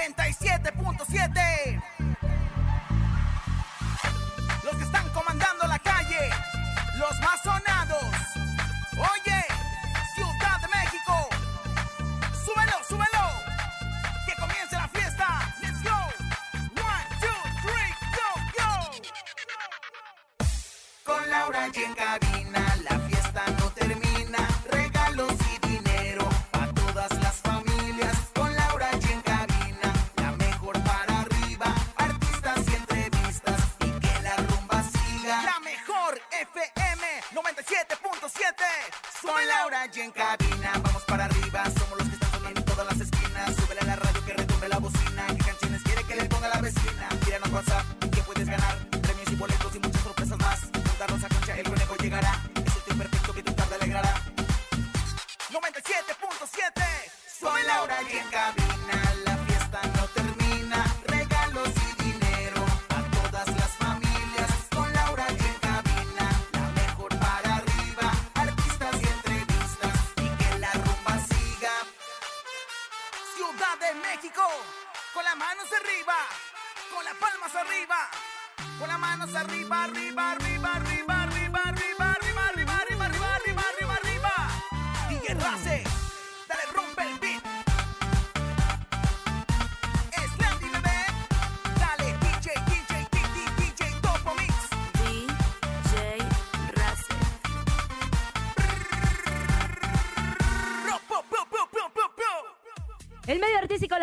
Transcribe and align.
97.7. 0.00 1.82
Los 4.64 4.76
que 4.76 4.84
están 4.84 5.06
comandando 5.10 5.66
la 5.66 5.78
calle, 5.78 6.30
los 6.98 7.20
más 7.20 7.42
sonados. 7.42 8.04
Oye, 8.96 9.44
Ciudad 10.14 10.58
de 10.62 10.68
México. 10.68 11.28
Súbelo, 12.44 12.82
súbelo. 12.88 13.28
Que 14.26 14.34
comience 14.36 14.74
la 14.74 14.88
fiesta. 14.88 15.54
Let's 15.60 15.82
go. 15.82 15.90
One, 16.80 17.06
two, 17.20 17.40
three, 17.60 17.92
go, 18.16 18.28
go. 18.56 18.70
Con 21.04 21.30
Laura 21.30 21.68
y 21.74 21.82
en 21.82 21.94
cabina, 21.94 22.39
de 73.80 73.94
México, 73.94 74.42
con 75.14 75.24
las 75.24 75.36
manos 75.36 75.66
arriba, 75.72 76.14
con 76.94 77.02
las 77.02 77.14
palmas 77.14 77.54
arriba, 77.54 78.10
con 78.78 78.88
las 78.88 78.98
manos 78.98 79.34
arriba, 79.34 79.84
arriba, 79.84 80.32
arriba, 80.32 80.74
arriba, 80.74 81.19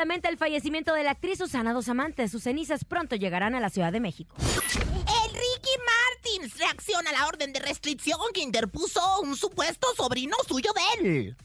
lamenta 0.07 0.29
el 0.29 0.37
fallecimiento 0.37 0.93
de 0.93 1.03
la 1.03 1.11
actriz 1.11 1.37
Susana 1.37 1.73
Dos 1.73 1.89
Amantes. 1.89 2.31
Sus 2.31 2.43
cenizas 2.43 2.85
pronto 2.85 3.17
llegarán 3.17 3.55
a 3.55 3.59
la 3.59 3.69
Ciudad 3.69 3.91
de 3.91 3.99
México. 3.99 4.37
Enrique 4.39 5.69
Martins 5.85 6.57
reacciona 6.57 7.09
a 7.09 7.13
la 7.13 7.27
orden 7.27 7.51
de 7.51 7.59
restricción 7.59 8.17
que 8.33 8.39
interpuso 8.39 9.01
un 9.19 9.35
supuesto 9.35 9.85
sobrino 9.97 10.37
suyo 10.47 10.71
de 10.73 11.09
él. 11.09 11.37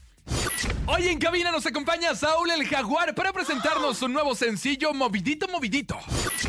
Hoy 0.86 1.08
en 1.08 1.18
cabina 1.18 1.52
nos 1.52 1.64
acompaña 1.64 2.14
Saúl 2.14 2.50
el 2.50 2.66
Jaguar 2.66 3.14
para 3.14 3.32
presentarnos 3.32 3.98
su 3.98 4.08
nuevo 4.08 4.34
sencillo 4.34 4.92
Movidito 4.92 5.46
Movidito. 5.48 5.98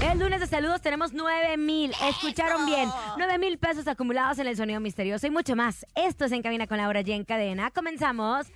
El 0.02 0.20
lunes 0.20 0.40
de 0.40 0.48
saludos 0.48 0.82
tenemos 0.82 1.14
9 1.14 1.58
mil. 1.58 1.94
Escucharon 2.10 2.66
bien. 2.66 2.90
9 3.18 3.38
mil 3.38 3.58
pesos 3.60 3.88
acumulados 3.88 4.40
en 4.40 4.48
el 4.48 4.58
sonido 4.58 4.80
misterioso 4.80 5.28
y 5.28 5.30
mucho 5.30 5.56
más. 5.56 5.86
Esto 5.96 6.26
es 6.26 6.32
En 6.32 6.42
Cabina 6.42 6.66
con 6.68 6.78
Laura 6.78 7.02
G 7.02 7.12
en 7.12 7.26
cadena. 7.26 7.70
Comenzamos. 7.72 8.48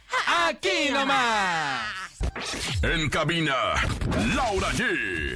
Aquí 0.47 0.90
nomás. 0.91 1.84
En 2.81 3.09
cabina, 3.09 3.56
Laura 4.35 4.69
G. 4.72 4.80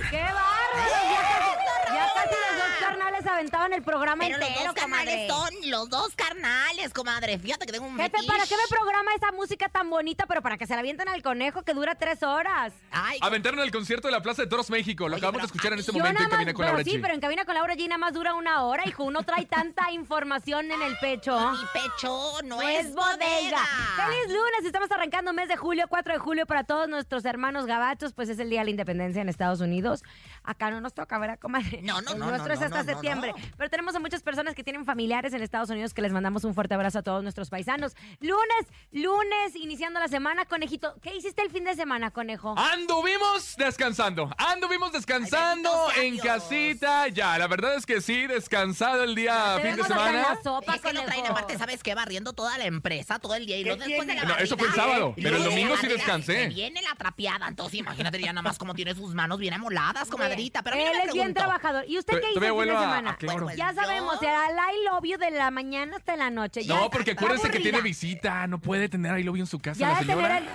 ¡Qué 0.10 0.22
bárbaro! 0.22 1.02
Ya 1.12 1.22
casi, 1.24 1.96
ya 1.96 2.14
casi 2.14 2.36
los 2.36 2.58
dos 2.58 2.78
carnales 2.80 3.26
aventaban 3.42 3.74
el 3.74 3.82
programa 3.82 4.24
Pero 4.26 4.38
los 4.38 4.50
dos 4.50 4.74
carnales 4.74 5.28
comadre. 5.28 5.28
son 5.28 5.70
los 5.72 5.90
dos 5.90 6.16
carnales, 6.16 6.94
comadre. 6.94 7.40
Fíjate 7.40 7.66
que 7.66 7.72
tengo 7.72 7.88
un 7.88 7.98
Jefe, 7.98 8.18
¿para 8.28 8.46
qué 8.46 8.56
me 8.56 8.68
programa 8.70 9.12
esa 9.16 9.32
música 9.32 9.68
tan 9.70 9.90
bonita, 9.90 10.26
pero 10.28 10.42
para 10.42 10.58
que 10.58 10.68
se 10.68 10.74
la 10.74 10.80
avienten 10.80 11.08
al 11.10 11.22
conejo 11.24 11.64
que 11.64 11.74
dura 11.74 11.96
tres 11.96 12.22
horas? 12.24 12.74
Ay, 12.92 13.18
Aventaron 13.22 13.60
el 13.60 13.72
concierto 13.72 14.08
de 14.08 14.12
la 14.12 14.22
Plaza 14.22 14.44
de 14.44 14.48
Toros 14.48 14.70
México. 14.70 15.08
Lo 15.10 15.16
Oye, 15.16 15.26
acabamos 15.26 15.40
pero 15.40 15.42
de 15.42 15.46
escuchar 15.48 15.74
en 15.74 15.80
este 15.80 15.92
Yo 15.92 15.98
momento 16.00 16.20
nada 16.20 16.26
en 16.26 16.32
cabina 16.32 16.54
con 16.54 16.64
pero 16.64 16.74
Laura 16.74 16.84
sí, 16.84 16.98
G. 16.98 17.02
pero 17.02 17.14
en 17.14 17.20
cabina 17.20 17.46
con 17.46 17.56
Laura 17.56 17.76
G 17.76 17.88
nada 17.88 17.98
más 17.98 18.14
dura 18.14 18.36
una 18.36 18.64
hora, 18.64 18.84
hijo. 18.88 19.04
Uno 19.04 19.24
trae 19.24 19.46
tanta 19.46 19.92
información 19.92 20.72
en 20.72 20.82
el 20.82 20.96
pecho. 20.98 21.38
mi 21.52 21.58
pecho 21.74 22.42
no, 22.44 22.58
No 22.58 22.62
es, 22.62 22.94
bodega. 22.94 23.66
¡Feliz 23.96 24.28
lunes! 24.28 24.66
Estamos 24.66 24.92
arrancando 24.92 25.34
mes 25.34 25.48
de 25.48 25.58
julio, 25.58 25.86
4 25.90 26.14
de 26.14 26.20
julio 26.20 26.46
para 26.46 26.64
todos 26.64 26.88
nuestros 26.88 27.26
hermanos 27.26 27.66
gabachos, 27.66 28.14
pues 28.14 28.30
es 28.30 28.40
el 28.40 28.50
Día 28.50 28.60
de 28.60 28.66
la 28.66 28.72
Independencia 28.72 29.22
en 29.22 29.30
Estados 29.30 29.62
Unidos. 29.62 30.04
Acá 30.44 30.70
no 30.72 30.82
nos 30.82 30.94
toca, 30.94 31.18
¿verdad, 31.18 31.40
comadre? 31.40 31.82
No, 31.82 32.02
no, 32.02 32.12
El 32.14 32.20
no, 32.20 32.28
nuestro 32.28 32.48
no, 32.50 32.54
es 32.54 32.60
no, 32.60 32.66
hasta 32.68 32.78
no, 32.78 32.84
no, 32.84 32.92
septiembre. 32.92 33.31
No. 33.38 33.48
Pero 33.58 33.70
tenemos 33.70 33.96
a 33.96 34.00
muchas 34.00 34.22
personas 34.24 34.56
que 34.56 34.64
tienen 34.64 34.86
familiares 34.86 35.34
en 35.34 35.42
Estados 35.42 35.70
Unidos 35.70 35.94
que 35.94 36.02
les 36.02 36.12
mandamos 36.12 36.44
un 36.44 36.54
fuerte 36.54 36.74
abrazo 36.74 37.00
a 37.00 37.02
todos 37.04 37.24
nuestros 37.24 37.50
paisanos. 37.50 37.96
Lunes, 38.20 38.68
lunes, 38.92 39.56
iniciando 39.56 40.00
la 40.00 40.08
semana, 40.08 40.46
conejito. 40.46 40.96
¿Qué 41.02 41.16
hiciste 41.16 41.42
el 41.42 41.50
fin 41.50 41.64
de 41.64 41.76
semana, 41.76 42.12
conejo? 42.12 42.56
Anduvimos 42.58 43.56
descansando, 43.58 44.30
anduvimos 44.38 44.92
descansando 44.92 45.70
Ay, 45.96 46.08
en 46.08 46.18
casita. 46.18 47.08
Ya, 47.08 47.38
la 47.38 47.48
verdad 47.48 47.76
es 47.76 47.86
que 47.86 48.02
sí, 48.02 48.28
descansado 48.28 49.04
el 49.04 49.16
día 49.16 49.56
Te 49.62 49.68
fin 49.70 49.76
de 49.78 49.84
semana. 49.84 50.22
la 50.36 50.42
sopa, 50.44 50.76
Es 50.76 50.82
que 50.82 50.94
lo 50.94 51.04
traen 51.04 51.26
aparte, 51.28 51.58
¿sabes 51.58 51.84
qué? 51.84 51.96
Barriendo 51.96 52.34
toda 52.34 52.58
la 52.58 52.66
empresa 52.66 53.20
todo 53.20 53.36
el 53.36 53.46
día 53.46 53.58
y 53.58 53.64
luego 53.64 53.84
después 53.84 54.08
de 54.08 54.16
la 54.16 54.24
No, 54.24 54.38
eso 54.38 54.58
fue 54.58 54.68
el 54.68 54.74
sábado, 54.74 55.14
y 55.16 55.22
pero 55.24 55.38
el 55.38 55.44
domingo 55.44 55.76
sí 55.78 55.88
descansé. 55.88 56.34
se 56.44 56.48
Viene 56.50 56.82
la 56.82 56.96
trapeada, 56.96 57.48
entonces 57.48 57.80
imagínate 57.80 58.20
ya 58.22 58.34
nada 58.34 58.42
más 58.42 58.58
cómo 58.58 58.74
tiene 58.74 58.94
sus 58.96 59.14
manos 59.14 59.40
bien 59.40 59.54
amoladas, 59.54 60.10
comadrita. 60.10 60.62
Pero 60.64 60.78
mira, 60.78 60.92
Él 60.92 60.98
me 60.98 61.04
es 61.06 61.14
bien 61.14 61.34
trabajador. 61.34 61.86
¿Y 61.88 61.98
usted 61.98 62.16
Te- 62.16 62.22
qué 62.22 62.32
hizo 62.32 62.40
el 62.46 62.54
fin 62.54 62.66
de 62.66 62.72
a- 62.76 62.80
semana? 62.82 63.11
A 63.12 63.18
Cloro. 63.18 63.46
Pues 63.46 63.58
ya 63.58 63.74
sabemos, 63.74 64.22
era 64.22 64.48
el 64.50 64.56
I 64.56 64.86
love 64.86 65.04
you 65.04 65.18
de 65.18 65.32
la 65.32 65.52
mañana 65.52 65.98
hasta 65.98 66.16
la 66.16 66.30
noche. 66.30 66.64
Ya 66.64 66.76
No, 66.76 66.86
está 66.86 66.92
porque 66.98 67.12
acuérdense 67.12 67.44
que 67.50 67.58
aburrida. 67.58 67.72
tiene 67.72 67.82
visita, 67.82 68.48
no 68.48 68.60
puede 68.60 68.90
tener 68.90 69.14
ahí 69.14 69.24
lobby 69.24 69.40
en 69.42 69.46
su 69.48 69.60
casa 69.60 69.80
Ya 69.80 69.88
la 69.90 69.94
de 69.96 70.06
tener 70.06 70.16
señora. 70.18 70.38
el- 70.40 70.46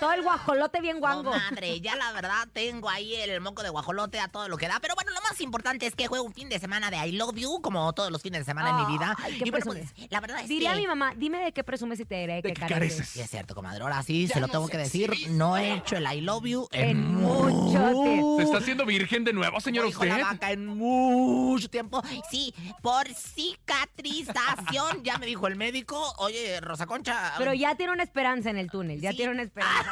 todo 0.00 0.12
el 0.12 0.22
guajolote 0.22 0.80
bien 0.80 1.00
guango. 1.00 1.30
Madre, 1.30 1.80
ya 1.80 1.96
la 1.96 2.12
verdad 2.12 2.46
tengo 2.52 2.88
ahí 2.90 3.14
el 3.14 3.40
moco 3.40 3.62
de 3.62 3.68
guajolote 3.70 4.20
a 4.20 4.28
todo 4.28 4.48
lo 4.48 4.56
que 4.56 4.68
da. 4.68 4.78
Pero 4.80 4.94
bueno, 4.94 5.10
lo 5.12 5.20
más 5.22 5.40
importante 5.40 5.86
es 5.86 5.94
que 5.94 6.06
juego 6.06 6.24
un 6.24 6.34
fin 6.34 6.48
de 6.48 6.58
semana 6.58 6.90
de 6.90 6.96
I 7.08 7.12
Love 7.12 7.36
You, 7.36 7.60
como 7.62 7.92
todos 7.92 8.10
los 8.10 8.22
fines 8.22 8.40
de 8.40 8.44
semana 8.44 8.70
en 8.70 8.76
mi 8.86 8.92
vida. 8.92 9.14
Ay, 9.22 9.38
qué 9.38 9.48
y 9.48 9.50
bueno, 9.50 9.66
pues, 9.66 9.94
la 10.10 10.20
verdad 10.20 10.40
es 10.40 10.48
Diría 10.48 10.72
que... 10.74 10.80
mi 10.80 10.86
mamá, 10.86 11.12
dime 11.16 11.38
de 11.38 11.52
qué 11.52 11.64
presumes 11.64 11.98
y 12.00 12.04
te 12.04 12.16
diré 12.16 12.34
¿De 12.36 12.42
que 12.42 12.54
qué 12.54 12.66
careces. 12.66 13.16
es 13.16 13.30
cierto, 13.30 13.54
comadre. 13.54 13.82
Ahora 13.82 14.02
sí, 14.02 14.28
se 14.28 14.40
lo 14.40 14.48
tengo 14.48 14.68
que 14.68 14.76
decir. 14.78 15.12
No 15.30 15.56
he 15.56 15.74
hecho 15.74 15.96
el 15.96 16.04
I 16.12 16.20
Love 16.20 16.44
You 16.44 16.68
en, 16.72 16.88
En 16.90 17.14
mucho 17.14 17.78
tiempo. 18.02 18.36
¿Se 18.38 18.42
está 18.44 18.58
haciendo 18.58 18.84
virgen 18.86 19.24
de 19.24 19.32
nuevo, 19.32 19.60
señor 19.60 19.86
usted? 19.86 20.08
la 20.08 20.18
vaca 20.18 20.50
en 20.52 20.66
mucho 20.66 21.68
tiempo. 21.68 22.02
Sí, 22.30 22.54
por 22.82 23.06
cicatrización. 23.08 25.02
ya 25.02 25.18
me 25.18 25.26
dijo 25.26 25.46
el 25.46 25.56
médico. 25.56 26.14
Oye, 26.18 26.60
Rosa 26.60 26.86
Concha. 26.86 27.34
Pero 27.38 27.54
ya 27.54 27.74
tiene 27.76 27.92
una 27.92 28.02
esperanza 28.02 28.50
en 28.50 28.56
el 28.58 28.70
túnel, 28.70 29.00
ya 29.00 29.10
Sí. 29.10 29.16
tiene 29.18 29.32
una 29.32 29.42
esperanza. 29.42 29.83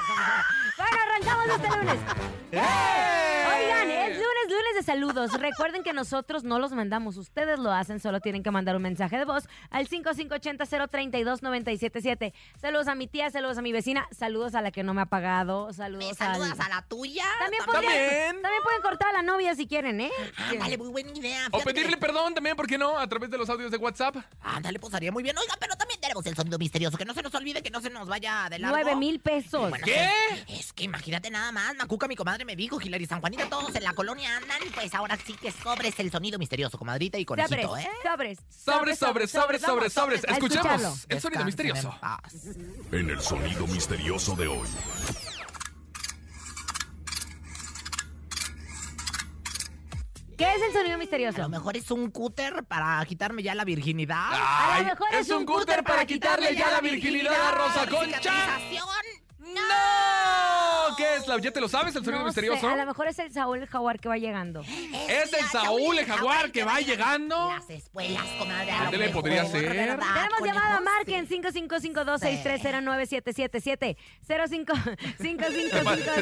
Bueno, 0.77 0.97
arrancamos 1.07 1.47
este 1.49 1.69
lunes. 1.69 1.99
Oigan, 2.53 3.91
es 3.91 4.19
lunes, 4.19 4.31
lunes 4.53 4.75
de 4.77 4.83
saludos. 4.83 5.33
Recuerden 5.41 5.83
que 5.83 5.93
nosotros 5.93 6.45
no 6.45 6.59
los 6.59 6.73
mandamos, 6.73 7.17
ustedes 7.17 7.59
lo 7.59 7.73
hacen, 7.73 8.01
solo 8.01 8.21
tienen 8.21 8.43
que 8.43 8.51
mandar 8.51 8.77
un 8.77 8.83
mensaje 8.83 9.19
de 9.19 9.25
voz 9.25 9.49
al 9.71 9.89
5580-032-977. 9.89 12.33
Saludos 12.61 12.89
a 12.89 12.95
mi 12.95 13.07
tía, 13.07 13.31
saludos 13.31 13.59
a 13.59 13.62
mi 13.62 13.73
vecina, 13.73 14.07
saludos 14.12 14.55
a 14.55 14.61
la 14.62 14.71
que 14.71 14.83
no 14.83 14.95
me 14.95 15.03
ha 15.03 15.07
pagado, 15.07 15.69
¿Me 15.69 15.75
saludos, 15.75 16.17
saludas 16.17 16.59
al- 16.61 16.73
a 16.73 16.76
la 16.76 16.82
tuya? 16.82 17.25
También, 17.41 17.65
También. 17.65 17.93
podrían- 17.93 18.11
También. 18.11 18.43
también 18.43 18.62
pueden 18.62 18.82
cortar 18.82 19.09
a 19.09 19.12
la 19.12 19.23
novia 19.23 19.55
si 19.55 19.67
quieren, 19.67 20.00
¿eh? 20.00 20.11
Ándale, 20.50 20.79
muy 20.79 20.88
buena 20.88 21.11
idea. 21.12 21.47
O 21.50 21.59
Fíjate 21.59 21.75
pedirle 21.75 21.93
que- 21.97 22.00
perdón 22.00 22.35
también, 22.35 22.56
¿por 22.56 22.67
qué 22.67 22.79
no? 22.79 22.99
A 22.99 23.06
través 23.06 23.31
de 23.31 23.38
los 23.38 23.49
audios 23.49 23.71
de 23.71 23.76
WhatsApp. 23.79 24.17
Ándale, 24.43 24.79
pues 24.79 24.93
haría 24.94 25.12
muy 25.12 25.23
bien. 25.23 25.37
Oiga, 25.38 25.55
pero 25.59 25.75
también 25.76 26.00
tenemos 26.00 26.25
el 26.26 26.35
sonido 26.37 26.59
misterioso. 26.59 26.97
Que 26.99 27.05
no 27.05 27.15
se 27.15 27.23
nos 27.23 27.35
olvide, 27.35 27.62
que 27.62 27.71
no 27.71 27.81
se 27.81 27.91
nos 27.91 28.09
vaya 28.09 28.49
de 28.50 28.59
largo. 28.59 28.76
Nueve 28.76 28.97
mil 28.97 29.21
pesos. 29.21 29.69
Bueno, 29.71 29.85
¿Qué? 29.85 30.09
Es, 30.49 30.61
es 30.67 30.73
que 30.73 30.85
imagínate 30.85 31.31
nada 31.31 31.53
más. 31.53 31.75
Macuca, 31.76 32.06
mi 32.09 32.17
comadre, 32.17 32.44
me 32.44 32.56
dijo. 32.56 32.81
Hilary 32.81 33.06
San 33.06 33.21
Juanito, 33.21 33.44
todos 33.49 33.75
en 33.75 33.85
la 33.85 33.93
colonia 33.94 34.41
Pues 34.75 34.94
ahora 34.94 35.17
sí 35.25 35.35
que 35.35 35.50
sobres 35.53 35.99
el 36.00 36.11
sonido 36.11 36.39
misterioso, 36.39 36.79
comadrita 36.79 37.19
y 37.19 37.25
Sobres, 37.25 37.47
conejito, 37.49 37.77
¿eh? 37.77 37.89
sobres, 38.03 38.39
Sobres, 38.49 38.99
sobres, 38.99 39.31
sobres, 39.31 39.62
sobres, 39.62 39.93
sobres. 39.93 40.25
A. 40.25 40.33
Escuchamos 40.33 41.06
el 41.09 41.21
sonido 41.21 41.44
misterioso. 41.44 41.94
en 42.91 43.11
el 43.11 43.21
sonido 43.21 43.67
misterioso 43.67 44.35
de 44.37 44.49
hoy. 44.49 44.69
¿Qué 50.37 50.55
es 50.55 50.62
el 50.62 50.73
sonido 50.73 50.95
A 50.95 50.99
misterioso? 50.99 51.38
lo 51.38 51.49
mejor 51.49 51.77
es 51.77 51.91
un 51.91 52.11
cúter 52.11 52.65
para 52.65 53.05
quitarme 53.05 53.43
ya 53.43 53.55
la 53.55 53.65
virginidad. 53.65 54.31
A 54.33 54.79
lo 54.81 54.85
mejor 54.87 55.09
es 55.12 55.29
un 55.31 55.45
cúter 55.45 55.85
para 55.85 56.05
quitarle 56.05 56.56
ya 56.56 56.71
la 56.71 56.81
virginidad 56.81 57.49
a 57.49 57.50
Rosa 57.53 57.87
Concha. 57.88 58.59
¡No! 59.38 60.12
¿Ya 61.40 61.50
te 61.50 61.61
lo 61.61 61.69
sabes, 61.69 61.96
el 61.96 62.05
sonido 62.05 62.23
No 62.25 62.32
sé, 62.32 62.40
misterioso? 62.43 62.69
a 62.69 62.76
lo 62.76 62.87
mejor 62.87 63.08
es 63.08 63.19
el 63.19 63.32
Saúl 63.32 63.58
el 63.58 63.67
jaguar 63.67 63.99
que 64.00 64.08
va 64.08 64.17
llegando. 64.19 64.61
Es 65.08 65.32
el 65.32 65.44
Saúl, 65.50 65.99
el 65.99 66.06
jaguar, 66.06 66.52
que 66.52 66.62
va 66.64 66.79
llegando. 66.81 67.49
Las 67.49 67.69
escuelas, 67.70 68.23
comadre. 68.38 68.70
Ándele, 68.73 69.08
podría 69.11 69.44
ser. 69.46 69.69
¿verdad, 69.75 69.99
Tenemos 70.14 70.40
llamada, 70.44 70.81
marquen 70.81 71.26
5552-630977. 71.29 73.96
05 74.49 74.73
Se 75.19 75.34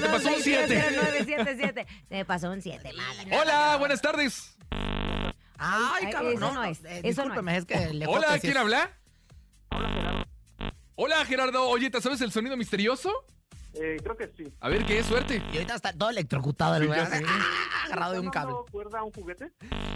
te 0.00 0.08
pasó 0.08 0.28
un 0.28 0.42
siete. 0.42 0.76
0977. 0.76 1.86
Se 2.08 2.14
me 2.14 2.24
pasó 2.24 2.50
un 2.50 2.62
7, 2.62 2.92
madre. 2.92 3.36
Hola, 3.38 3.76
buenas 3.78 4.00
tardes. 4.00 4.56
Ay, 5.58 6.10
cabrón. 6.10 6.32
eso 6.42 6.52
no 6.54 6.64
es, 6.64 6.82
eh, 6.84 7.00
eso 7.04 7.22
no 7.22 7.28
discúlpeme, 7.34 7.56
es 7.58 7.64
que 7.66 7.76
le 7.92 8.06
Hola, 8.08 8.28
¿quién 8.28 8.40
sí 8.40 8.48
es- 8.48 8.56
habla? 8.56 8.90
Hola, 10.94 11.24
Gerardo. 11.24 11.68
Oye, 11.68 11.90
¿te 11.90 12.00
sabes 12.00 12.20
el 12.20 12.32
sonido 12.32 12.56
misterioso? 12.56 13.12
Eh, 13.75 13.99
creo 14.02 14.17
que 14.17 14.31
sí. 14.37 14.52
A 14.61 14.69
ver, 14.69 14.84
¿qué? 14.84 15.02
Suerte. 15.05 15.43
Y 15.52 15.56
ahorita 15.56 15.75
está 15.76 15.93
todo 15.93 16.11
electrocutado 16.11 16.76
el 16.76 16.82
Sí, 16.84 16.88
sé. 17.19 17.22
Ah, 17.26 17.84
agarrado 17.87 18.12
de 18.14 18.19
un 18.20 18.26
¿Están 18.26 18.43
cable. 18.43 18.55
dando 18.55 18.67
cuerda 18.72 18.99
a 18.99 19.05
un 19.05 19.12
juguete? 19.12 19.52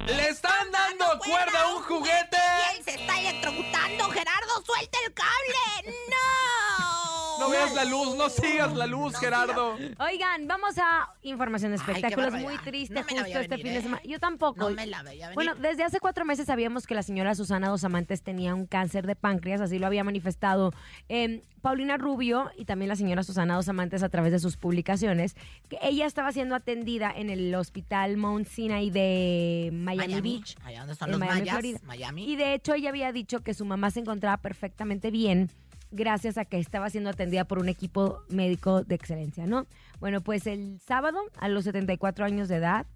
¡Le 0.06 0.28
están 0.28 0.70
dando 0.70 1.18
cuerda 1.18 1.60
a 1.62 1.74
un 1.74 1.82
juguete! 1.82 2.36
Y 2.36 2.76
él 2.78 2.84
se 2.84 2.94
está 2.94 3.18
electrocutando, 3.20 4.04
Gerardo, 4.10 4.62
suelta 4.64 4.98
el 5.06 5.12
cable. 5.14 5.96
¡No! 6.10 7.03
No 7.38 7.50
veas 7.50 7.74
la 7.74 7.84
luz, 7.84 8.16
no 8.16 8.28
sigas 8.28 8.74
la 8.74 8.86
luz, 8.86 9.16
Gerardo. 9.16 9.76
Oigan, 9.98 10.46
vamos 10.46 10.76
a 10.78 11.10
información 11.22 11.72
de 11.72 11.76
espectáculos. 11.76 12.32
Muy 12.34 12.58
triste 12.58 13.02
justo 13.02 13.24
este 13.24 13.48
venir, 13.48 13.64
fin 13.64 13.72
de 13.72 13.78
¿eh? 13.78 13.82
semana. 13.82 14.02
Yo 14.04 14.18
tampoco. 14.18 14.70
No 14.70 14.76
me 14.76 14.86
la 14.86 15.02
veía 15.02 15.28
venir. 15.28 15.34
Bueno, 15.34 15.54
desde 15.54 15.84
hace 15.84 16.00
cuatro 16.00 16.24
meses 16.24 16.46
sabíamos 16.46 16.86
que 16.86 16.94
la 16.94 17.02
señora 17.02 17.34
Susana 17.34 17.68
Dos 17.68 17.84
Amantes 17.84 18.22
tenía 18.22 18.54
un 18.54 18.66
cáncer 18.66 19.06
de 19.06 19.16
páncreas, 19.16 19.60
así 19.60 19.78
lo 19.78 19.86
había 19.86 20.04
manifestado 20.04 20.72
eh, 21.08 21.42
Paulina 21.60 21.96
Rubio 21.96 22.50
y 22.56 22.66
también 22.66 22.88
la 22.88 22.96
señora 22.96 23.22
Susana 23.22 23.56
Dos 23.56 23.68
Amantes 23.68 24.02
a 24.02 24.08
través 24.08 24.32
de 24.32 24.38
sus 24.38 24.56
publicaciones, 24.56 25.34
que 25.68 25.78
ella 25.82 26.06
estaba 26.06 26.30
siendo 26.32 26.54
atendida 26.54 27.10
en 27.14 27.30
el 27.30 27.54
hospital 27.54 28.16
Mount 28.16 28.46
Sinai 28.46 28.90
de 28.90 29.70
Miami, 29.72 30.20
Beach. 30.20 30.56
Allá 30.62 30.80
donde 30.80 30.92
están 30.92 31.08
en 31.08 31.12
los 31.12 31.20
Miami, 31.20 31.40
mayas. 31.40 31.54
Florida. 31.54 31.80
Miami. 31.84 32.30
Y 32.30 32.36
de 32.36 32.54
hecho 32.54 32.74
ella 32.74 32.90
había 32.90 33.12
dicho 33.12 33.40
que 33.40 33.54
su 33.54 33.64
mamá 33.64 33.90
se 33.90 34.00
encontraba 34.00 34.36
perfectamente 34.36 35.10
bien 35.10 35.50
gracias 35.90 36.38
a 36.38 36.44
que 36.44 36.58
estaba 36.58 36.90
siendo 36.90 37.10
atendida 37.10 37.44
por 37.44 37.58
un 37.58 37.68
equipo 37.68 38.22
médico 38.28 38.82
de 38.82 38.94
excelencia, 38.94 39.46
¿no? 39.46 39.66
Bueno, 40.00 40.20
pues 40.20 40.46
el 40.46 40.80
sábado, 40.80 41.18
a 41.38 41.48
los 41.48 41.64
74 41.64 42.24
años 42.24 42.48
de 42.48 42.56
edad, 42.56 42.86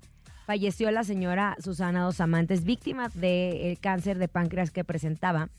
falleció 0.46 0.90
la 0.90 1.04
señora 1.04 1.56
Susana 1.62 2.04
Dos 2.04 2.20
Amantes, 2.20 2.64
víctima 2.64 3.10
del 3.14 3.78
cáncer 3.78 4.18
de 4.18 4.28
páncreas 4.28 4.70
que 4.70 4.84
presentaba. 4.84 5.50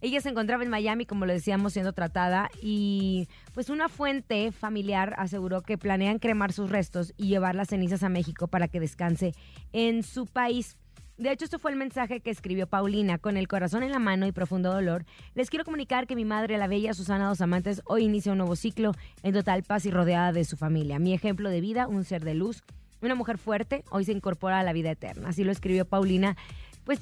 Ella 0.00 0.20
se 0.20 0.28
encontraba 0.28 0.62
en 0.62 0.68
Miami, 0.68 1.06
como 1.06 1.24
lo 1.24 1.32
decíamos, 1.32 1.72
siendo 1.72 1.94
tratada 1.94 2.50
y 2.60 3.26
pues 3.54 3.70
una 3.70 3.88
fuente 3.88 4.52
familiar 4.52 5.14
aseguró 5.16 5.62
que 5.62 5.78
planean 5.78 6.18
cremar 6.18 6.52
sus 6.52 6.68
restos 6.68 7.14
y 7.16 7.28
llevar 7.28 7.54
las 7.54 7.68
cenizas 7.68 8.02
a 8.02 8.10
México 8.10 8.46
para 8.46 8.68
que 8.68 8.80
descanse 8.80 9.32
en 9.72 10.02
su 10.02 10.26
país. 10.26 10.76
De 11.16 11.30
hecho, 11.30 11.44
esto 11.44 11.60
fue 11.60 11.70
el 11.70 11.76
mensaje 11.76 12.20
que 12.20 12.30
escribió 12.30 12.66
Paulina. 12.66 13.18
Con 13.18 13.36
el 13.36 13.46
corazón 13.46 13.84
en 13.84 13.92
la 13.92 14.00
mano 14.00 14.26
y 14.26 14.32
profundo 14.32 14.72
dolor, 14.72 15.04
les 15.34 15.48
quiero 15.48 15.64
comunicar 15.64 16.08
que 16.08 16.16
mi 16.16 16.24
madre, 16.24 16.58
la 16.58 16.66
bella 16.66 16.92
Susana 16.92 17.28
Dos 17.28 17.40
Amantes, 17.40 17.82
hoy 17.84 18.04
inicia 18.04 18.32
un 18.32 18.38
nuevo 18.38 18.56
ciclo 18.56 18.92
en 19.22 19.32
total 19.32 19.62
paz 19.62 19.86
y 19.86 19.92
rodeada 19.92 20.32
de 20.32 20.44
su 20.44 20.56
familia. 20.56 20.98
Mi 20.98 21.14
ejemplo 21.14 21.50
de 21.50 21.60
vida, 21.60 21.86
un 21.86 22.04
ser 22.04 22.24
de 22.24 22.34
luz, 22.34 22.64
una 23.00 23.14
mujer 23.14 23.38
fuerte, 23.38 23.84
hoy 23.90 24.04
se 24.04 24.12
incorpora 24.12 24.58
a 24.58 24.62
la 24.64 24.72
vida 24.72 24.90
eterna. 24.90 25.28
Así 25.28 25.44
lo 25.44 25.52
escribió 25.52 25.84
Paulina. 25.84 26.36
Pues, 26.84 27.00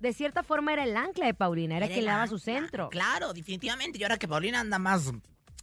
de 0.00 0.12
cierta 0.12 0.42
forma 0.42 0.74
era 0.74 0.84
el 0.84 0.94
ancla 0.94 1.24
de 1.24 1.32
Paulina, 1.32 1.78
era 1.78 1.86
Era 1.86 1.94
quien 1.94 2.04
le 2.04 2.10
daba 2.10 2.26
su 2.26 2.38
centro. 2.38 2.90
Claro, 2.90 3.32
definitivamente. 3.32 3.98
Y 3.98 4.02
ahora 4.02 4.18
que 4.18 4.28
Paulina 4.28 4.60
anda 4.60 4.78
más 4.78 5.10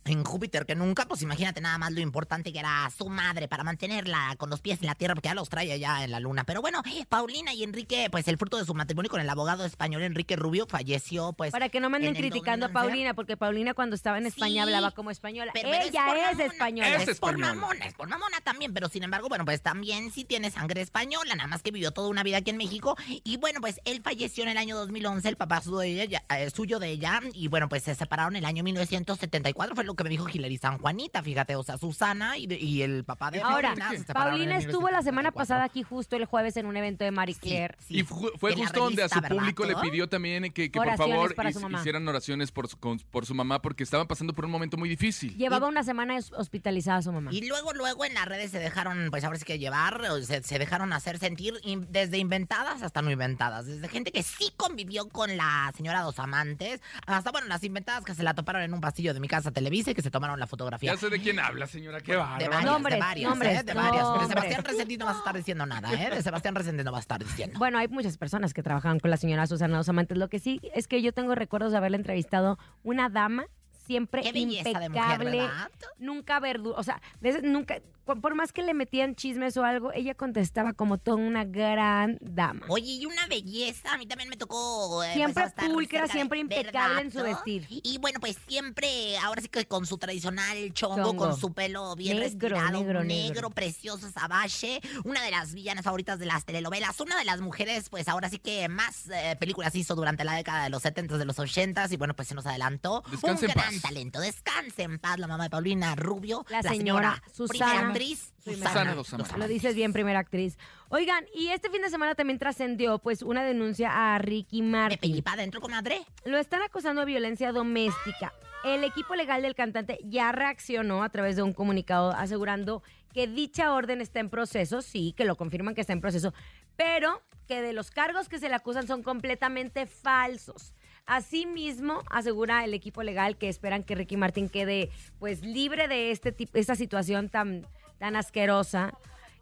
en 0.06 0.24
Júpiter 0.24 0.66
que 0.66 0.76
nunca, 0.76 1.06
pues 1.06 1.22
imagínate 1.22 1.62
nada 1.62 1.78
más 1.78 1.92
lo 1.92 2.02
importante 2.02 2.52
que 2.52 2.60
era 2.60 2.90
su 2.98 3.10
madre 3.10 3.48
para 3.48 3.64
mantenerla 3.64 4.36
con 4.38 4.50
los 4.50 4.62
pies 4.62 4.80
en 4.82 4.88
la 4.88 4.96
tierra, 4.96 5.16
porque 5.16 5.30
ya 5.30 5.36
los 5.36 5.50
trae 5.50 5.72
allá 5.72 6.04
en 6.04 6.12
la 6.12 6.20
luna. 6.20 6.44
Pero 6.44 6.62
bueno, 6.62 6.82
Paulina 7.10 7.54
y 7.54 7.64
Enrique, 7.64 8.08
pues 8.12 8.28
el 8.28 8.38
fruto 8.38 8.58
de 8.58 8.66
su 8.66 8.74
matrimonio 8.74 9.10
con 9.10 9.22
el 9.22 9.30
abogado 9.30 9.66
español 9.66 10.02
Enrique 10.04 10.36
Rubio 10.36 10.66
falleció, 10.68 11.34
pues. 11.34 11.52
Para 11.52 11.70
que 11.70 11.80
no 11.80 11.90
me 11.90 11.98
anden 11.98 12.14
criticando 12.16 12.66
a 12.66 12.70
2011. 12.70 12.74
Paulina, 12.90 13.14
porque 13.14 13.38
Paulina 13.38 13.74
cuando 13.74 13.96
estaba 13.96 14.18
en 14.18 14.26
España 14.26 14.54
Sí, 14.54 14.60
hablaba 14.60 14.92
como 14.92 15.12
española. 15.12 15.52
Pero- 15.54 15.70
pero 15.70 15.84
Ella 15.86 16.06
es, 16.32 16.38
mamona. 16.38 16.44
española. 16.54 16.96
Es 16.96 17.08
Es 17.08 17.20
por 17.20 17.38
mamona, 17.38 17.86
es 17.86 17.94
por 17.94 18.08
mamona 18.08 18.42
también, 18.42 18.74
pero 18.74 18.90
sin 18.90 19.04
embargo, 19.04 19.30
bueno, 19.30 19.46
pues 19.46 19.62
también 19.62 20.12
sí 20.12 20.24
tiene 20.26 20.52
sangre 20.52 20.82
española, 20.82 21.36
nada 21.36 21.48
más 21.48 21.62
que 21.62 21.72
vivió 21.72 21.92
toda 21.92 22.10
una 22.10 22.24
vida 22.24 22.38
aquí 22.38 22.50
en 22.52 22.58
México. 22.58 22.96
Y 23.24 23.38
bueno, 23.38 23.62
pues 23.62 23.80
él 23.86 24.02
falleció 24.04 24.44
en 24.44 24.50
el 24.50 24.58
año 24.58 24.76
2011, 24.78 25.30
el 25.30 25.38
papá 25.38 25.62
suyo 25.62 25.78
de 25.80 26.02
ella, 26.04 26.24
eh, 26.38 26.50
suyo 26.50 26.80
de 26.80 26.90
ella 26.90 27.20
y 27.34 27.48
bueno, 27.48 27.70
pues 27.70 27.84
se 27.84 27.96
separaron 27.96 28.36
en 28.36 28.40
el 28.44 28.46
año 28.46 28.64
1974, 28.64 29.76
fue 29.76 29.84
lo 29.84 29.93
que 29.96 30.04
me 30.04 30.10
dijo 30.10 30.28
Hilary 30.30 30.58
San 30.58 30.78
Juanita, 30.78 31.22
fíjate, 31.24 31.56
o 31.56 31.64
sea, 31.64 31.78
Susana 31.78 32.38
y, 32.38 32.48
de- 32.48 32.58
y 32.60 32.82
el 32.82 33.04
papá 33.04 33.32
de 33.32 33.42
Ahora, 33.42 33.74
Paulina 33.76 34.14
Paulina 34.14 34.58
estuvo 34.58 34.90
la 34.90 35.02
semana 35.02 35.30
1974. 35.30 35.34
pasada 35.34 35.64
aquí 35.64 35.84
justo 35.84 36.16
el 36.16 36.26
jueves 36.26 36.58
en 36.58 36.66
un 36.66 36.78
evento 36.78 37.04
de 37.04 37.12
Marie 37.12 37.36
Sí, 37.36 37.42
Claire. 37.42 37.76
sí. 37.80 38.00
Y 38.00 38.04
fu- 38.04 38.32
fue 38.38 38.56
justo 38.56 38.80
donde 38.82 39.04
a 39.04 39.10
su 39.10 39.16
revista, 39.16 39.22
¿verdad, 39.22 39.38
público 39.38 39.66
le 39.66 39.76
pidió 39.90 40.08
también 40.10 40.44
que, 40.54 40.72
que 40.72 40.80
por 40.80 40.96
favor 40.96 41.36
hicieran 41.80 42.08
oraciones 42.08 42.52
por 42.52 42.68
su, 42.68 42.78
con- 42.78 43.00
por 43.12 43.26
su 43.26 43.36
mamá 43.36 43.62
porque 43.62 43.84
estaban 43.84 44.08
pasando 44.08 44.34
por 44.34 44.46
un 44.46 44.52
momento 44.52 44.78
muy 44.78 44.90
difícil. 44.90 45.36
Llevaba 45.38 45.68
una 45.68 45.84
semana 45.84 46.18
hospitalizada 46.38 47.02
su 47.02 47.12
mamá. 47.12 47.32
Y 47.34 47.48
luego, 47.48 47.74
luego 47.74 48.06
en 48.06 48.14
las 48.14 48.26
redes 48.26 48.52
se 48.52 48.60
dejaron, 48.60 49.08
pues 49.10 49.24
ahora 49.24 49.38
sí 49.38 49.46
que 49.46 49.60
llevar, 49.60 50.02
o 50.02 50.22
se, 50.22 50.44
se 50.44 50.60
dejaron 50.60 50.94
hacer 50.94 51.18
sentir 51.20 51.54
in- 51.64 51.88
desde 51.90 52.18
inventadas 52.18 52.82
hasta 52.82 53.02
no 53.02 53.12
inventadas. 53.12 53.66
Desde 53.66 53.88
gente 53.90 54.12
que 54.12 54.24
sí 54.24 54.52
convivió 54.58 55.08
con 55.10 55.36
la 55.38 55.72
señora 55.76 56.02
Dos 56.02 56.20
Amantes, 56.20 56.82
hasta, 57.06 57.32
bueno, 57.32 57.48
las 57.48 57.64
inventadas 57.64 58.04
que 58.04 58.14
se 58.16 58.24
la 58.24 58.34
toparon 58.34 58.62
en 58.62 58.74
un 58.74 58.82
pasillo 58.82 59.14
de 59.14 59.20
mi 59.20 59.28
casa 59.28 59.52
Televisa 59.52 59.83
y 59.92 59.96
que 59.96 60.02
se 60.02 60.12
tomaron 60.12 60.40
la 60.40 60.48
fotografía. 60.48 60.92
Ya 60.94 60.98
sé 60.98 61.10
de 61.10 61.20
quién 61.20 61.40
habla, 61.40 61.68
señora. 61.68 62.00
Qué 62.02 62.14
de 62.14 62.18
bárbaro. 62.18 62.52
varias, 62.52 62.64
Nombres, 62.66 62.94
de 62.96 63.00
varias, 63.00 63.30
nombres, 63.30 63.60
¿eh? 63.60 63.64
De 63.64 63.74
varias. 63.74 64.06
Pero 64.08 64.22
de. 64.22 64.28
Sebastián 64.28 64.64
Reséndiz 64.64 65.00
no 65.00 65.06
vas 65.06 65.16
a 65.16 65.20
estar 65.20 65.36
diciendo 65.36 65.66
nada, 65.66 65.94
¿eh? 65.94 66.10
De 66.16 66.22
Sebastián 66.22 66.56
Reséndiz 66.56 66.86
no 66.86 66.92
vas 66.92 67.00
a 67.00 67.02
estar 67.02 67.24
diciendo. 67.24 67.60
Bueno, 67.60 67.78
hay 67.78 67.88
muchas 67.88 68.18
personas 68.18 68.54
que 68.54 68.64
trabajaban 68.64 69.00
con 69.00 69.10
la 69.12 69.18
señora 69.18 69.48
Susana 69.48 69.78
Dos 69.78 69.90
Amantes. 69.90 70.18
Lo 70.18 70.30
que 70.30 70.40
sí 70.40 70.60
es 70.74 70.88
que 70.88 71.02
yo 71.02 71.14
tengo 71.14 71.36
recuerdos 71.36 71.72
de 71.72 71.78
haberle 71.78 71.98
entrevistado 71.98 72.58
una 72.84 73.10
dama 73.10 73.46
siempre 73.86 74.22
Qué 74.22 74.32
belleza 74.32 74.80
de 74.80 74.90
mujer, 74.90 75.04
impecable, 75.22 75.38
¿verdad? 75.42 75.72
nunca 76.00 76.40
verdu, 76.40 76.72
o 76.76 76.84
sea, 76.84 77.02
nunca, 77.44 77.80
por 78.06 78.36
más 78.36 78.52
que 78.52 78.62
le 78.64 78.74
metían 78.74 79.16
chismes 79.16 79.56
o 79.58 79.64
algo, 79.64 79.94
ella 79.94 80.14
contestaba 80.14 80.74
como 80.74 80.98
toda 80.98 81.18
una 81.18 81.46
gran 81.46 82.18
dama. 82.22 82.66
Oye, 82.68 82.92
y 82.94 83.06
una 83.06 83.26
belleza, 83.28 83.94
a 83.94 83.98
mí 83.98 84.06
también 84.06 84.30
me 84.30 84.36
tocó. 84.38 85.04
eh, 85.04 85.14
Siempre 85.14 85.46
pues, 85.56 85.70
pulcra, 85.70 86.08
siempre 86.08 86.40
impecable 86.40 87.02
en 87.02 87.12
su 87.12 87.22
vestir. 87.22 87.66
Y 87.70 87.98
bueno, 88.00 88.20
pues 88.20 88.38
siempre, 88.48 89.18
ahora 89.20 89.42
sí 89.42 89.48
que 89.48 89.66
con 89.66 89.86
su 89.86 89.98
tradicional 89.98 90.74
chongo, 90.74 90.96
Chongo. 90.98 91.16
con 91.16 91.38
su 91.38 91.54
pelo 91.54 91.96
bien 91.96 92.20
Negro, 92.20 92.50
retirado, 92.50 92.72
negro, 92.80 93.04
negro, 93.04 93.34
negro. 93.34 93.50
precioso, 93.52 94.10
sabache, 94.12 94.82
una 95.06 95.22
de 95.24 95.32
las 95.32 95.54
villanas 95.54 95.86
favoritas 95.86 96.20
de 96.20 96.26
las 96.26 96.44
telenovelas, 96.46 97.00
una 97.00 97.18
de 97.18 97.24
las 97.26 97.40
mujeres, 97.42 97.90
pues 97.90 98.08
ahora 98.10 98.30
sí 98.30 98.38
que 98.40 98.68
más 98.68 99.08
eh, 99.10 99.36
películas 99.40 99.74
hizo 99.76 99.96
durante 99.96 100.24
la 100.26 100.34
década 100.34 100.64
de 100.66 100.70
los 100.70 100.82
70 100.82 101.18
de 101.18 101.26
los 101.26 101.40
80 101.40 101.88
y 101.90 101.96
bueno, 101.98 102.14
pues 102.16 102.28
se 102.28 102.36
nos 102.36 102.46
adelantó. 102.46 103.04
Descanse 103.12 103.46
un 103.46 103.54
gran 103.74 103.82
talento. 103.82 104.20
Descanse 104.20 104.84
en 104.84 105.00
paz, 105.00 105.20
la 105.20 105.28
mamá 105.28 105.46
de 105.46 105.50
Paulina 105.50 105.96
Rubio, 105.96 106.46
La 106.50 106.62
la, 106.62 106.70
señora 106.70 107.16
señora, 107.16 107.24
Susana. 107.34 107.72
primera 107.72 107.88
actriz, 107.88 108.34
Susana 108.44 108.70
Susana, 108.70 108.96
Dos 108.96 109.14
Amantes. 109.14 109.38
Lo 109.38 109.48
dices 109.48 109.76
bien, 109.76 109.94
primera 109.94 110.20
actriz. 110.20 110.58
Oigan, 110.90 111.26
y 111.34 111.48
este 111.50 111.70
fin 111.70 111.82
de 111.82 111.90
semana 111.90 112.16
también 112.16 112.40
trascendió 112.40 113.00
pues 113.00 113.22
una 113.22 113.44
denuncia 113.44 114.14
a 114.14 114.18
Ricky 114.20 114.62
¿Me 114.62 114.70
Martin. 114.78 115.00
pellí 115.00 115.22
para 115.22 115.36
adentro, 115.42 115.62
comadre? 115.62 116.06
Lo 116.26 116.38
están 116.38 116.62
acusando 116.62 117.02
de 117.02 117.06
violencia 117.08 117.52
doméstica. 117.52 118.34
El 118.64 118.84
equipo 118.84 119.16
legal 119.16 119.42
del 119.42 119.56
cantante 119.56 120.00
ya 120.06 120.32
reaccionó 120.32 121.04
a 121.04 121.10
través 121.10 121.36
de 121.36 121.44
un 121.44 121.54
comunicado 121.54 122.12
asegurando 122.12 122.82
que 123.14 123.28
dicha 123.28 123.74
orden 123.74 124.00
está 124.02 124.20
en 124.22 124.30
proceso, 124.30 124.82
sí, 124.82 125.14
que 125.18 125.26
lo 125.26 125.36
confirman 125.36 125.76
que 125.76 125.82
está 125.82 125.94
en 125.94 126.02
proceso, 126.02 126.34
pero 126.78 127.22
que 127.48 127.62
de 127.62 127.74
los 127.74 127.92
cargos 127.92 128.30
que 128.30 128.40
se 128.40 128.48
le 128.48 128.56
acusan 128.56 128.88
son 128.88 129.04
completamente 129.04 129.86
falsos. 129.86 130.74
Asimismo, 131.06 132.02
asegura 132.10 132.64
el 132.64 132.74
equipo 132.74 133.04
legal 133.04 133.38
que 133.38 133.50
esperan 133.50 133.84
que 133.84 133.96
Ricky 133.96 134.16
Martin 134.16 134.48
quede 134.48 134.90
pues 135.20 135.42
libre 135.44 135.88
de 135.88 136.12
este 136.12 136.34
esta 136.54 136.76
situación 136.76 137.28
tan, 137.30 137.68
tan 138.00 138.16
asquerosa 138.16 138.98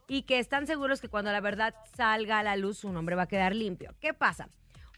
y 0.08 0.24
que 0.24 0.39
están 0.39 0.65
seguros 0.65 1.01
que 1.01 1.08
cuando 1.08 1.32
la 1.32 1.39
verdad 1.39 1.75
salga 1.96 2.39
a 2.39 2.44
la 2.44 2.56
luz 2.56 2.80
su 2.80 2.91
nombre 2.91 3.15
va 3.15 3.24
a 3.24 3.27
quedar 3.27 3.56
limpio. 3.56 3.94
¿Qué 4.00 4.13
pasa? 4.13 4.50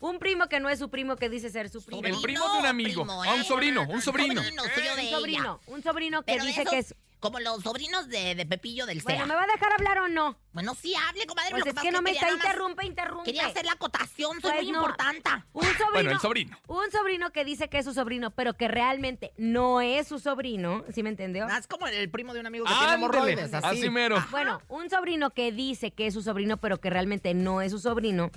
Un 0.04 0.20
primo 0.20 0.50
que 0.50 0.60
no 0.60 0.68
es 0.68 0.80
su 0.80 0.90
primo 0.90 1.16
que 1.16 1.30
dice 1.30 1.50
ser 1.50 1.70
su 1.70 1.82
primo. 1.82 2.06
El 2.06 2.20
primo 2.22 2.44
de 2.52 2.60
un 2.60 2.66
amigo. 2.66 3.06
Ah, 3.10 3.36
un 3.36 3.44
sobrino, 3.46 3.84
un 3.88 4.02
sobrino. 4.02 4.44
Sobrino 4.44 4.64
suyo 4.76 4.96
de 4.98 5.02
un 5.04 5.10
sobrino, 5.10 5.60
un 5.68 5.82
sobrino 5.82 6.24
que 6.24 6.34
Pero 6.34 6.44
dice 6.44 6.62
esos, 6.64 6.74
que 6.74 6.80
es... 6.80 6.96
Como 7.22 7.40
los 7.40 7.64
sobrinos 7.64 8.10
de, 8.10 8.36
de 8.36 8.46
Pepillo 8.46 8.86
del 8.86 9.02
Bueno. 9.02 9.26
¿me 9.28 9.34
va 9.34 9.44
a 9.44 9.48
dejar 9.48 9.72
hablar 9.72 10.00
o 10.00 10.10
no? 10.10 10.36
Bueno, 10.52 10.76
sí, 10.76 10.94
hable, 11.08 11.26
comadre. 11.26 11.52
Pues 11.52 11.64
lo 11.64 11.72
es 11.72 11.80
que 11.80 11.90
no 11.94 12.02
me 12.02 12.12
está 12.12 12.30
interrumpe, 12.30 12.86
interrumpe. 12.86 13.24
Quería 13.32 13.48
hacer 13.48 13.66
la 13.66 13.72
acotación, 13.72 14.42
soy 14.42 14.52
Pues 14.52 14.64
muy 14.64 14.72
no. 14.74 14.80
importante. 14.80 15.30
Un 15.54 15.64
sobrino, 15.64 15.88
Bueno, 15.94 16.12
el 16.12 16.20
sobrino. 16.20 16.58
Un 16.68 16.92
sobrino 16.92 17.32
que 17.32 17.46
dice 17.46 17.70
que 17.70 17.78
es 17.78 17.86
su 17.86 17.94
sobrino, 17.94 18.32
pero 18.32 18.56
que 18.56 18.68
realmente 18.68 19.32
no 19.38 19.80
es 19.80 20.10
su 20.10 20.20
sobrino, 20.20 20.84
¿sí 20.94 21.02
me 21.02 21.08
entendió? 21.12 21.48
Ah, 21.50 21.60
Es 21.60 21.68
como 21.68 21.88
el 21.88 22.10
primo 22.12 22.34
de 22.34 22.42
un 22.42 22.48
amigo 22.48 22.66
que 22.66 22.74
tiene 22.74 22.94
hemorroides, 22.96 23.54
así. 23.54 23.80
así 23.80 23.90
mero. 23.90 24.22
Bueno, 24.30 24.62
un 24.68 24.90
sobrino 24.90 25.30
que 25.30 25.54
dice 25.54 25.92
que 25.92 26.08
es 26.08 26.14
su 26.14 26.22
sobrino, 26.24 26.58
pero 26.58 26.82
que 26.82 26.90
realmente 26.90 27.34
no 27.34 27.62
es 27.62 27.72
su 27.72 27.80
sobrino, 27.80 28.32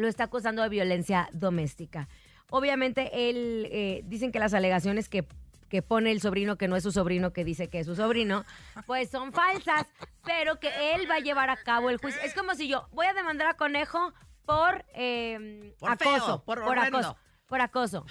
lo 0.00 0.08
está 0.08 0.24
acusando 0.24 0.62
de 0.62 0.68
violencia 0.68 1.28
doméstica. 1.32 2.08
Obviamente, 2.50 3.30
él, 3.30 3.68
eh, 3.70 4.02
dicen 4.04 4.32
que 4.32 4.38
las 4.38 4.54
alegaciones 4.54 5.08
que 5.08 5.26
que 5.70 5.82
pone 5.82 6.10
el 6.10 6.20
sobrino 6.20 6.58
que 6.58 6.68
no 6.68 6.76
es 6.76 6.82
su 6.82 6.92
sobrino, 6.92 7.32
que 7.32 7.44
dice 7.44 7.68
que 7.70 7.78
es 7.78 7.86
su 7.86 7.94
sobrino, 7.94 8.44
pues 8.86 9.08
son 9.08 9.32
falsas, 9.32 9.86
pero 10.24 10.58
que 10.58 10.94
él 10.94 11.08
va 11.08 11.14
a 11.14 11.20
llevar 11.20 11.48
a 11.48 11.56
cabo 11.56 11.88
el 11.88 11.96
juicio. 11.96 12.20
Es 12.22 12.34
como 12.34 12.54
si 12.54 12.68
yo 12.68 12.88
voy 12.90 13.06
a 13.06 13.14
demandar 13.14 13.46
a 13.46 13.54
Conejo 13.54 14.12
por, 14.44 14.84
eh, 14.94 15.72
Por 15.78 15.92
acoso, 15.92 16.26
feo, 16.26 16.44
por 16.44 16.58
horrendo. 16.58 16.98
acoso, 16.98 17.16
por 17.46 17.60
acoso. 17.60 18.06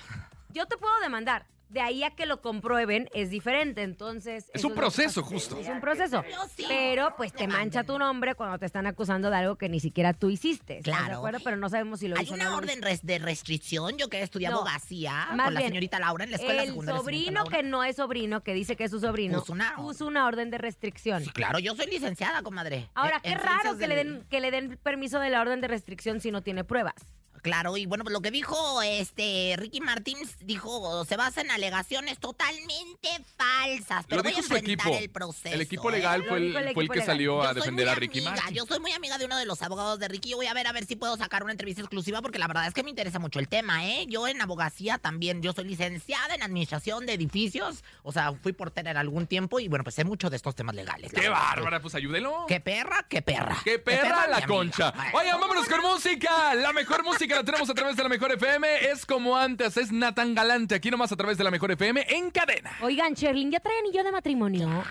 Yo 0.50 0.66
te 0.68 0.78
puedo 0.78 0.98
demandar. 1.02 1.46
De 1.70 1.82
ahí 1.82 2.04
a 2.04 2.10
que 2.10 2.26
lo 2.26 2.42
comprueben 2.42 3.10
es 3.14 3.30
diferente, 3.30 3.84
entonces... 3.84 4.50
Es 4.56 4.64
un 4.64 4.74
proceso, 4.74 5.22
justo. 5.22 5.60
Es 5.60 5.68
un 5.68 5.80
proceso. 5.80 6.24
Pero 6.68 7.14
pues 7.16 7.32
te 7.32 7.48
mancha 7.48 7.84
tu 7.84 8.00
nombre 8.00 8.34
cuando 8.34 8.58
te 8.58 8.66
están 8.66 8.88
acusando 8.88 9.30
de 9.30 9.36
algo 9.38 9.56
que 9.56 9.70
ni 9.70 9.80
siquiera 9.80 10.14
tú 10.14 10.32
hiciste. 10.32 10.80
¿estás 10.80 10.94
de 10.96 11.00
Claro. 11.00 11.18
acuerdo? 11.18 11.40
Pero 11.44 11.58
no 11.58 11.70
sabemos 11.70 12.00
si 12.00 12.08
lo 12.08 12.18
Hay 12.18 12.28
una 12.32 12.56
orden 12.56 12.82
res- 12.82 13.06
de 13.06 13.20
restricción. 13.20 13.98
Yo 14.00 14.10
que 14.10 14.22
estudié 14.24 14.50
No, 14.50 14.56
abogacía 14.58 15.28
con 15.30 15.54
la 15.54 15.62
señorita 15.62 16.00
Laura 16.00 16.24
en 16.24 16.32
la 16.32 16.38
escuela 16.38 16.64
El 16.64 16.70
secundaria. 16.70 17.00
sobrino 17.02 17.44
que 17.46 17.62
no 17.62 17.84
es 17.84 17.96
sobrino, 17.98 18.42
que 18.42 18.54
dice 18.56 18.76
que 18.76 18.86
es 18.86 18.92
su 18.92 19.00
sobrino, 19.00 19.40
Puso 19.40 19.54
una- 19.54 19.76
puso 19.76 20.08
una 20.08 20.26
orden 20.26 20.50
de 20.50 20.58
restricción. 20.58 21.24
Sí, 21.24 21.30
claro, 21.30 21.60
yo 21.60 21.76
soy 21.76 21.86
licenciada, 21.86 22.42
comadre. 22.42 22.90
Ahora, 22.96 23.20
qué 23.22 23.36
raro 23.36 23.78
que 23.78 23.88
le, 23.88 23.96
den, 23.96 24.26
que 24.30 24.40
le 24.42 24.50
den 24.50 24.80
permiso 24.82 25.20
de 25.20 25.30
la 25.30 25.40
orden 25.42 25.62
de 25.62 25.68
restricción 25.68 26.20
si 26.20 26.32
no 26.32 26.42
tiene 26.42 26.64
pruebas. 26.64 26.96
Claro, 27.42 27.78
y 27.78 27.86
bueno, 27.86 28.04
pues 28.04 28.14
lo 28.14 28.22
que 28.22 28.32
dijo 28.32 28.82
este 28.82 29.56
Ricky 29.58 29.82
Martins 29.82 30.38
dijo 30.42 31.06
se 31.06 31.16
basa 31.18 31.42
en 31.42 31.52
alegaciones 31.52 32.20
totalmente 32.20 33.10
falsas. 33.38 34.06
Pero 34.08 34.18
Lo 34.18 34.24
voy 34.24 34.34
a 34.34 34.36
dijo 34.36 34.48
su 34.48 34.56
enfrentar 34.56 34.88
equipo. 34.88 35.04
el 35.04 35.10
proceso. 35.10 35.56
El 35.56 35.62
equipo 35.62 35.90
¿eh? 35.90 35.94
legal 35.94 36.24
fue 36.28 36.38
el, 36.38 36.44
dijo 36.48 36.58
el 36.60 36.64
fue 36.64 36.72
el 36.72 36.78
equipo 36.80 36.94
que 36.94 37.00
legal. 37.00 37.06
salió 37.16 37.42
a 37.44 37.54
defender 37.54 37.90
a 37.90 37.96
Ricky 37.96 38.20
amiga, 38.20 38.36
Martin. 38.36 38.56
Yo 38.56 38.66
soy 38.66 38.80
muy 38.80 38.92
amiga 38.92 39.18
de 39.18 39.26
uno 39.26 39.38
de 39.38 39.46
los 39.46 39.62
abogados 39.62 40.00
de 40.00 40.08
Ricky. 40.08 40.30
Yo 40.30 40.38
voy 40.38 40.48
a 40.48 40.54
ver 40.54 40.68
a 40.68 40.72
ver 40.72 40.86
si 40.86 40.96
puedo 40.96 41.18
sacar 41.18 41.44
una 41.44 41.52
entrevista 41.52 41.82
exclusiva 41.82 42.22
porque 42.22 42.40
la 42.40 42.48
verdad 42.48 42.68
es 42.68 42.74
que 42.74 42.84
me 42.84 42.90
interesa 42.90 43.20
mucho 43.20 43.40
el 43.40 43.48
tema, 43.48 43.86
¿eh? 43.86 44.06
Yo 44.08 44.28
en 44.28 44.42
abogacía 44.42 44.98
también, 44.98 45.42
yo 45.42 45.54
soy 45.54 45.66
licenciada 45.66 46.36
en 46.36 46.44
administración 46.44 47.06
de 47.06 47.14
edificios, 47.14 47.84
o 48.04 48.12
sea, 48.12 48.34
fui 48.34 48.54
portera 48.54 48.92
en 48.92 48.98
algún 48.98 49.28
tiempo 49.28 49.60
y 49.60 49.68
bueno, 49.68 49.84
pues 49.84 49.96
sé 49.96 50.04
mucho 50.04 50.30
de 50.30 50.36
estos 50.36 50.56
temas 50.56 50.76
legales. 50.76 51.12
¡Qué 51.14 51.30
bárbara! 51.30 51.82
Pues 51.82 51.96
ayúdelo. 51.96 52.46
¡Qué 52.48 52.60
perra, 52.60 53.06
qué 53.10 53.22
perra! 53.22 53.58
¡Qué 53.64 53.80
perra 53.80 54.28
la 54.28 54.46
concha! 54.46 54.94
Oigan, 55.14 55.40
vámonos 55.40 55.68
con 55.68 55.82
música. 55.82 56.54
La 56.56 56.74
mejor 56.74 57.04
música 57.04 57.29
la 57.36 57.44
tenemos 57.44 57.70
a 57.70 57.74
través 57.74 57.96
de 57.96 58.04
la 58.04 58.10
mejor 58.10 58.32
FM. 58.32 58.68
Es 58.92 59.06
como 59.06 59.36
antes, 59.38 59.78
es 59.78 59.92
Natán 59.92 60.36
Galante. 60.36 60.76
Aquí 60.76 60.90
nomás 60.92 61.12
a 61.12 61.16
través 61.16 61.38
de 61.38 61.44
la 61.44 61.52
mejor 61.52 61.72
FM 61.72 62.06
en 62.10 62.32
cadena. 62.32 62.72
Oigan, 62.82 63.14
Sherlyn, 63.14 63.52
¿ya 63.52 63.60
trae 63.60 63.78
anillo 63.80 64.04
de 64.04 64.12
matrimonio? 64.12 64.68
¡No! 64.68 64.84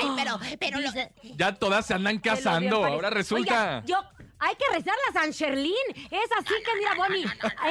Ay, 0.00 0.08
pero, 0.16 0.38
pero 0.58 0.80
lo- 0.80 0.90
Ya 1.36 1.54
todas 1.54 1.86
se 1.86 1.94
andan 1.94 2.18
casando. 2.18 2.84
Ahora 2.84 3.10
resulta. 3.10 3.80
Oiga, 3.80 3.82
yo, 3.86 3.96
hay 4.44 4.54
que 4.56 4.64
rezarle 4.72 5.02
a 5.10 5.12
San 5.12 5.30
Sherlín. 5.30 5.74
Es 6.10 6.30
así 6.38 6.54
que, 6.64 6.78
mira, 6.78 6.94
Bonnie, 6.96 7.24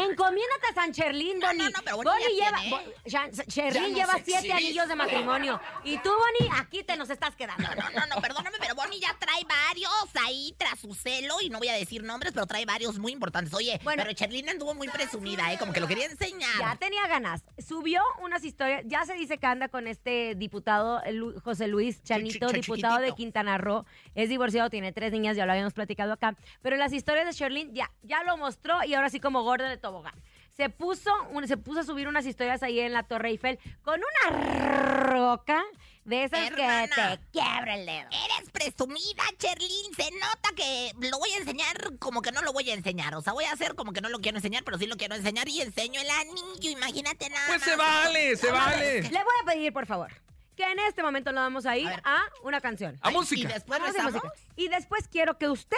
encomiéndate 0.10 0.68
a 0.72 0.74
San 0.74 0.92
Sherlín, 0.92 1.40
No, 1.40 1.48
Bonnie. 1.48 1.64
no, 1.64 1.70
no, 1.70 1.80
pero 1.84 1.98
Bonnie 1.98 2.36
lleva, 2.36 2.84
Ya 3.06 3.28
no 3.28 3.88
lleva 3.90 4.16
siete 4.24 4.52
anillos 4.52 4.88
de 4.88 4.96
matrimonio. 4.96 5.60
Y 5.84 5.98
tú, 6.00 6.10
Bonnie, 6.10 6.52
aquí 6.60 6.84
te 6.84 6.96
nos 6.98 7.10
estás 7.10 7.36
quedando. 7.36 7.64
No, 7.76 7.90
no, 8.00 8.16
no, 8.16 8.22
perdóname, 8.22 8.58
pero 8.60 8.76
Bonnie 8.76 9.00
ya 9.00 9.16
trae 9.20 9.44
varios 9.46 9.92
ahí 10.26 10.54
tras 10.58 10.80
su 10.80 10.94
celo 10.94 11.36
y 11.42 11.50
no 11.50 11.60
voy 11.60 11.70
a 11.70 11.74
decir 11.74 12.04
nombres, 12.04 12.34
pero 12.34 12.46
trae 12.46 12.66
varios 12.66 12.98
muy 13.00 13.12
importantes. 13.12 13.54
Oye, 13.54 13.80
Bueno. 13.84 14.04
pero 14.04 14.14
Cherlina 14.16 14.52
anduvo 14.52 14.74
muy 14.74 14.88
presumida, 14.90 15.52
¿eh? 15.54 15.58
Como 15.58 15.74
que 15.74 15.80
lo 15.80 15.88
quería 15.88 16.06
enseñar. 16.06 16.50
Ya 16.60 16.76
tenía 16.76 17.08
ganas. 17.08 17.44
Subió 17.66 18.02
unas 18.22 18.44
historias. 18.44 18.84
Ya 18.86 19.06
se 19.06 19.14
dice 19.14 19.38
que 19.38 19.46
anda 19.46 19.68
con 19.70 19.88
este 19.88 20.36
diputado 20.36 21.02
José 21.44 21.68
Luis 21.68 22.04
Chanito, 22.04 22.48
diputado 22.50 23.00
de. 23.00 23.14
Quintana 23.14 23.58
Roo. 23.60 23.86
Es 24.16 24.28
divorciado, 24.30 24.70
tiene 24.72 24.92
tres 24.92 25.12
niñas, 25.12 25.38
ya 25.38 25.46
lo 25.46 25.52
habíamos 25.52 25.74
platicado 25.74 26.14
acá. 26.14 26.36
Pero 26.64 26.76
las 26.78 26.92
historias 26.94 27.28
de 27.28 27.34
Sherlyn 27.34 27.76
ya, 27.76 27.92
ya 28.02 28.24
lo 28.24 28.36
mostró 28.38 28.84
y 28.84 28.96
ahora 28.96 29.10
sí 29.12 29.20
como 29.20 29.44
gorda 29.44 29.70
de 29.70 29.78
tobogán. 29.78 30.16
Se 30.58 30.70
puso, 30.70 31.12
un- 31.32 31.48
se 31.48 31.58
puso 31.58 31.82
a 31.82 31.84
subir 31.84 32.08
unas 32.08 32.26
historias 32.26 32.64
ahí 32.64 32.80
en 32.80 32.94
la 32.94 33.04
Torre 33.04 33.30
Eiffel 33.30 33.60
con 33.84 34.00
una 34.00 35.04
roca 35.04 35.64
de 36.06 36.26
esas 36.26 36.50
que 36.52 36.56
te 36.56 37.20
quiebra 37.32 37.76
el 37.76 37.86
dedo. 37.86 38.08
Eres 38.12 38.50
presumida, 38.52 39.24
Cherlin. 39.38 39.94
Se 39.96 40.10
nota 40.12 40.50
que 40.56 40.92
lo 41.10 41.18
voy 41.18 41.32
a 41.32 41.38
enseñar 41.38 41.98
como 42.00 42.22
que 42.22 42.32
no 42.32 42.42
lo 42.42 42.54
voy 42.54 42.70
a 42.70 42.74
enseñar. 42.74 43.16
O 43.16 43.22
sea, 43.22 43.34
voy 43.34 43.46
a 43.46 43.52
hacer 43.54 43.76
como 43.76 43.94
que 43.94 44.02
no 44.02 44.10
lo 44.10 44.20
quiero 44.20 44.38
enseñar, 44.38 44.64
pero 44.64 44.78
sí 44.78 44.86
lo 44.86 44.96
quiero 44.96 45.16
enseñar 45.16 45.48
y 45.50 45.62
enseño 45.62 46.00
el 46.02 46.10
anillo. 46.10 46.70
Imagínate 46.70 47.30
nada. 47.30 47.48
Pues 47.48 47.62
se 47.64 47.76
vale, 47.76 48.36
se 48.38 48.52
vale. 48.52 49.02
Le 49.02 49.10
voy 49.10 49.34
a 49.42 49.46
pedir, 49.46 49.74
por 49.74 49.86
favor, 49.86 50.12
que 50.56 50.64
en 50.64 50.80
este 50.80 51.02
momento 51.02 51.32
nos 51.32 51.44
vamos 51.46 51.66
a 51.66 51.78
ir 51.78 51.90
A 52.04 52.22
una 52.44 52.62
canción. 52.62 52.98
A 53.02 53.10
música. 53.10 53.42
Y 53.50 53.54
después 53.54 53.80
música. 53.80 54.22
Y 54.56 54.68
después 54.68 55.08
quiero 55.08 55.38
que 55.38 55.50
usted 55.50 55.78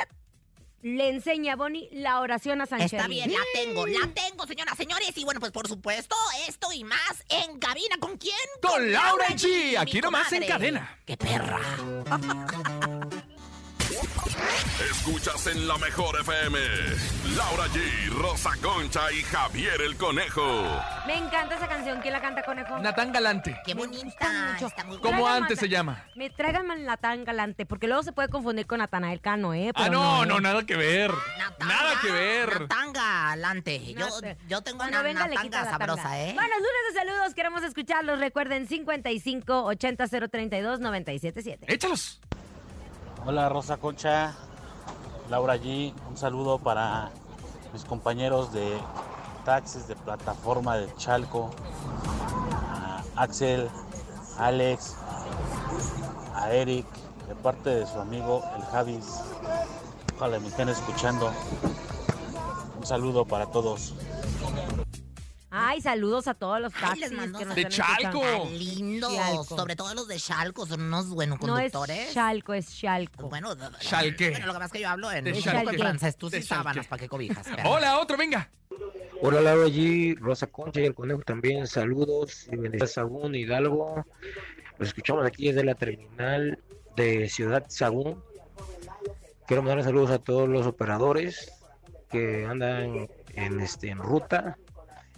le 0.86 1.10
enseñe 1.10 1.50
a 1.50 1.56
Bonnie 1.56 1.90
la 1.92 2.20
oración 2.20 2.62
a 2.62 2.68
San 2.68 2.80
Está 2.80 3.08
bien, 3.08 3.34
la 3.34 3.40
tengo, 3.56 3.88
la 3.88 4.08
tengo, 4.14 4.46
señoras, 4.46 4.78
señores. 4.78 5.12
Y 5.16 5.24
bueno, 5.24 5.40
pues 5.40 5.52
por 5.52 5.68
supuesto, 5.68 6.16
esto 6.48 6.72
y 6.72 6.84
más 6.84 7.26
en 7.28 7.58
cabina. 7.58 7.98
¿Con 8.00 8.18
quién? 8.18 8.36
Con 8.62 8.92
Laura 8.92 9.30
G, 9.30 9.80
aquí 9.80 10.00
nomás 10.00 10.32
en 10.32 10.46
cadena. 10.46 11.00
¡Qué 11.04 11.18
perra! 11.18 11.60
Escuchas 14.80 15.48
en 15.48 15.68
la 15.70 15.78
mejor 15.78 16.20
FM. 16.20 16.60
Laura 17.38 17.64
G, 17.68 18.10
Rosa 18.10 18.52
Concha 18.62 19.10
y 19.14 19.22
Javier 19.24 19.80
el 19.82 19.96
Conejo. 19.96 20.44
Me 21.08 21.18
encanta 21.18 21.56
esa 21.56 21.68
canción. 21.70 22.02
¿Quién 22.02 22.12
la 22.14 22.20
canta, 22.22 22.44
conejo? 22.44 22.78
Natán 22.80 23.14
Galante. 23.14 23.58
¡Qué 23.66 23.74
bonita! 23.74 24.52
mucho. 24.54 24.68
Está 24.68 24.84
muy 24.84 24.98
¿Cómo 24.98 25.10
Tráigame 25.24 25.38
antes 25.38 25.58
a- 25.58 25.62
se 25.62 25.70
llama? 25.70 26.04
Me 26.16 26.30
tráiganme 26.30 26.76
la 26.80 26.98
tan 26.98 27.24
galante, 27.24 27.66
porque 27.66 27.88
luego 27.88 28.04
se 28.04 28.12
puede 28.12 28.28
confundir 28.28 28.68
con 28.68 28.80
Natanael 28.80 29.22
Cano, 29.22 29.54
¿eh? 29.54 29.72
Ah, 29.76 29.88
no, 29.88 30.24
¿eh? 30.24 30.28
no, 30.28 30.42
nada 30.42 30.66
que 30.66 30.76
ver. 30.76 31.12
Natanga, 31.38 31.66
Nada 31.74 32.02
que 32.02 32.12
ver. 32.12 32.62
Natanga, 32.62 33.30
adelante. 33.32 33.94
Yo, 33.94 34.08
yo 34.50 34.62
tengo 34.62 34.80
Cuando 34.80 34.98
una 34.98 35.04
venga 35.04 35.28
le 35.30 35.38
quita 35.38 35.60
natanga 35.64 35.72
la 35.72 35.78
tanga. 35.78 35.96
sabrosa, 36.04 36.20
¿eh? 36.22 36.34
Buenos 36.34 36.58
lunes 36.58 36.94
de 36.94 37.00
saludos, 37.00 37.34
queremos 37.34 37.64
escucharlos. 37.64 38.20
Recuerden 38.20 38.68
55 38.68 39.64
80 39.64 40.08
032 40.30 40.80
977. 40.82 41.74
Échalos. 41.74 42.20
Hola 43.28 43.50
Rosa 43.50 43.78
Concha, 43.78 44.36
Laura 45.30 45.58
G, 45.58 45.92
un 46.08 46.18
saludo 46.18 46.60
para 46.60 47.10
mis 47.74 47.84
compañeros 47.84 48.54
de 48.54 48.78
taxis 49.44 49.88
de 49.88 49.96
plataforma 49.96 50.78
de 50.78 50.94
Chalco, 50.98 51.50
a 52.62 53.02
Axel, 53.16 53.68
Alex, 54.38 54.96
a 56.36 56.52
Eric, 56.52 56.86
de 57.28 57.36
parte 57.36 57.72
de 57.72 57.88
su 57.88 58.00
amigo 58.00 58.44
el 58.56 58.64
Javis. 58.66 59.22
Ojalá 60.16 60.40
me 60.40 60.48
estén 60.48 60.70
escuchando. 60.70 61.32
Un 62.78 62.86
saludo 62.86 63.26
para 63.26 63.48
todos. 63.48 63.96
Ay, 65.58 65.80
saludos 65.80 66.28
a 66.28 66.34
todos 66.34 66.60
los 66.60 66.74
Ay, 66.76 66.82
taxis 66.82 67.00
les 67.02 67.12
mando 67.14 67.40
que 67.40 67.46
nos 67.46 67.56
De 67.56 67.62
están 67.62 67.86
Chalco. 68.02 68.22
Tan 68.22 68.60
lindos. 68.60 69.16
Chalco. 69.16 69.44
Sobre 69.56 69.76
todo 69.78 69.94
los 69.96 70.08
de 70.10 70.18
Chalco, 70.18 70.66
son 70.66 70.82
unos 70.82 71.10
buenos 71.10 71.40
No 71.40 71.58
es 71.58 71.72
conductores. 71.72 72.14
Chalco, 72.14 72.54
es 72.54 72.78
Chalco. 72.78 73.30
Bueno, 73.30 73.56
Chalque. 73.80 74.32
Bueno, 74.32 74.48
lo 74.48 74.52
que 74.54 74.60
pasa 74.60 74.66
es 74.66 74.72
que 74.74 74.80
yo 74.82 74.90
hablo 74.90 75.12
en, 75.14 75.28
en 75.28 75.36
francés. 75.42 76.18
Tú 76.18 76.30
De 76.30 76.42
sí 76.42 76.48
sábanas, 76.48 76.88
¿para 76.88 77.00
qué 77.00 77.08
cobijas? 77.08 77.48
perra? 77.48 77.70
Hola, 77.70 78.00
otro, 78.00 78.18
venga. 78.18 78.52
Hola 79.22 79.40
Laura 79.40 79.68
G, 79.68 80.18
Rosa 80.20 80.48
Concha 80.48 80.82
y 80.82 80.86
el 80.86 80.94
Conejo 80.94 81.22
también, 81.22 81.68
saludos 81.68 82.48
y 82.52 82.58
bendiciones 82.58 82.92
Sagún, 82.92 83.34
Hidalgo. 83.34 84.06
Los 84.78 84.90
escuchamos 84.90 85.26
aquí 85.26 85.48
desde 85.48 85.64
la 85.64 85.76
terminal 85.76 86.60
de 86.98 87.30
Ciudad 87.30 87.64
Sagún. 87.70 88.22
Quiero 89.48 89.64
mandar 89.64 89.86
saludos 89.86 90.12
a 90.12 90.20
todos 90.20 90.50
los 90.50 90.68
operadores 90.68 91.50
que 92.10 92.46
andan 92.46 93.08
en, 93.36 93.60
este, 93.62 93.90
en 93.90 94.00
ruta 94.00 94.58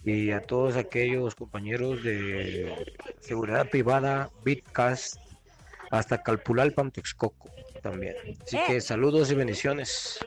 y 0.08 0.32
a 0.32 0.40
todos 0.40 0.78
aquellos 0.78 1.36
compañeros 1.36 2.02
de 2.02 2.96
seguridad 3.20 3.70
privada, 3.70 4.30
Bitcast, 4.46 5.18
hasta 5.92 6.24
Calpulalpan, 6.24 6.92
Texcoco 6.92 7.50
también. 7.82 8.16
Así 8.42 8.56
Eh. 8.56 8.62
que 8.68 8.80
saludos 8.82 9.30
y 9.32 9.36
bendiciones. 9.36 10.20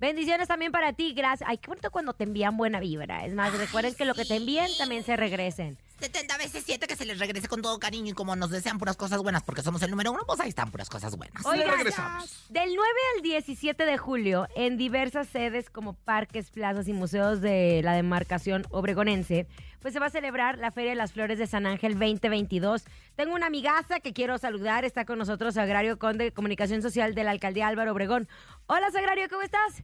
Bendiciones 0.00 0.48
también 0.48 0.72
para 0.72 0.92
ti, 0.92 1.14
gracias. 1.14 1.48
Ay, 1.48 1.58
qué 1.58 1.68
bonito 1.68 1.90
cuando 1.90 2.14
te 2.14 2.24
envían 2.24 2.56
buena 2.56 2.80
vibra. 2.80 3.24
Es 3.24 3.34
más, 3.34 3.56
recuerden 3.56 3.94
que 3.94 4.04
lo 4.04 4.14
que 4.14 4.24
te 4.24 4.36
envíen 4.36 4.68
también 4.78 5.04
se 5.04 5.16
regresen. 5.16 5.78
70 6.00 6.36
veces 6.38 6.64
7 6.66 6.86
que 6.86 6.96
se 6.96 7.06
les 7.06 7.18
regrese 7.18 7.48
con 7.48 7.62
todo 7.62 7.78
cariño 7.78 8.10
y 8.10 8.14
como 8.14 8.34
nos 8.36 8.50
desean 8.50 8.78
puras 8.78 8.96
cosas 8.96 9.22
buenas 9.22 9.42
porque 9.42 9.62
somos 9.62 9.80
el 9.82 9.90
número 9.90 10.12
uno, 10.12 10.22
pues 10.26 10.40
ahí 10.40 10.48
están 10.48 10.70
puras 10.70 10.90
cosas 10.90 11.16
buenas. 11.16 11.46
Oigan, 11.46 11.70
regresamos. 11.70 12.44
Del 12.50 12.74
9 12.74 12.90
al 13.16 13.22
17 13.22 13.86
de 13.86 13.96
julio, 13.96 14.48
en 14.56 14.76
diversas 14.76 15.28
sedes 15.28 15.70
como 15.70 15.94
parques, 15.94 16.50
plazas 16.50 16.88
y 16.88 16.92
museos 16.92 17.40
de 17.40 17.80
la 17.82 17.94
demarcación 17.94 18.66
obregonense, 18.70 19.46
pues 19.84 19.92
se 19.92 20.00
va 20.00 20.06
a 20.06 20.10
celebrar 20.10 20.56
la 20.56 20.70
Feria 20.70 20.92
de 20.92 20.96
las 20.96 21.12
Flores 21.12 21.38
de 21.38 21.46
San 21.46 21.66
Ángel 21.66 21.98
2022. 21.98 22.86
Tengo 23.16 23.34
una 23.34 23.48
amigaza 23.48 24.00
que 24.00 24.14
quiero 24.14 24.38
saludar, 24.38 24.82
está 24.86 25.04
con 25.04 25.18
nosotros 25.18 25.52
Sagrario 25.56 25.98
Conde, 25.98 26.32
Comunicación 26.32 26.80
Social 26.80 27.14
de 27.14 27.22
la 27.22 27.32
Alcaldía 27.32 27.68
Álvaro 27.68 27.92
Obregón. 27.92 28.26
Hola 28.66 28.90
Sagrario, 28.90 29.28
¿cómo 29.28 29.42
estás? 29.42 29.82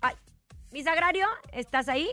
Ay, 0.00 0.16
mi 0.72 0.82
Sagrario, 0.82 1.28
¿estás 1.52 1.88
ahí? 1.88 2.08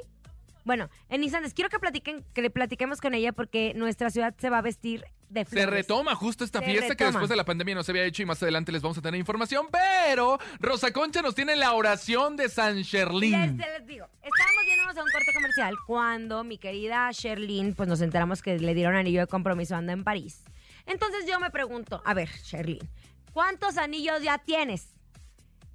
Bueno, 0.66 0.88
en 1.10 1.24
instantes, 1.24 1.56
quiero 1.56 1.72
que 1.72 1.80
platiquen, 1.80 2.24
que 2.36 2.44
le 2.44 2.52
platiquemos 2.52 3.02
con 3.02 3.16
ella 3.16 3.32
porque 3.34 3.74
nuestra 3.74 4.12
ciudad 4.12 4.36
se 4.38 4.52
va 4.52 4.60
a 4.60 4.62
vestir 4.62 5.04
de 5.30 5.46
Se 5.46 5.66
retoma 5.66 6.16
justo 6.16 6.44
esta 6.44 6.60
Se 6.60 6.66
fiesta 6.66 6.96
que 6.96 7.06
después 7.06 7.30
de 7.30 7.36
la 7.36 7.46
pandemia 7.46 7.76
no 7.76 7.84
se 7.84 7.92
había 7.92 8.04
hecho 8.04 8.22
y 8.22 8.26
más 8.26 8.42
adelante 8.42 8.72
les 8.72 8.82
vamos 8.82 8.98
a 8.98 9.02
tener 9.02 9.20
información. 9.20 9.68
Pero 9.72 10.40
Rosa 10.60 10.92
Concha 10.92 11.22
nos 11.22 11.36
tiene 11.36 11.56
la 11.56 11.74
oración 11.74 12.36
de 12.36 12.50
San 12.50 12.82
Sherlín. 12.82 13.58
Les, 13.58 13.58
les 13.58 13.88
digo, 13.88 14.08
estábamos 14.22 14.66
yéndonos 14.68 14.98
a 14.98 15.04
un 15.04 15.12
corte 15.12 15.34
comercial 15.34 15.76
cuando 15.86 16.44
mi 16.44 16.58
querida 16.58 17.10
Sherlyn, 17.12 17.74
pues 17.74 17.90
nos 17.90 18.02
enteramos 18.02 18.42
que 18.42 18.58
le 18.58 18.74
dieron 18.74 18.96
anillo 18.96 19.22
de 19.22 19.28
compromiso 19.28 19.76
anda 19.76 19.94
en 19.94 20.04
París. 20.04 20.44
Entonces 20.86 21.26
yo 21.28 21.40
me 21.40 21.50
pregunto, 21.50 22.02
a 22.06 22.14
ver, 22.14 22.30
Sherlyn, 22.44 22.88
¿cuántos 23.34 23.78
anillos 23.78 24.22
ya 24.22 24.38
tienes? 24.38 24.95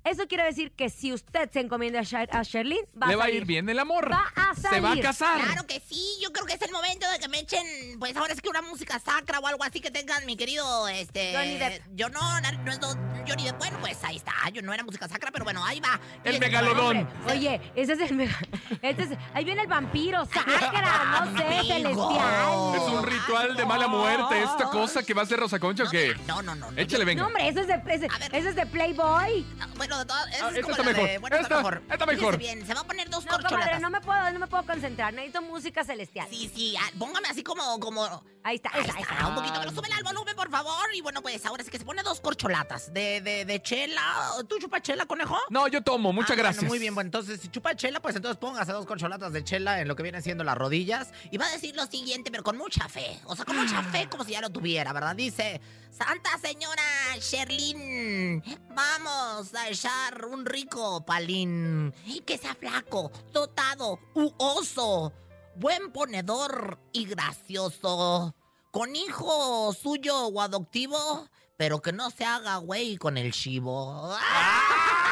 Eso 0.03 0.27
quiere 0.27 0.45
decir 0.45 0.73
que 0.73 0.89
si 0.89 1.13
usted 1.13 1.51
se 1.53 1.61
encomienda 1.61 2.01
a, 2.01 2.03
Sher- 2.03 2.31
a 2.33 2.43
Sherlyn, 2.43 2.81
va 3.01 3.07
Le 3.09 3.15
a 3.15 3.17
va 3.17 3.23
a 3.25 3.27
salir. 3.27 3.43
ir 3.43 3.47
bien 3.47 3.69
el 3.69 3.79
amor. 3.79 4.11
Va 4.11 4.25
a 4.35 4.55
Se 4.55 4.81
va 4.81 4.89
a 4.89 4.91
salir. 4.93 5.05
casar. 5.05 5.41
Claro 5.43 5.67
que 5.67 5.81
sí, 5.87 6.03
yo 6.23 6.33
creo 6.33 6.47
que 6.47 6.55
es 6.55 6.63
el 6.63 6.73
momento 6.73 7.07
de 7.11 7.19
que 7.19 7.29
me 7.29 7.41
echen, 7.41 7.99
pues 7.99 8.17
ahora 8.17 8.33
es 8.33 8.41
que 8.41 8.49
una 8.49 8.63
música 8.63 8.99
sacra 8.99 9.39
o 9.41 9.47
algo 9.47 9.63
así 9.63 9.81
que 9.81 9.91
tengan 9.91 10.25
mi 10.25 10.37
querido, 10.37 10.89
este... 10.89 11.35
Johnny 11.37 11.59
Depp. 11.59 11.83
Yo 11.95 12.09
no, 12.09 12.41
no, 12.41 12.53
no 12.65 12.73
es 12.73 12.81
do- 12.81 12.97
Johnny 13.29 13.45
Depp, 13.45 13.59
bueno, 13.59 13.77
pues 13.81 14.03
ahí 14.03 14.17
está, 14.17 14.33
yo 14.53 14.63
no 14.63 14.73
era 14.73 14.83
música 14.85 15.07
sacra, 15.07 15.31
pero 15.33 15.45
bueno, 15.45 15.65
ahí 15.67 15.81
va. 15.81 16.01
El 16.25 16.39
megalodón. 16.41 16.97
Hombre, 16.99 17.33
Oye, 17.35 17.61
ese 17.77 17.93
es 17.93 18.01
el 18.01 18.15
mega. 18.17 18.39
Este 18.83 19.03
es, 19.03 19.11
ahí 19.35 19.45
viene 19.45 19.61
el 19.63 19.69
vampiro, 19.69 20.25
sacra, 20.33 21.27
no 21.27 21.37
sé, 21.39 21.45
celestial. 21.67 22.75
Es 22.75 22.83
un 22.83 23.03
ritual 23.05 23.55
de 23.57 23.67
mala 23.67 23.87
muerte. 23.89 24.43
¿Esta 24.43 24.65
cosa 24.71 25.03
que 25.03 25.13
va 25.13 25.23
a 25.23 25.25
hacer 25.25 25.39
Rosa 25.39 25.59
Concha 25.59 25.85
o 25.85 25.91
qué? 25.91 26.17
No, 26.27 26.41
no, 26.43 26.55
no. 26.55 26.71
no 26.71 26.81
Échale, 26.81 27.05
venga. 27.05 27.21
No, 27.23 27.27
hombre, 27.29 27.49
eso 27.49 27.61
es 27.61 27.67
de, 27.67 27.75
ese, 27.89 28.09
ese 28.33 28.49
es 28.49 28.57
de 28.57 28.67
Playboy. 28.67 29.45
No, 29.59 29.69
Bueno, 29.77 30.00
de 30.01 30.07
todas, 30.07 30.29
esa 30.35 30.47
Ah, 30.47 30.51
es 30.55 30.61
como 30.63 30.71
está 30.73 30.83
la 30.85 30.93
de- 30.93 31.03
mejor. 31.03 31.21
bueno, 31.21 31.37
está 31.37 31.47
Esta- 31.47 31.57
mejor. 31.57 31.83
esta 31.91 32.07
mejor. 32.07 32.37
Bien, 32.39 32.67
se 32.67 32.75
va 32.75 32.81
a 32.81 32.85
poner 32.85 33.09
dos 33.11 33.25
No, 33.25 33.31
comadre, 33.33 33.49
corcholatas. 33.49 33.81
no 33.81 33.91
me 33.91 34.01
puedo, 34.01 34.31
no 34.33 34.39
me 34.39 34.47
puedo 34.47 34.65
concentrar. 34.67 35.15
Necesito 35.15 35.43
música 35.43 35.85
celestial. 35.85 36.27
Sí, 36.31 36.51
sí, 36.55 36.75
ah, 36.81 36.91
póngame 36.99 37.29
así 37.29 37.43
como, 37.43 37.79
como... 37.81 38.25
Ahí 38.43 38.57
está, 38.57 38.71
Ahí 38.73 38.81
está, 38.81 39.27
un 39.29 39.35
poquito, 39.35 39.55
pero 39.61 39.71
súbele 39.71 39.95
al 39.95 40.03
volumen, 40.03 40.35
por 40.35 40.51
favor. 40.51 40.89
Y 40.95 41.03
bueno, 41.03 41.21
pues 41.21 41.45
ahora 41.45 41.63
sí 41.63 41.71
que 41.71 41.79
se 41.79 41.85
pone 41.85 42.03
dos 42.03 42.21
corcholatas 42.23 42.91
de, 42.93 43.21
de, 43.21 43.45
de 43.45 43.63
chela. 43.63 44.31
¿Tú 44.49 44.59
chupas 44.59 44.81
chela, 44.81 45.05
conejo? 45.05 45.37
No, 45.51 45.69
yo 45.69 45.83
tomo. 45.83 46.11
Muchas 46.15 46.31
Ah, 46.31 46.35
bueno, 46.37 46.43
gracias. 46.45 46.65
muy 46.65 46.79
bien, 46.79 46.95
bueno, 46.95 47.09
entonces 47.09 47.39
si 47.39 47.49
chupa 47.49 47.77
chela, 47.77 48.01
pues 48.01 48.17
entonces 48.17 48.39
póngase 48.39 48.73
dos 48.73 48.87
corcholatas 48.87 49.35
de 49.35 49.45
chela 49.45 49.83
en 49.83 49.89
lo 49.89 49.95
que 49.95 50.03
vienen 50.03 50.23
siendo 50.23 50.43
las 50.43 50.57
rodillas. 50.57 51.13
Y 51.31 51.37
va 51.37 51.47
a 51.49 51.51
decir 51.51 51.77
lo 51.77 51.85
siguiente, 51.87 52.31
pero 52.31 52.43
con 52.43 52.57
mucha 52.57 52.89
fe. 52.89 53.21
O 53.27 53.37
sea, 53.37 53.45
con 53.45 53.57
mucha 53.57 53.83
fe, 53.83 54.09
como 54.11 54.25
si 54.25 54.33
ya 54.33 54.41
lo 54.41 54.49
tuviera, 54.49 54.95
¿verdad? 54.95 55.15
Dice, 55.15 55.61
Santa 55.91 56.39
Señora 56.39 56.83
Sherlyn, 57.21 58.43
vamos 58.75 59.55
a 59.55 59.69
echar 59.69 60.25
un 60.25 60.47
rico 60.47 61.05
palín. 61.05 61.93
Que 62.25 62.39
sea 62.39 62.55
flaco, 62.55 63.11
dotado, 63.33 63.99
u 64.15 64.33
oso, 64.39 65.13
buen 65.57 65.93
ponedor 65.93 66.79
y 66.93 67.07
gracioso. 67.07 68.35
Con 68.71 68.95
hijo 68.95 69.73
suyo 69.73 70.29
o 70.29 70.41
adoptivo, 70.41 71.29
pero 71.57 71.83
que 71.83 71.93
no 71.93 72.11
se 72.11 72.25
haga 72.25 72.57
güey 72.59 72.97
con 72.97 73.19
el 73.19 73.33
chivo. 73.33 74.17
Santa 74.17 75.10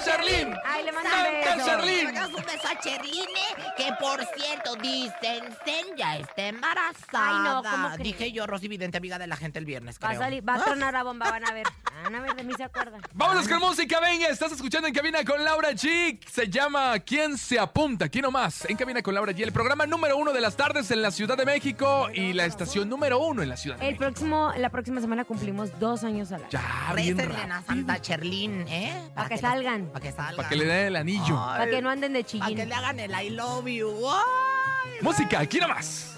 ¡Santa 0.00 0.22
Sherlyn! 0.22 0.54
Ay, 0.64 0.84
le 0.84 0.92
mando 0.92 1.08
un 1.10 1.44
¡Santa 1.44 1.56
beso. 1.56 1.68
Sherlyn! 1.68 2.06
Sacas 2.14 2.28
un 2.28 2.44
beso 2.44 2.68
a 2.68 2.80
Cherline, 2.80 3.74
que 3.76 3.92
por 4.00 4.24
cierto, 4.36 4.76
dicen, 4.76 5.56
Zen 5.64 5.96
ya 5.96 6.16
está 6.18 6.46
embarazada. 6.48 6.96
Ay, 7.12 7.44
no, 7.44 7.62
¿cómo 7.70 7.88
crees? 7.94 8.02
Dije 8.02 8.32
yo, 8.32 8.46
Rosy 8.46 8.68
Vidente, 8.68 8.98
amiga 8.98 9.18
de 9.18 9.26
la 9.26 9.36
gente 9.36 9.58
el 9.58 9.64
viernes, 9.64 9.98
Va 10.02 10.08
a, 10.08 10.10
creo. 10.10 10.20
salir, 10.22 10.48
va 10.48 10.54
a 10.54 10.64
tronar 10.64 10.94
la 10.94 11.02
bomba, 11.02 11.30
van 11.30 11.46
a 11.48 11.52
ver. 11.52 11.66
Van 12.04 12.14
a 12.14 12.20
ver, 12.20 12.34
de 12.36 12.44
mí 12.44 12.52
se 12.56 12.62
acuerdan. 12.64 13.00
Vámonos 13.12 13.48
con 13.48 13.58
música, 13.58 13.98
venga. 14.00 14.28
Estás 14.28 14.52
escuchando 14.52 14.86
en 14.86 14.94
cabina 14.94 15.24
con 15.24 15.42
Laura 15.44 15.70
G. 15.72 16.20
Se 16.30 16.48
llama 16.48 16.98
¿Quién 17.00 17.36
se 17.36 17.58
apunta? 17.58 18.04
Aquí 18.04 18.20
nomás. 18.22 18.64
En 18.66 18.76
cabina 18.76 19.02
con 19.02 19.14
Laura 19.14 19.32
G. 19.32 19.42
El 19.42 19.52
programa 19.52 19.84
número 19.84 20.16
uno 20.16 20.32
de 20.32 20.40
las 20.40 20.56
tardes 20.56 20.90
en 20.92 21.02
la 21.02 21.10
Ciudad 21.10 21.36
de 21.36 21.44
México 21.44 22.08
y 22.14 22.32
la 22.34 22.44
estación 22.44 22.88
número 22.88 23.18
uno 23.18 23.42
en 23.42 23.48
la 23.48 23.56
Ciudad 23.56 23.76
de 23.78 23.82
El 23.84 23.90
México. 23.94 24.04
próximo, 24.04 24.52
la 24.56 24.70
próxima 24.70 25.00
semana 25.00 25.24
cumplimos 25.24 25.76
dos 25.80 26.04
años 26.04 26.30
al 26.30 26.44
aire. 26.44 26.50
Ya, 26.52 26.92
bien 26.94 27.20
a. 27.52 27.62
Santa 27.62 28.00
Cherlín, 28.00 28.66
¿eh? 28.68 29.10
Pa' 29.16 29.28
que 29.28 29.38
salgan. 29.38 29.87
Para 29.92 30.02
que 30.02 30.12
salgan. 30.12 30.36
Para 30.36 30.48
que 30.48 30.56
le 30.56 30.64
den 30.66 30.86
el 30.88 30.96
anillo. 30.96 31.36
Para 31.36 31.68
que 31.70 31.82
no 31.82 31.90
anden 31.90 32.12
de 32.12 32.22
Para 32.24 32.32
que 32.32 32.38
chillín. 32.54 32.68
le 32.68 32.74
hagan 32.74 33.00
el 33.00 33.10
I 33.10 33.30
love 33.30 33.66
you. 33.66 34.08
Ay, 34.08 34.98
Música, 35.02 35.40
aquí 35.40 35.58
nomás. 35.58 36.17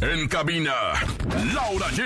En 0.00 0.28
cabina, 0.28 0.72
Laura 1.52 1.88
G. 1.88 1.96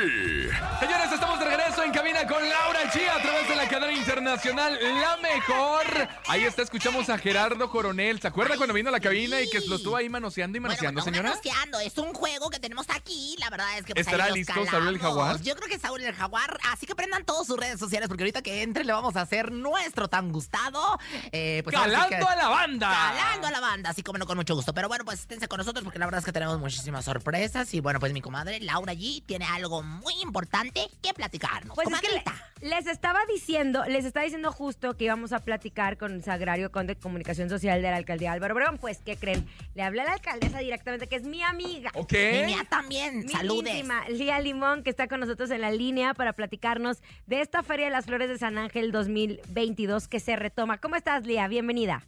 Señores, 0.80 1.12
estamos 1.12 1.38
de 1.38 1.44
regreso 1.44 1.82
en 1.84 1.92
cabina 1.92 2.26
con 2.26 2.42
Laura 2.48 2.90
G 2.90 3.08
a 3.08 3.20
través 3.22 3.46
de 3.48 3.56
la 3.56 3.68
cadena 3.68 3.92
internacional 3.92 4.78
La 5.00 5.16
Mejor. 5.18 6.08
Ahí 6.28 6.44
está, 6.44 6.62
escuchamos 6.62 7.10
a 7.10 7.18
Gerardo 7.18 7.68
Coronel. 7.70 8.20
¿Se 8.20 8.28
acuerda 8.28 8.52
Ay, 8.54 8.56
cuando 8.58 8.72
vino 8.74 8.88
a 8.88 8.92
la 8.92 8.98
sí. 8.98 9.04
cabina 9.04 9.40
y 9.40 9.50
que 9.50 9.60
lo 9.60 9.76
estuvo 9.76 9.96
ahí 9.96 10.08
manoseando 10.08 10.56
y 10.56 10.60
Bueno, 10.60 10.70
manoseando, 10.72 11.00
no 11.00 11.04
señora? 11.04 11.28
manoseando, 11.30 11.80
es 11.80 11.98
un 11.98 12.14
juego 12.14 12.48
que 12.48 12.58
tenemos 12.58 12.86
aquí. 12.88 13.36
La 13.38 13.50
verdad 13.50 13.78
es 13.78 13.84
que 13.84 13.94
pues, 13.94 14.06
¿Estará 14.06 14.30
listo 14.30 14.54
Saúl 14.54 14.66
el 14.88 14.98
calamos. 14.98 15.00
Jaguar? 15.02 15.42
Yo 15.42 15.54
creo 15.54 15.68
que 15.68 15.78
Saúl 15.78 16.00
el 16.02 16.14
Jaguar. 16.14 16.58
Así 16.72 16.86
que 16.86 16.94
prendan 16.94 17.24
todas 17.24 17.46
sus 17.46 17.58
redes 17.58 17.78
sociales 17.78 18.08
porque 18.08 18.22
ahorita 18.24 18.40
que 18.40 18.62
entre 18.62 18.84
le 18.84 18.92
vamos 18.94 19.14
a 19.16 19.20
hacer 19.20 19.52
nuestro 19.52 20.08
tan 20.08 20.32
gustado. 20.32 20.98
Eh, 21.32 21.60
pues, 21.64 21.76
¡Calando 21.76 22.08
que- 22.08 22.16
a 22.16 22.36
la 22.36 22.48
banda! 22.48 22.88
Calando 22.90 23.46
a 23.46 23.50
la 23.50 23.60
banda, 23.60 23.90
así 23.90 24.02
como 24.02 24.18
no 24.18 24.26
con 24.26 24.38
mucho 24.38 24.54
gusto. 24.54 24.72
Pero 24.72 24.88
bueno, 24.88 25.04
pues 25.04 25.20
esténse 25.20 25.48
con 25.48 25.58
nosotros 25.58 25.84
porque 25.84 25.98
la 25.98 26.06
verdad 26.06 26.20
es 26.20 26.24
que 26.24 26.32
tenemos 26.32 26.58
muchísimas 26.58 27.04
sorpresas. 27.04 27.41
Y 27.72 27.80
bueno, 27.80 27.98
pues 27.98 28.12
mi 28.12 28.20
comadre 28.20 28.60
Laura 28.60 28.92
G 28.94 29.22
tiene 29.26 29.44
algo 29.44 29.82
muy 29.82 30.14
importante 30.22 30.88
que 31.02 31.12
platicarnos. 31.12 31.74
Pues 31.74 31.88
es 31.90 32.00
que 32.00 32.22
les 32.66 32.86
estaba 32.86 33.18
diciendo, 33.32 33.82
les 33.88 34.04
estaba 34.04 34.22
diciendo 34.22 34.52
justo 34.52 34.96
que 34.96 35.04
íbamos 35.06 35.32
a 35.32 35.40
platicar 35.40 35.98
con 35.98 36.22
Sagrario 36.22 36.70
Conde 36.70 36.94
de 36.94 37.00
Comunicación 37.00 37.48
Social 37.48 37.82
de 37.82 37.90
la 37.90 37.96
Alcaldía 37.96 38.30
Álvaro 38.30 38.54
Obregón. 38.54 38.78
Pues, 38.78 38.98
¿qué 39.04 39.16
creen? 39.16 39.48
Le 39.74 39.82
hablé 39.82 40.02
a 40.02 40.04
la 40.04 40.12
alcaldesa 40.12 40.60
directamente, 40.60 41.08
que 41.08 41.16
es 41.16 41.24
mi 41.24 41.42
amiga. 41.42 41.90
Ok. 41.94 42.12
Y 42.12 42.44
mía 42.46 42.64
también, 42.70 43.20
Mi 43.20 43.28
saludes. 43.28 43.74
íntima, 43.74 44.08
Lía 44.08 44.38
Limón, 44.38 44.84
que 44.84 44.90
está 44.90 45.08
con 45.08 45.18
nosotros 45.18 45.50
en 45.50 45.62
la 45.62 45.72
línea 45.72 46.14
para 46.14 46.32
platicarnos 46.34 47.02
de 47.26 47.40
esta 47.40 47.64
Feria 47.64 47.86
de 47.86 47.90
las 47.92 48.06
Flores 48.06 48.28
de 48.28 48.38
San 48.38 48.56
Ángel 48.56 48.92
2022 48.92 50.06
que 50.06 50.20
se 50.20 50.36
retoma. 50.36 50.78
¿Cómo 50.78 50.94
estás, 50.94 51.26
Lía? 51.26 51.48
Bienvenida. 51.48 52.04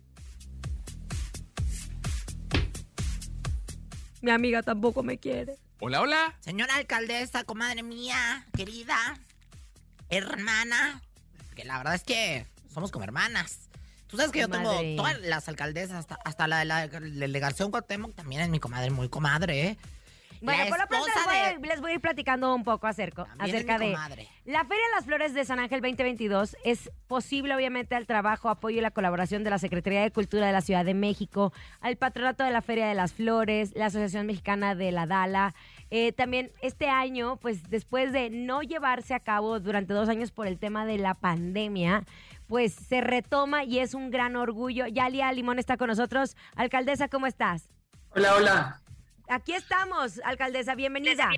Mi 4.24 4.30
amiga 4.30 4.62
tampoco 4.62 5.02
me 5.02 5.18
quiere. 5.18 5.58
Hola, 5.80 6.00
hola. 6.00 6.34
Señora 6.40 6.76
alcaldesa, 6.76 7.44
comadre 7.44 7.82
mía, 7.82 8.46
querida, 8.56 8.96
hermana, 10.08 11.02
que 11.54 11.64
la 11.66 11.76
verdad 11.76 11.94
es 11.94 12.04
que 12.04 12.46
somos 12.72 12.90
como 12.90 13.04
hermanas. 13.04 13.68
Tú 14.06 14.16
sabes 14.16 14.32
que 14.32 14.40
yo 14.40 14.48
Comadre. 14.48 14.78
tengo 14.78 15.02
todas 15.02 15.20
las 15.20 15.46
alcaldesas, 15.50 15.98
hasta, 15.98 16.18
hasta 16.24 16.48
la 16.48 16.60
de 16.60 16.64
la 16.64 16.86
delegación 16.88 17.70
Cuauhtémoc 17.70 18.14
también 18.14 18.40
es 18.40 18.48
mi 18.48 18.60
comadre, 18.60 18.88
muy 18.90 19.10
comadre, 19.10 19.68
¿eh? 19.68 19.78
Bueno, 20.44 20.64
La 20.64 20.68
por 20.70 20.78
lo 20.78 20.86
pronto 20.86 21.06
les 21.06 21.24
voy, 21.24 21.34
a, 21.36 21.58
de- 21.58 21.66
les 21.66 21.80
voy 21.80 21.90
a 21.90 21.94
ir 21.94 22.00
platicando 22.00 22.54
un 22.54 22.64
poco 22.64 22.86
acerca, 22.86 23.26
acerca 23.38 23.78
de 23.78 23.92
comadre. 23.92 24.28
la 24.44 24.60
Feria 24.64 24.84
de 24.88 24.94
las 24.94 25.04
Flores 25.06 25.34
de 25.34 25.44
San 25.44 25.58
Ángel 25.58 25.80
2022. 25.80 26.56
Es 26.64 26.90
posible, 27.06 27.54
obviamente, 27.54 27.94
al 27.94 28.06
trabajo, 28.06 28.48
apoyo 28.48 28.78
y 28.78 28.80
la 28.80 28.90
colaboración 28.90 29.42
de 29.44 29.50
la 29.50 29.58
Secretaría 29.58 30.02
de 30.02 30.10
Cultura 30.10 30.46
de 30.46 30.52
la 30.52 30.60
Ciudad 30.60 30.84
de 30.84 30.94
México, 30.94 31.52
al 31.80 31.96
Patronato 31.96 32.44
de 32.44 32.50
la 32.50 32.60
Feria 32.62 32.86
de 32.86 32.94
las 32.94 33.12
Flores, 33.14 33.72
la 33.74 33.86
Asociación 33.86 34.26
Mexicana 34.26 34.74
de 34.74 34.92
la 34.92 35.06
Dala. 35.06 35.54
Eh, 35.90 36.12
también 36.12 36.50
este 36.60 36.88
año, 36.88 37.36
pues 37.36 37.70
después 37.70 38.12
de 38.12 38.28
no 38.30 38.62
llevarse 38.62 39.14
a 39.14 39.20
cabo 39.20 39.60
durante 39.60 39.92
dos 39.94 40.08
años 40.08 40.30
por 40.32 40.46
el 40.46 40.58
tema 40.58 40.84
de 40.86 40.98
la 40.98 41.14
pandemia, 41.14 42.02
pues 42.46 42.74
se 42.74 43.00
retoma 43.00 43.64
y 43.64 43.78
es 43.78 43.94
un 43.94 44.10
gran 44.10 44.36
orgullo. 44.36 44.86
Yalia 44.86 45.32
Limón 45.32 45.58
está 45.58 45.76
con 45.76 45.88
nosotros. 45.88 46.36
Alcaldesa, 46.56 47.08
¿cómo 47.08 47.26
estás? 47.26 47.68
Hola, 48.10 48.34
hola. 48.36 48.80
Aquí 49.28 49.54
estamos, 49.54 50.20
alcaldesa, 50.24 50.74
bienvenida. 50.74 51.30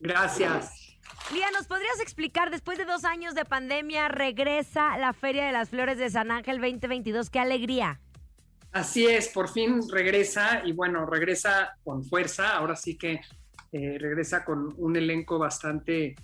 Gracias. 0.00 0.96
Lía, 1.32 1.50
¿nos 1.52 1.66
podrías 1.66 2.00
explicar, 2.00 2.50
después 2.50 2.78
de 2.78 2.84
dos 2.84 3.04
años 3.04 3.34
de 3.34 3.44
pandemia, 3.44 4.08
regresa 4.08 4.96
la 4.98 5.12
Feria 5.12 5.44
de 5.44 5.52
las 5.52 5.68
Flores 5.68 5.98
de 5.98 6.08
San 6.10 6.30
Ángel 6.30 6.60
2022? 6.60 7.28
¡Qué 7.30 7.38
alegría! 7.38 8.00
Así 8.72 9.06
es, 9.06 9.28
por 9.28 9.48
fin 9.48 9.80
regresa 9.90 10.62
y 10.64 10.72
bueno, 10.72 11.04
regresa 11.04 11.76
con 11.84 12.04
fuerza. 12.04 12.56
Ahora 12.56 12.76
sí 12.76 12.96
que 12.96 13.20
eh, 13.72 13.98
regresa 13.98 14.44
con 14.44 14.74
un 14.78 14.96
elenco 14.96 15.38
bastante, 15.38 16.14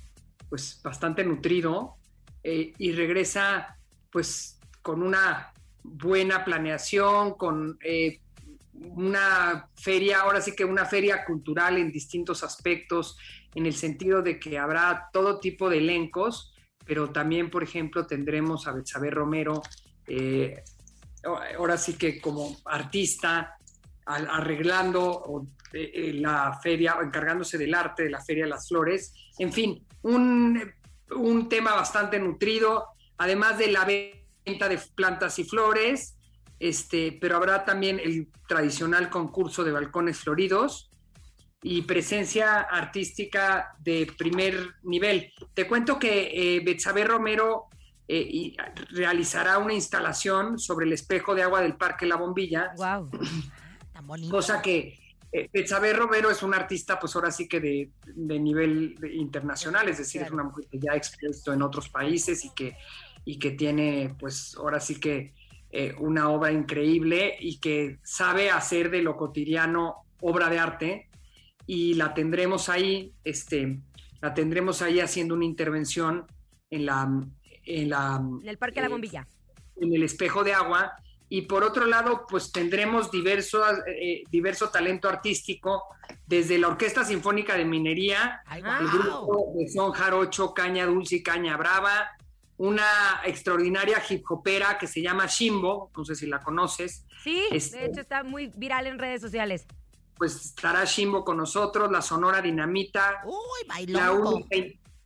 pues, 0.48 0.80
bastante 0.82 1.24
nutrido 1.24 1.96
eh, 2.42 2.72
y 2.78 2.92
regresa, 2.92 3.76
pues, 4.10 4.58
con 4.80 5.02
una 5.02 5.52
buena 5.82 6.44
planeación, 6.44 7.34
con 7.34 7.78
eh, 7.84 8.20
una 8.80 9.68
feria, 9.74 10.20
ahora 10.20 10.40
sí 10.40 10.54
que 10.54 10.64
una 10.64 10.84
feria 10.84 11.24
cultural 11.24 11.78
en 11.78 11.92
distintos 11.92 12.42
aspectos, 12.42 13.16
en 13.54 13.66
el 13.66 13.74
sentido 13.74 14.22
de 14.22 14.38
que 14.38 14.58
habrá 14.58 15.08
todo 15.12 15.40
tipo 15.40 15.70
de 15.70 15.78
elencos, 15.78 16.54
pero 16.84 17.10
también, 17.10 17.50
por 17.50 17.62
ejemplo, 17.62 18.06
tendremos 18.06 18.66
a 18.66 18.72
Betsabe 18.72 19.10
Romero, 19.10 19.62
eh, 20.06 20.62
ahora 21.56 21.76
sí 21.76 21.94
que 21.94 22.20
como 22.20 22.56
artista, 22.64 23.56
arreglando 24.06 25.46
eh, 25.72 25.90
eh, 25.92 26.12
la 26.14 26.58
feria, 26.62 26.96
encargándose 27.02 27.58
del 27.58 27.74
arte 27.74 28.04
de 28.04 28.10
la 28.10 28.24
Feria 28.24 28.44
de 28.44 28.50
las 28.50 28.68
Flores. 28.68 29.12
En 29.38 29.52
fin, 29.52 29.84
un, 30.02 30.62
un 31.10 31.48
tema 31.48 31.74
bastante 31.74 32.18
nutrido, 32.20 32.86
además 33.18 33.58
de 33.58 33.72
la 33.72 33.84
venta 33.84 34.68
de 34.68 34.78
plantas 34.94 35.38
y 35.40 35.44
flores. 35.44 36.15
Este, 36.58 37.16
pero 37.20 37.36
habrá 37.36 37.64
también 37.64 38.00
el 38.02 38.28
tradicional 38.48 39.10
concurso 39.10 39.64
de 39.64 39.72
balcones 39.72 40.18
floridos 40.18 40.90
y 41.62 41.82
presencia 41.82 42.60
artística 42.60 43.74
de 43.80 44.06
primer 44.16 44.74
nivel. 44.82 45.32
Te 45.54 45.66
cuento 45.66 45.98
que 45.98 46.56
eh, 46.56 46.60
Betsabe 46.60 47.04
Romero 47.04 47.66
eh, 48.08 48.20
y- 48.20 48.56
realizará 48.90 49.58
una 49.58 49.74
instalación 49.74 50.58
sobre 50.58 50.86
el 50.86 50.92
espejo 50.92 51.34
de 51.34 51.42
agua 51.42 51.60
del 51.60 51.76
Parque 51.76 52.06
La 52.06 52.16
Bombilla, 52.16 52.72
Wow. 52.76 53.10
Tan 53.92 54.06
bonito. 54.06 54.30
cosa 54.30 54.60
que 54.62 54.98
eh, 55.32 55.48
Betsabe 55.52 55.92
Romero 55.92 56.30
es 56.30 56.42
una 56.42 56.56
artista, 56.58 57.00
pues 57.00 57.16
ahora 57.16 57.30
sí 57.32 57.48
que 57.48 57.58
de, 57.60 57.90
de 58.14 58.38
nivel 58.38 58.96
internacional, 59.12 59.88
es 59.88 59.98
decir, 59.98 60.22
es 60.22 60.30
una 60.30 60.44
mujer 60.44 60.66
que 60.70 60.78
ya 60.78 60.92
ha 60.92 60.96
expuesto 60.96 61.52
en 61.52 61.62
otros 61.62 61.88
países 61.88 62.44
y 62.44 62.54
que, 62.54 62.76
y 63.24 63.38
que 63.38 63.50
tiene, 63.52 64.14
pues 64.20 64.54
ahora 64.56 64.78
sí 64.78 65.00
que 65.00 65.34
eh, 65.78 65.94
una 65.98 66.30
obra 66.30 66.50
increíble 66.52 67.36
y 67.38 67.58
que 67.60 67.98
sabe 68.02 68.50
hacer 68.50 68.90
de 68.90 69.02
lo 69.02 69.14
cotidiano 69.14 70.06
obra 70.20 70.48
de 70.48 70.58
arte 70.58 71.10
y 71.66 71.92
la 71.94 72.14
tendremos 72.14 72.70
ahí, 72.70 73.12
este, 73.24 73.78
la 74.22 74.32
tendremos 74.32 74.80
ahí 74.80 75.00
haciendo 75.00 75.34
una 75.34 75.44
intervención 75.44 76.24
en 76.70 76.86
la, 76.86 77.06
en 77.64 77.90
la 77.90 78.22
En 78.42 78.48
el 78.48 78.56
Parque 78.56 78.80
La 78.80 78.86
Eh, 78.86 78.90
Bombilla. 78.90 79.26
en 79.76 79.92
el 79.94 80.02
espejo 80.02 80.42
de 80.44 80.54
agua. 80.54 80.92
Y 81.28 81.42
por 81.42 81.62
otro 81.64 81.84
lado, 81.86 82.24
pues 82.26 82.52
tendremos 82.52 83.10
diverso, 83.10 83.62
eh, 83.86 84.22
diverso 84.30 84.70
talento 84.70 85.08
artístico, 85.08 85.82
desde 86.24 86.56
la 86.56 86.68
Orquesta 86.68 87.04
Sinfónica 87.04 87.54
de 87.56 87.64
Minería, 87.64 88.40
Ay, 88.46 88.62
el 88.80 88.88
grupo 88.88 89.52
de 89.58 89.68
son 89.68 89.90
jarocho, 89.92 90.54
caña 90.54 90.86
dulce 90.86 91.16
y 91.16 91.22
caña 91.22 91.56
brava, 91.56 92.08
una 92.58 93.20
extraordinaria 93.24 94.02
hip 94.08 94.24
hopera 94.30 94.78
que 94.78 94.86
se 94.86 95.02
llama 95.02 95.26
Shimbo, 95.26 95.90
no 95.96 96.04
sé 96.04 96.14
si 96.14 96.26
la 96.26 96.40
conoces, 96.40 97.04
Sí, 97.22 97.42
Este- 97.50 97.78
de 97.78 97.86
hecho 97.86 98.00
está 98.00 98.22
muy 98.22 98.52
viral 98.54 98.86
en 98.86 98.98
redes 98.98 99.20
sociales. 99.20 99.66
pues 100.16 100.34
estará 100.46 100.84
Shimbo 100.84 101.24
con 101.24 101.36
nosotros, 101.36 101.90
la 101.90 102.00
Sonora 102.00 102.40
Dinamita, 102.40 103.22
Uy, 103.26 103.86
la 103.88 104.12
única, 104.12 104.56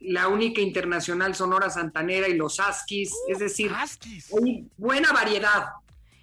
la 0.01 0.29
única 0.29 0.61
internacional 0.61 1.35
Sonora 1.35 1.69
Santanera 1.71 2.29
y 2.29 2.35
los 2.35 2.61
Askis, 2.61 3.13
es 3.27 3.39
decir, 3.41 3.73
Huskies. 3.73 4.31
hay 4.33 4.69
buena 4.77 5.13
variedad. 5.13 5.65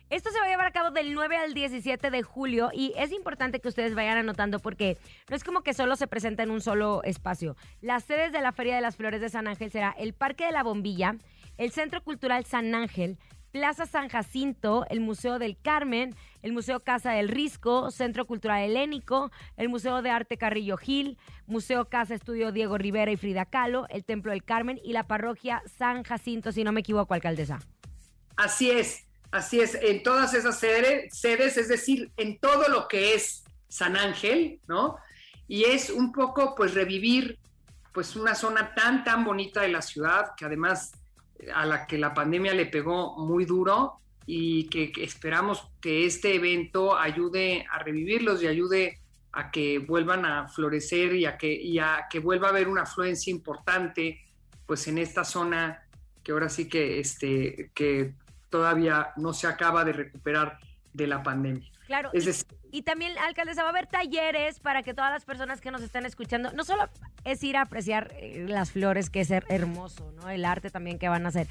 Esto 0.09 0.31
se 0.31 0.39
va 0.39 0.45
a 0.45 0.49
llevar 0.49 0.67
a 0.67 0.71
cabo 0.71 0.91
del 0.91 1.13
9 1.13 1.35
al 1.35 1.53
17 1.53 2.09
de 2.09 2.23
julio 2.23 2.69
y 2.73 2.93
es 2.95 3.11
importante 3.11 3.59
que 3.59 3.67
ustedes 3.67 3.93
vayan 3.93 4.17
anotando 4.17 4.59
porque 4.59 4.97
no 5.29 5.35
es 5.35 5.43
como 5.43 5.63
que 5.63 5.73
solo 5.73 5.97
se 5.97 6.07
presenta 6.07 6.43
en 6.43 6.51
un 6.51 6.61
solo 6.61 7.03
espacio. 7.03 7.57
Las 7.81 8.05
sedes 8.05 8.31
de 8.31 8.39
la 8.39 8.53
Feria 8.53 8.75
de 8.75 8.81
las 8.81 8.95
Flores 8.95 9.19
de 9.19 9.27
San 9.27 9.47
Ángel 9.47 9.69
será 9.69 9.93
el 9.97 10.13
Parque 10.13 10.45
de 10.45 10.53
la 10.53 10.63
Bombilla, 10.63 11.17
el 11.57 11.71
Centro 11.71 12.01
Cultural 12.01 12.45
San 12.45 12.73
Ángel, 12.73 13.19
Plaza 13.51 13.85
San 13.85 14.07
Jacinto, 14.07 14.85
el 14.89 15.01
Museo 15.01 15.39
del 15.39 15.57
Carmen, 15.57 16.15
el 16.41 16.53
Museo 16.53 16.79
Casa 16.79 17.11
del 17.11 17.27
Risco, 17.27 17.91
Centro 17.91 18.25
Cultural 18.25 18.61
Helénico, 18.61 19.29
el 19.57 19.67
Museo 19.67 20.01
de 20.01 20.09
Arte 20.09 20.37
Carrillo 20.37 20.77
Gil, 20.77 21.17
Museo 21.47 21.89
Casa 21.89 22.15
Estudio 22.15 22.53
Diego 22.53 22.77
Rivera 22.77 23.11
y 23.11 23.17
Frida 23.17 23.43
Kahlo, 23.43 23.87
el 23.89 24.05
Templo 24.05 24.31
del 24.31 24.45
Carmen 24.45 24.79
y 24.81 24.93
la 24.93 25.05
Parroquia 25.05 25.63
San 25.65 26.03
Jacinto, 26.03 26.53
si 26.53 26.63
no 26.63 26.71
me 26.71 26.79
equivoco, 26.79 27.13
alcaldesa. 27.13 27.59
Así 28.37 28.71
es, 28.71 29.07
así 29.31 29.59
es, 29.59 29.75
en 29.75 30.03
todas 30.03 30.33
esas 30.33 30.59
sede- 30.59 31.09
sedes, 31.11 31.57
es 31.57 31.67
decir, 31.67 32.11
en 32.17 32.39
todo 32.39 32.67
lo 32.69 32.87
que 32.87 33.13
es 33.13 33.43
San 33.67 33.97
Ángel, 33.97 34.59
¿no? 34.67 34.97
Y 35.47 35.63
es 35.65 35.89
un 35.89 36.11
poco, 36.11 36.55
pues, 36.55 36.73
revivir, 36.73 37.37
pues, 37.93 38.15
una 38.15 38.35
zona 38.35 38.73
tan, 38.75 39.03
tan 39.03 39.23
bonita 39.23 39.61
de 39.61 39.69
la 39.69 39.81
ciudad, 39.81 40.31
que 40.35 40.45
además 40.45 40.93
a 41.53 41.65
la 41.65 41.85
que 41.85 41.97
la 41.97 42.13
pandemia 42.13 42.53
le 42.53 42.65
pegó 42.65 43.17
muy 43.17 43.45
duro 43.45 43.99
y 44.25 44.65
que, 44.69 44.91
que 44.91 45.03
esperamos 45.03 45.69
que 45.79 46.05
este 46.05 46.35
evento 46.35 46.97
ayude 46.97 47.65
a 47.71 47.79
revivirlos 47.79 48.41
y 48.41 48.47
ayude 48.47 48.99
a 49.31 49.51
que 49.51 49.77
vuelvan 49.79 50.25
a 50.25 50.47
florecer 50.47 51.15
y 51.15 51.25
a 51.25 51.37
que, 51.37 51.53
y 51.53 51.79
a 51.79 52.07
que 52.09 52.19
vuelva 52.19 52.47
a 52.47 52.49
haber 52.49 52.67
una 52.67 52.81
afluencia 52.83 53.31
importante, 53.31 54.19
pues, 54.65 54.87
en 54.87 54.97
esta 54.97 55.23
zona 55.23 55.83
que 56.23 56.31
ahora 56.31 56.49
sí 56.49 56.67
que, 56.67 56.99
este, 56.99 57.71
que 57.73 58.13
todavía 58.49 59.09
no 59.17 59.33
se 59.33 59.47
acaba 59.47 59.83
de 59.85 59.93
recuperar 59.93 60.59
de 60.93 61.07
la 61.07 61.23
pandemia. 61.23 61.69
Claro, 61.85 62.09
Es 62.13 62.23
y- 62.23 62.27
decir, 62.27 62.45
Y 62.69 62.81
también, 62.81 63.17
alcaldesa, 63.19 63.61
va 63.63 63.69
a 63.69 63.71
haber 63.71 63.87
talleres 63.87 64.59
para 64.59 64.83
que 64.83 64.93
todas 64.93 65.09
las 65.11 65.23
personas 65.23 65.61
que 65.61 65.71
nos 65.71 65.81
están 65.81 66.05
escuchando, 66.05 66.51
no 66.51 66.65
solo 66.65 66.89
es 67.23 67.41
ir 67.43 67.55
a 67.55 67.61
apreciar 67.61 68.11
eh, 68.17 68.45
las 68.47 68.71
flores, 68.71 69.09
que 69.09 69.21
es 69.21 69.31
her- 69.31 69.45
hermoso, 69.47 70.11
¿no? 70.11 70.29
El 70.29 70.43
arte 70.43 70.69
también 70.69 70.99
que 70.99 71.07
van 71.07 71.25
a 71.25 71.29
hacer. 71.29 71.47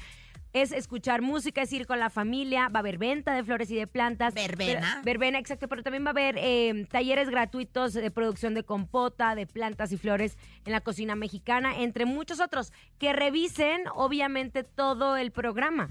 Es 0.53 0.71
escuchar 0.71 1.21
música, 1.23 1.61
es 1.63 1.73
ir 1.73 1.87
con 1.87 1.99
la 1.99 2.09
familia, 2.11 2.69
va 2.69 2.77
a 2.77 2.81
haber 2.81 2.99
venta 2.99 3.33
de 3.33 3.43
flores 3.43 3.69
y 3.71 3.75
de 3.75 3.87
plantas. 3.87 4.33
Verbena. 4.35 4.89
Pero- 4.91 5.03
verbena, 5.05 5.39
exacto, 5.39 5.67
pero 5.67 5.81
también 5.81 6.03
va 6.05 6.09
a 6.09 6.11
haber 6.11 6.35
eh, 6.37 6.85
talleres 6.91 7.29
gratuitos 7.29 7.93
de 7.93 8.11
producción 8.11 8.53
de 8.53 8.63
compota, 8.63 9.33
de 9.33 9.47
plantas 9.47 9.91
y 9.91 9.97
flores 9.97 10.37
en 10.65 10.71
la 10.71 10.81
cocina 10.81 11.15
mexicana, 11.15 11.79
entre 11.79 12.05
muchos 12.05 12.39
otros, 12.39 12.71
que 12.99 13.11
revisen, 13.11 13.81
obviamente, 13.95 14.63
todo 14.63 15.17
el 15.17 15.31
programa. 15.31 15.89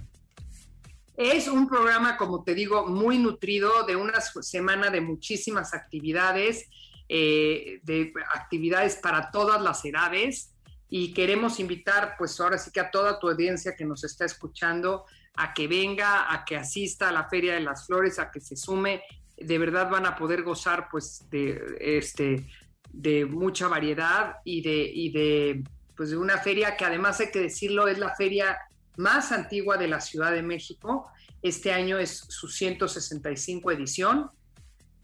Es 1.16 1.48
un 1.48 1.66
programa, 1.66 2.18
como 2.18 2.44
te 2.44 2.54
digo, 2.54 2.86
muy 2.86 3.18
nutrido, 3.18 3.84
de 3.84 3.96
una 3.96 4.20
semana 4.20 4.90
de 4.90 5.00
muchísimas 5.00 5.72
actividades, 5.72 6.68
eh, 7.08 7.80
de 7.84 8.12
actividades 8.34 8.96
para 8.96 9.30
todas 9.30 9.62
las 9.62 9.82
edades. 9.86 10.52
Y 10.90 11.14
queremos 11.14 11.58
invitar, 11.58 12.16
pues 12.18 12.38
ahora 12.38 12.58
sí 12.58 12.70
que 12.70 12.80
a 12.80 12.90
toda 12.90 13.18
tu 13.18 13.30
audiencia 13.30 13.74
que 13.74 13.86
nos 13.86 14.04
está 14.04 14.26
escuchando, 14.26 15.06
a 15.36 15.54
que 15.54 15.66
venga, 15.66 16.32
a 16.32 16.44
que 16.44 16.56
asista 16.56 17.08
a 17.08 17.12
la 17.12 17.28
Feria 17.28 17.54
de 17.54 17.60
las 17.60 17.86
Flores, 17.86 18.18
a 18.18 18.30
que 18.30 18.40
se 18.40 18.54
sume. 18.54 19.02
De 19.38 19.58
verdad 19.58 19.88
van 19.90 20.04
a 20.04 20.16
poder 20.16 20.42
gozar, 20.42 20.88
pues, 20.90 21.24
de 21.30 21.76
este 21.80 22.46
de 22.92 23.26
mucha 23.26 23.68
variedad 23.68 24.36
y 24.44 24.62
de, 24.62 24.90
y 24.92 25.10
de, 25.10 25.64
pues, 25.96 26.10
de 26.10 26.16
una 26.16 26.38
feria 26.38 26.76
que 26.76 26.84
además 26.84 27.20
hay 27.20 27.30
que 27.30 27.40
decirlo, 27.40 27.88
es 27.88 27.98
la 27.98 28.14
feria 28.14 28.56
más 28.96 29.32
antigua 29.32 29.76
de 29.76 29.88
la 29.88 30.00
Ciudad 30.00 30.32
de 30.32 30.42
México. 30.42 31.08
Este 31.42 31.72
año 31.72 31.98
es 31.98 32.18
su 32.28 32.48
165 32.48 33.70
edición 33.72 34.30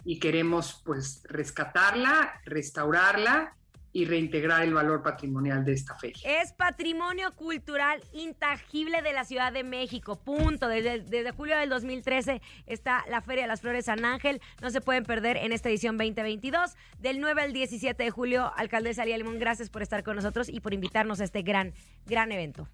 y 0.05 0.19
queremos 0.19 0.83
pues 0.85 1.23
rescatarla, 1.29 2.41
restaurarla 2.45 3.57
y 3.95 4.07
reintegrar 4.07 4.63
el 4.63 4.73
valor 4.73 5.03
patrimonial 5.03 5.65
de 5.65 5.73
esta 5.73 5.95
feria. 5.97 6.23
Es 6.25 6.53
patrimonio 6.53 7.35
cultural 7.37 8.03
intangible 8.13 9.03
de 9.03 9.13
la 9.13 9.25
Ciudad 9.25 9.53
de 9.53 9.65
México. 9.65 10.17
Punto. 10.17 10.69
Desde, 10.69 11.01
desde 11.01 11.31
julio 11.33 11.59
del 11.59 11.69
2013 11.69 12.41
está 12.67 13.05
la 13.09 13.21
Feria 13.21 13.43
de 13.43 13.49
las 13.49 13.61
Flores 13.61 13.85
San 13.85 14.05
Ángel. 14.05 14.41
No 14.63 14.71
se 14.71 14.81
pueden 14.81 15.05
perder 15.05 15.37
en 15.37 15.53
esta 15.53 15.69
edición 15.69 15.99
2022. 15.99 16.73
Del 17.01 17.21
9 17.21 17.43
al 17.43 17.53
17 17.53 18.03
de 18.03 18.11
julio, 18.11 18.53
alcaldesa 18.57 19.05
Lía 19.05 19.19
Limón, 19.19 19.39
gracias 19.39 19.69
por 19.69 19.83
estar 19.83 20.03
con 20.03 20.17
nosotros 20.17 20.49
y 20.49 20.61
por 20.61 20.73
invitarnos 20.73 21.21
a 21.21 21.25
este 21.25 21.43
gran, 21.43 21.75
gran 22.07 22.33
evento. 22.33 22.69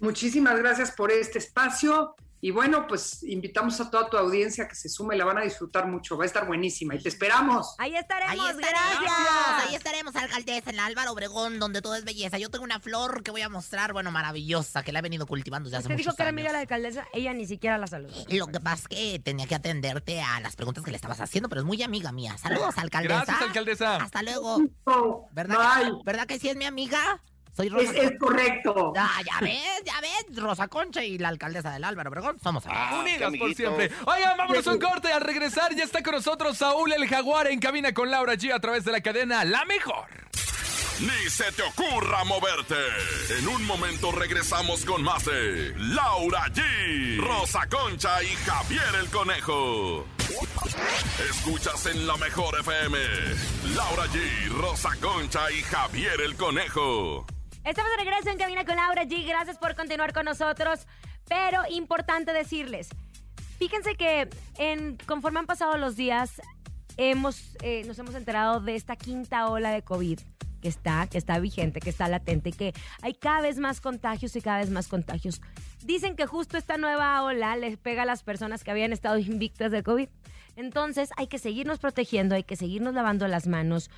Muchísimas 0.00 0.58
gracias 0.58 0.90
por 0.92 1.10
este 1.10 1.38
espacio 1.38 2.14
y 2.44 2.50
bueno, 2.50 2.86
pues 2.86 3.22
invitamos 3.22 3.80
a 3.80 3.90
toda 3.90 4.10
tu 4.10 4.18
audiencia 4.18 4.68
que 4.68 4.74
se 4.74 4.90
sume, 4.90 5.16
la 5.16 5.24
van 5.24 5.38
a 5.38 5.40
disfrutar 5.40 5.88
mucho, 5.88 6.18
va 6.18 6.24
a 6.24 6.26
estar 6.26 6.46
buenísima 6.46 6.94
y 6.94 6.98
te 6.98 7.08
esperamos. 7.08 7.74
Ahí 7.78 7.96
estaremos. 7.96 8.32
Ahí 8.34 8.50
estaremos, 8.50 9.00
Gracias. 9.00 9.66
ahí 9.66 9.74
estaremos, 9.74 10.14
alcaldesa, 10.14 10.68
en 10.68 10.76
la 10.76 10.84
Álvaro 10.84 11.12
Obregón, 11.12 11.58
donde 11.58 11.80
todo 11.80 11.94
es 11.94 12.04
belleza. 12.04 12.36
Yo 12.36 12.50
tengo 12.50 12.62
una 12.62 12.80
flor 12.80 13.22
que 13.22 13.30
voy 13.30 13.40
a 13.40 13.48
mostrar, 13.48 13.94
bueno, 13.94 14.10
maravillosa, 14.10 14.82
que 14.82 14.92
la 14.92 14.98
he 14.98 15.02
venido 15.02 15.26
cultivando 15.26 15.70
desde 15.70 15.78
hace 15.78 15.86
Usted 15.86 15.96
dijo 15.96 16.08
muchos 16.08 16.16
que 16.16 16.22
era 16.22 16.28
amiga 16.28 16.48
de 16.48 16.52
la 16.52 16.58
alcaldesa, 16.58 17.06
ella 17.14 17.32
ni 17.32 17.46
siquiera 17.46 17.78
la 17.78 17.86
saludó. 17.86 18.12
Lo 18.28 18.46
que 18.48 18.60
pasa 18.60 18.82
es 18.82 18.88
que 18.88 19.18
tenía 19.20 19.46
que 19.46 19.54
atenderte 19.54 20.20
a 20.20 20.38
las 20.40 20.54
preguntas 20.54 20.84
que 20.84 20.90
le 20.90 20.96
estabas 20.96 21.22
haciendo, 21.22 21.48
pero 21.48 21.62
es 21.62 21.66
muy 21.66 21.82
amiga 21.82 22.12
mía. 22.12 22.36
Saludos, 22.36 22.76
alcaldesa. 22.76 23.24
Gracias, 23.24 23.40
alcaldesa. 23.40 23.96
Hasta 23.96 24.22
luego. 24.22 24.58
¿Verdad, 25.32 25.56
bye. 25.56 25.92
que, 25.92 25.96
¿Verdad 26.04 26.26
que 26.26 26.38
sí 26.38 26.50
es 26.50 26.56
mi 26.56 26.66
amiga? 26.66 27.22
Soy 27.56 27.68
Rosa. 27.68 27.84
Es, 27.84 28.12
es 28.12 28.18
correcto. 28.18 28.92
Ah, 28.96 29.20
ya 29.24 29.38
ves, 29.40 29.82
ya 29.84 30.00
ves, 30.00 30.42
Rosa 30.42 30.68
Concha 30.68 31.04
y 31.04 31.18
la 31.18 31.28
alcaldesa 31.28 31.70
del 31.70 31.84
Álvaro 31.84 32.10
Obregón 32.10 32.38
somos 32.42 32.66
amigas. 32.66 32.92
Unidas 32.94 33.32
por 33.38 33.54
siempre. 33.54 33.90
Oigan, 34.06 34.36
vámonos 34.36 34.66
a 34.66 34.72
un 34.72 34.80
corte. 34.80 35.12
Al 35.12 35.20
regresar 35.20 35.74
ya 35.74 35.84
está 35.84 36.02
con 36.02 36.14
nosotros 36.14 36.58
Saúl 36.58 36.92
el 36.92 37.06
Jaguar 37.08 37.46
en 37.46 37.60
cabina 37.60 37.94
con 37.94 38.10
Laura 38.10 38.34
G 38.34 38.52
a 38.52 38.58
través 38.58 38.84
de 38.84 38.92
la 38.92 39.00
cadena 39.00 39.44
La 39.44 39.64
Mejor. 39.64 40.06
Ni 41.00 41.28
se 41.28 41.50
te 41.52 41.62
ocurra 41.62 42.22
moverte. 42.24 42.76
En 43.38 43.48
un 43.48 43.64
momento 43.66 44.12
regresamos 44.12 44.84
con 44.84 45.02
más 45.02 45.24
de 45.24 45.74
Laura 45.76 46.46
G, 46.52 47.20
Rosa 47.20 47.68
Concha 47.68 48.22
y 48.22 48.28
Javier 48.28 48.94
el 49.00 49.10
Conejo. 49.10 50.06
Escuchas 51.30 51.86
en 51.86 52.06
la 52.06 52.16
mejor 52.16 52.58
FM. 52.60 52.98
Laura 53.74 54.04
G, 54.06 54.48
Rosa 54.50 54.90
Concha 55.00 55.50
y 55.50 55.62
Javier 55.62 56.20
el 56.20 56.36
Conejo. 56.36 57.26
Estamos 57.64 57.90
de 57.92 58.04
regreso 58.04 58.28
en 58.28 58.36
Cabina 58.36 58.66
con 58.66 58.76
Laura 58.76 59.04
G. 59.04 59.26
Gracias 59.26 59.56
por 59.56 59.74
continuar 59.74 60.12
con 60.12 60.26
nosotros. 60.26 60.86
Pero 61.26 61.62
importante 61.70 62.34
decirles, 62.34 62.90
fíjense 63.58 63.94
que 63.94 64.28
en, 64.58 64.98
conforme 65.06 65.38
han 65.38 65.46
pasado 65.46 65.78
los 65.78 65.96
días, 65.96 66.42
hemos, 66.98 67.56
eh, 67.62 67.82
nos 67.86 67.98
hemos 67.98 68.14
enterado 68.16 68.60
de 68.60 68.74
esta 68.74 68.96
quinta 68.96 69.48
ola 69.48 69.70
de 69.70 69.80
COVID 69.80 70.20
que 70.60 70.68
está, 70.68 71.06
que 71.06 71.16
está 71.16 71.38
vigente, 71.38 71.80
que 71.80 71.88
está 71.88 72.06
latente 72.06 72.50
y 72.50 72.52
que 72.52 72.74
hay 73.00 73.14
cada 73.14 73.40
vez 73.40 73.58
más 73.58 73.80
contagios 73.80 74.36
y 74.36 74.42
cada 74.42 74.58
vez 74.58 74.68
más 74.68 74.88
contagios. 74.88 75.40
Dicen 75.82 76.16
que 76.16 76.26
justo 76.26 76.58
esta 76.58 76.76
nueva 76.76 77.22
ola 77.22 77.56
les 77.56 77.78
pega 77.78 78.02
a 78.02 78.06
las 78.06 78.22
personas 78.22 78.62
que 78.62 78.72
habían 78.72 78.92
estado 78.92 79.16
invictas 79.18 79.72
de 79.72 79.82
COVID. 79.82 80.10
Entonces 80.56 81.08
hay 81.16 81.28
que 81.28 81.38
seguirnos 81.38 81.78
protegiendo, 81.78 82.34
hay 82.34 82.44
que 82.44 82.56
seguirnos 82.56 82.92
lavando 82.92 83.26
las 83.26 83.46
manos, 83.46 83.90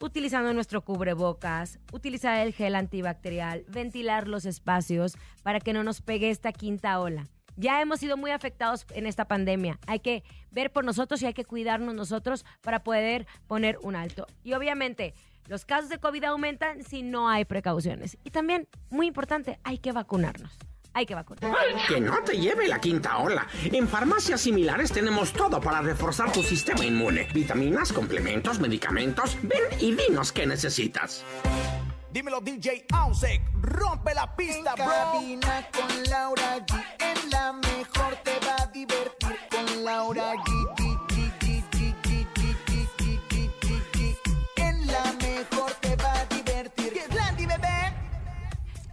utilizando 0.00 0.52
nuestro 0.52 0.82
cubrebocas, 0.82 1.78
utilizar 1.92 2.38
el 2.38 2.52
gel 2.52 2.74
antibacterial, 2.74 3.64
ventilar 3.68 4.28
los 4.28 4.44
espacios 4.44 5.16
para 5.42 5.60
que 5.60 5.72
no 5.72 5.82
nos 5.82 6.00
pegue 6.00 6.30
esta 6.30 6.52
quinta 6.52 7.00
ola. 7.00 7.26
Ya 7.56 7.80
hemos 7.80 7.98
sido 7.98 8.16
muy 8.16 8.30
afectados 8.30 8.86
en 8.94 9.06
esta 9.06 9.26
pandemia. 9.26 9.80
Hay 9.88 9.98
que 9.98 10.22
ver 10.52 10.70
por 10.70 10.84
nosotros 10.84 11.20
y 11.22 11.26
hay 11.26 11.34
que 11.34 11.44
cuidarnos 11.44 11.92
nosotros 11.94 12.44
para 12.62 12.84
poder 12.84 13.26
poner 13.48 13.78
un 13.82 13.96
alto. 13.96 14.26
Y 14.44 14.52
obviamente, 14.52 15.12
los 15.48 15.64
casos 15.64 15.90
de 15.90 15.98
COVID 15.98 16.22
aumentan 16.24 16.84
si 16.84 17.02
no 17.02 17.28
hay 17.28 17.44
precauciones. 17.44 18.16
Y 18.22 18.30
también, 18.30 18.68
muy 18.90 19.08
importante, 19.08 19.58
hay 19.64 19.78
que 19.78 19.90
vacunarnos. 19.90 20.56
Hay 20.94 21.06
que 21.06 21.14
vacunarnos. 21.14 21.58
Que 21.86 22.00
no 22.00 22.18
te 22.24 22.36
lleve 22.36 22.66
la 22.66 22.80
quinta 22.80 23.18
ola. 23.18 23.46
En 23.64 23.86
farmacias 23.86 24.40
similares 24.40 24.90
tenemos 24.90 25.32
todo 25.32 25.60
para 25.60 25.80
reforzar 25.80 26.32
tu 26.32 26.42
sistema 26.42 26.84
inmune. 26.84 27.28
Vitaminas, 27.32 27.92
complementos, 27.92 28.58
medicamentos. 28.58 29.36
Ven 29.42 29.62
y 29.80 29.94
dinos 29.94 30.32
qué 30.32 30.46
necesitas. 30.46 31.24
Dímelo 32.10 32.40
DJ 32.40 32.86
Ausek, 32.92 33.42
rompe 33.60 34.14
la 34.14 34.34
pista, 34.34 34.74
bro. 34.74 34.86
Cabina 34.86 35.68
con 35.72 36.04
Laura 36.10 36.66
G. 36.66 36.82
En 37.00 37.30
la 37.30 37.52
mejor 37.52 38.16
te 38.24 38.38
va 38.46 38.56
a 38.62 38.66
divertir 38.66 39.36
con 39.50 39.84
Laura 39.84 40.32
G, 40.34 40.67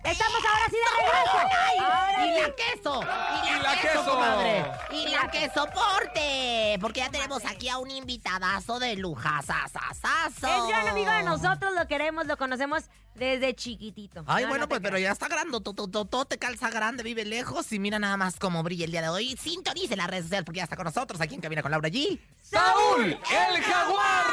Estamos 0.06 0.40
ahora 0.46 0.66
sí 0.70 0.76
de 0.76 0.92
regreso. 1.02 1.38
Ahora 1.84 2.26
Y 2.26 2.42
la 2.42 2.56
queso, 2.56 3.02
y 3.02 3.06
la, 3.06 3.60
Y 3.60 3.64
la 3.64 3.82
queso, 3.82 4.00
queso. 4.00 4.12
comadre. 4.12 4.66
Y 4.92 5.08
la 5.10 5.32
que 5.32 5.50
soporte, 5.50 6.78
porque 6.80 7.00
ya 7.00 7.10
tenemos 7.10 7.44
aquí 7.46 7.70
a 7.70 7.78
un 7.80 7.90
invitadazo 7.90 8.80
de 8.80 8.96
lujasasasazo. 8.98 10.48
Es 10.48 10.68
gran 10.68 10.88
amigo 10.88 11.12
de 11.12 11.24
nosotros, 11.24 11.74
lo 11.76 11.88
queremos, 11.88 12.28
lo 12.28 12.38
conocemos 12.38 12.84
desde 13.16 13.56
chiquitito. 13.56 14.24
Ay, 14.28 14.44
No, 14.44 14.50
bueno, 14.50 14.64
no 14.66 14.70
pues, 14.70 14.82
pero 14.82 14.98
ya 15.00 15.12
está 15.12 15.28
grande, 15.28 15.60
todo 15.62 16.26
te 16.26 16.38
calza 16.38 16.70
grande, 16.70 17.02
vive 17.04 17.26
lejos 17.26 17.72
y 17.72 17.80
mira 17.80 17.98
nada 17.98 18.18
más 18.18 18.38
cómo 18.38 18.62
brilla 18.64 18.86
el 18.86 18.92
día 18.92 19.02
de 19.02 19.10
hoy. 19.10 19.36
Sintonice 19.38 19.96
las 19.96 20.08
redes 20.08 20.26
sociales 20.26 20.46
porque 20.46 20.58
ya 20.58 20.64
está 20.66 20.76
con 20.76 20.86
nosotros 20.86 21.20
aquí 21.22 21.34
en 21.36 21.42
Cabina 21.42 21.62
con 21.64 21.72
Laura 21.72 21.90
G. 21.90 22.20
¡Saúl, 22.42 23.06
el 23.06 23.64
jaguar! 23.64 24.26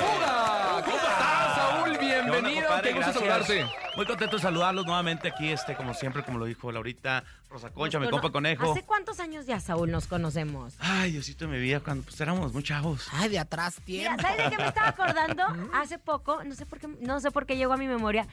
¡Fuga! 0.00 0.82
¿Cómo 0.84 0.96
estás, 0.96 1.54
Saúl? 1.56 1.98
Bienvenido, 1.98 2.62
compadre? 2.68 2.81
Qué 2.92 3.04
gusto 3.04 3.20
Gracias. 3.24 3.46
saludarte. 3.48 3.96
Muy 3.96 4.06
contento 4.06 4.36
de 4.36 4.42
saludarlos 4.42 4.86
nuevamente 4.86 5.28
aquí, 5.28 5.48
este, 5.50 5.74
como 5.76 5.94
siempre, 5.94 6.22
como 6.24 6.38
lo 6.38 6.44
dijo 6.46 6.70
Laurita, 6.72 7.24
Rosa 7.48 7.70
Concha, 7.70 7.98
mi 7.98 8.08
compa 8.08 8.30
Conejo. 8.30 8.72
¿Hace 8.72 8.82
cuántos 8.82 9.20
años 9.20 9.46
ya, 9.46 9.60
Saúl, 9.60 9.90
nos 9.90 10.06
conocemos? 10.06 10.74
Ay, 10.78 11.12
Diosito 11.12 11.46
de 11.46 11.52
mi 11.52 11.60
vida, 11.60 11.80
cuando 11.80 12.04
pues, 12.04 12.20
éramos 12.20 12.52
muy 12.52 12.62
chavos. 12.62 13.08
Ay, 13.12 13.28
de 13.28 13.38
atrás 13.38 13.80
Mira, 13.86 14.16
tiempo. 14.16 14.22
¿sabes 14.22 14.44
de 14.44 14.50
qué 14.50 14.62
me 14.62 14.68
estaba 14.68 14.88
acordando? 14.88 15.44
Hace 15.74 15.98
poco, 15.98 16.42
no 16.44 16.54
sé 16.54 16.66
por 16.66 16.78
qué, 16.80 16.88
no 16.88 17.20
sé 17.20 17.30
por 17.30 17.46
qué 17.46 17.56
llegó 17.56 17.72
a 17.72 17.76
mi 17.76 17.86
memoria, 17.88 18.26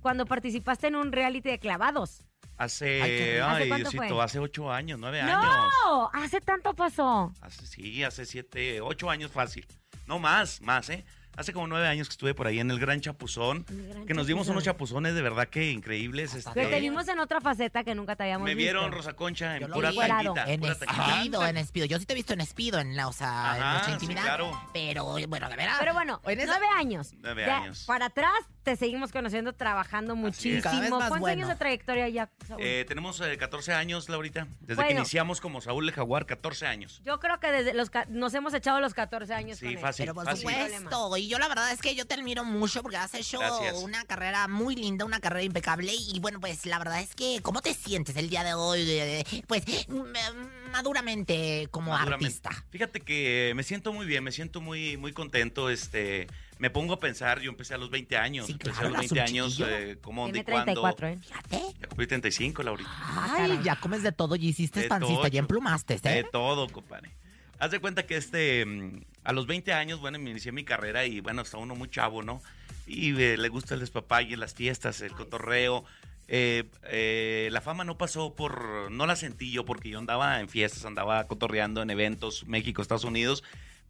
cuando 0.00 0.26
participaste 0.26 0.88
en 0.88 0.96
un 0.96 1.12
reality 1.12 1.48
de 1.50 1.58
clavados. 1.58 2.22
Hace, 2.56 3.02
Ay, 3.02 3.38
¿hace 3.38 3.42
ay, 3.62 3.68
cuánto 3.68 3.90
Diosito, 3.90 4.14
fue? 4.14 4.24
hace 4.24 4.38
ocho 4.40 4.72
años, 4.72 4.98
nueve 4.98 5.20
años. 5.20 5.44
¡No! 5.84 6.10
Hace 6.12 6.40
tanto 6.40 6.74
pasó. 6.74 7.32
Hace, 7.40 7.66
sí, 7.66 8.02
hace 8.02 8.26
siete, 8.26 8.80
ocho 8.80 9.08
años 9.10 9.30
fácil. 9.30 9.64
No 10.06 10.18
más, 10.18 10.60
más, 10.60 10.90
¿eh? 10.90 11.04
Hace 11.36 11.52
como 11.52 11.68
nueve 11.68 11.86
años 11.86 12.08
que 12.08 12.12
estuve 12.12 12.34
por 12.34 12.48
ahí 12.48 12.58
en 12.58 12.68
el 12.70 12.80
Gran 12.80 13.00
Chapuzón, 13.00 13.64
El 13.68 13.88
Gran 13.92 14.06
que 14.06 14.14
nos 14.14 14.26
dimos 14.26 14.42
Chapuzón. 14.46 14.52
unos 14.56 14.64
chapuzones 14.64 15.14
de 15.14 15.22
verdad 15.22 15.46
que 15.48 15.70
increíbles. 15.70 16.32
Pero 16.32 16.66
Este, 16.66 16.66
te 16.66 16.80
vimos 16.80 17.06
en 17.06 17.20
otra 17.20 17.40
faceta 17.40 17.84
que 17.84 17.94
nunca 17.94 18.16
te 18.16 18.24
habíamos 18.24 18.44
me 18.44 18.56
visto. 18.56 18.72
vieron 18.72 18.90
Rosa 18.90 19.12
Concha 19.12 19.56
en 19.56 19.68
Yo 19.68 19.72
pura 19.72 19.90
vi. 19.92 19.98
tanquita. 19.98 20.44
En 20.50 20.60
pura. 20.60 20.72
Espido, 20.72 21.46
en 21.46 21.56
Espido. 21.56 21.86
Yo 21.86 21.98
sí 22.00 22.06
te 22.06 22.14
he 22.14 22.16
visto 22.16 22.32
en 22.32 22.40
Espido, 22.40 22.80
en 22.80 22.96
la, 22.96 23.06
o 23.06 23.12
sea, 23.12 23.52
en 23.54 23.60
nuestra 23.62 23.84
sí, 23.84 23.92
intimidad. 23.92 24.22
claro. 24.24 24.60
Pero, 24.72 25.04
bueno, 25.28 25.48
de 25.48 25.56
veras. 25.56 25.76
Pero 25.78 25.92
bueno, 25.94 26.20
en 26.24 26.40
esa- 26.40 26.58
nueve 26.58 26.66
años. 26.76 27.12
Nueve 27.18 27.44
años. 27.44 27.84
Para 27.86 28.06
atrás 28.06 28.32
te 28.64 28.74
seguimos 28.76 29.12
conociendo, 29.12 29.52
trabajando 29.54 30.16
muchísimo. 30.16 30.60
Cada 30.62 30.80
vez 30.80 30.90
más 30.90 30.98
¿Cuántos 30.98 31.20
bueno. 31.20 31.32
años 31.44 31.48
de 31.48 31.54
trayectoria 31.56 32.08
ya, 32.08 32.28
Saúl? 32.46 32.60
Eh, 32.62 32.84
tenemos 32.88 33.20
eh, 33.20 33.38
14 33.38 33.72
años, 33.72 34.08
Laurita. 34.08 34.48
Desde 34.60 34.74
Bueno. 34.74 34.88
que 34.88 34.94
iniciamos 34.96 35.40
como 35.40 35.60
Saúl 35.60 35.88
el 35.88 35.94
Jaguar, 35.94 36.26
14 36.26 36.66
años. 36.66 37.00
Yo 37.04 37.20
creo 37.20 37.38
que 37.38 37.50
desde 37.52 37.74
los 37.74 37.90
nos 38.08 38.34
hemos 38.34 38.52
echado 38.54 38.80
los 38.80 38.92
14 38.92 39.32
años. 39.34 39.58
Sí, 39.58 39.66
con 39.66 39.74
él. 39.74 39.78
fácil, 39.80 40.02
Pero 40.04 40.14
por 40.14 40.24
fácil. 40.26 40.48
supuesto, 40.50 41.08
y 41.28 41.30
yo 41.30 41.38
la 41.38 41.46
verdad 41.48 41.70
es 41.72 41.80
que 41.82 41.94
yo 41.94 42.06
te 42.06 42.14
admiro 42.14 42.42
mucho 42.42 42.80
porque 42.82 42.96
has 42.96 43.12
hecho 43.12 43.38
Gracias. 43.38 43.76
una 43.82 44.02
carrera 44.04 44.48
muy 44.48 44.74
linda, 44.74 45.04
una 45.04 45.20
carrera 45.20 45.42
impecable 45.42 45.92
y 45.94 46.18
bueno, 46.20 46.40
pues 46.40 46.64
la 46.64 46.78
verdad 46.78 47.02
es 47.02 47.14
que 47.14 47.40
¿cómo 47.42 47.60
te 47.60 47.74
sientes 47.74 48.16
el 48.16 48.30
día 48.30 48.42
de 48.44 48.54
hoy? 48.54 48.80
eh, 48.88 49.24
Pues 49.46 49.62
mm, 49.88 50.70
maduramente 50.72 51.68
como 51.70 51.90
Maduramente. 51.90 52.26
artista. 52.26 52.64
Fíjate 52.70 53.00
que 53.00 53.52
me 53.54 53.62
siento 53.62 53.92
muy 53.92 54.06
bien, 54.06 54.24
me 54.24 54.32
siento 54.32 54.60
muy, 54.62 54.96
muy 54.96 55.12
contento. 55.12 55.68
Este, 55.70 56.26
me 56.58 56.70
pongo 56.70 56.94
a 56.94 56.98
pensar, 57.00 57.40
yo 57.40 57.50
empecé 57.50 57.74
a 57.74 57.78
los 57.78 57.90
20 57.90 58.16
años. 58.16 58.46
Sí, 58.46 58.52
empecé 58.52 58.72
claro, 58.72 58.88
a 58.88 58.90
los 58.90 58.98
eras 59.00 59.10
un 59.10 59.16
20 59.16 59.30
años, 59.30 59.62
eh, 59.66 59.98
como 60.00 60.24
Tiene 60.24 60.38
de 60.38 60.44
cuando. 60.44 60.64
34, 60.82 61.08
¿eh? 61.08 61.18
Fíjate. 61.20 61.60
Ya 61.80 61.86
cumplí 61.88 62.06
35, 62.06 62.62
Laurita. 62.62 62.90
Ay, 63.36 63.60
ya 63.62 63.76
comes 63.76 64.02
de 64.02 64.12
todo 64.12 64.34
y 64.36 64.48
hiciste 64.48 64.80
De 64.80 64.88
pancista, 64.88 65.14
todo, 65.22 65.28
ya 65.28 65.38
emplumaste, 65.40 65.98
De 65.98 66.20
¿eh? 66.20 66.26
todo, 66.32 66.68
compadre. 66.68 67.12
Haz 67.58 67.72
de 67.72 67.80
cuenta 67.80 68.06
que 68.06 68.16
este, 68.16 68.64
mm, 68.64 69.02
a 69.24 69.32
los 69.32 69.46
20 69.46 69.72
años, 69.72 70.00
bueno, 70.00 70.18
me 70.18 70.30
inicié 70.30 70.52
mi 70.52 70.64
carrera 70.64 71.04
y 71.04 71.20
bueno, 71.20 71.42
está 71.42 71.58
uno 71.58 71.74
muy 71.74 71.90
chavo, 71.90 72.22
¿no? 72.22 72.40
Y 72.86 73.20
eh, 73.20 73.36
le 73.36 73.48
gusta 73.48 73.74
el 73.74 73.80
despapalle, 73.80 74.36
las 74.36 74.54
fiestas, 74.54 75.00
el 75.00 75.12
cotorreo. 75.12 75.84
Eh, 76.28 76.64
eh, 76.84 77.48
la 77.50 77.60
fama 77.60 77.84
no 77.84 77.98
pasó 77.98 78.34
por, 78.34 78.90
no 78.90 79.06
la 79.06 79.16
sentí 79.16 79.50
yo 79.50 79.64
porque 79.64 79.88
yo 79.88 79.98
andaba 79.98 80.40
en 80.40 80.48
fiestas, 80.48 80.84
andaba 80.84 81.26
cotorreando 81.26 81.82
en 81.82 81.90
eventos, 81.90 82.46
México, 82.46 82.80
Estados 82.80 83.04
Unidos, 83.04 83.42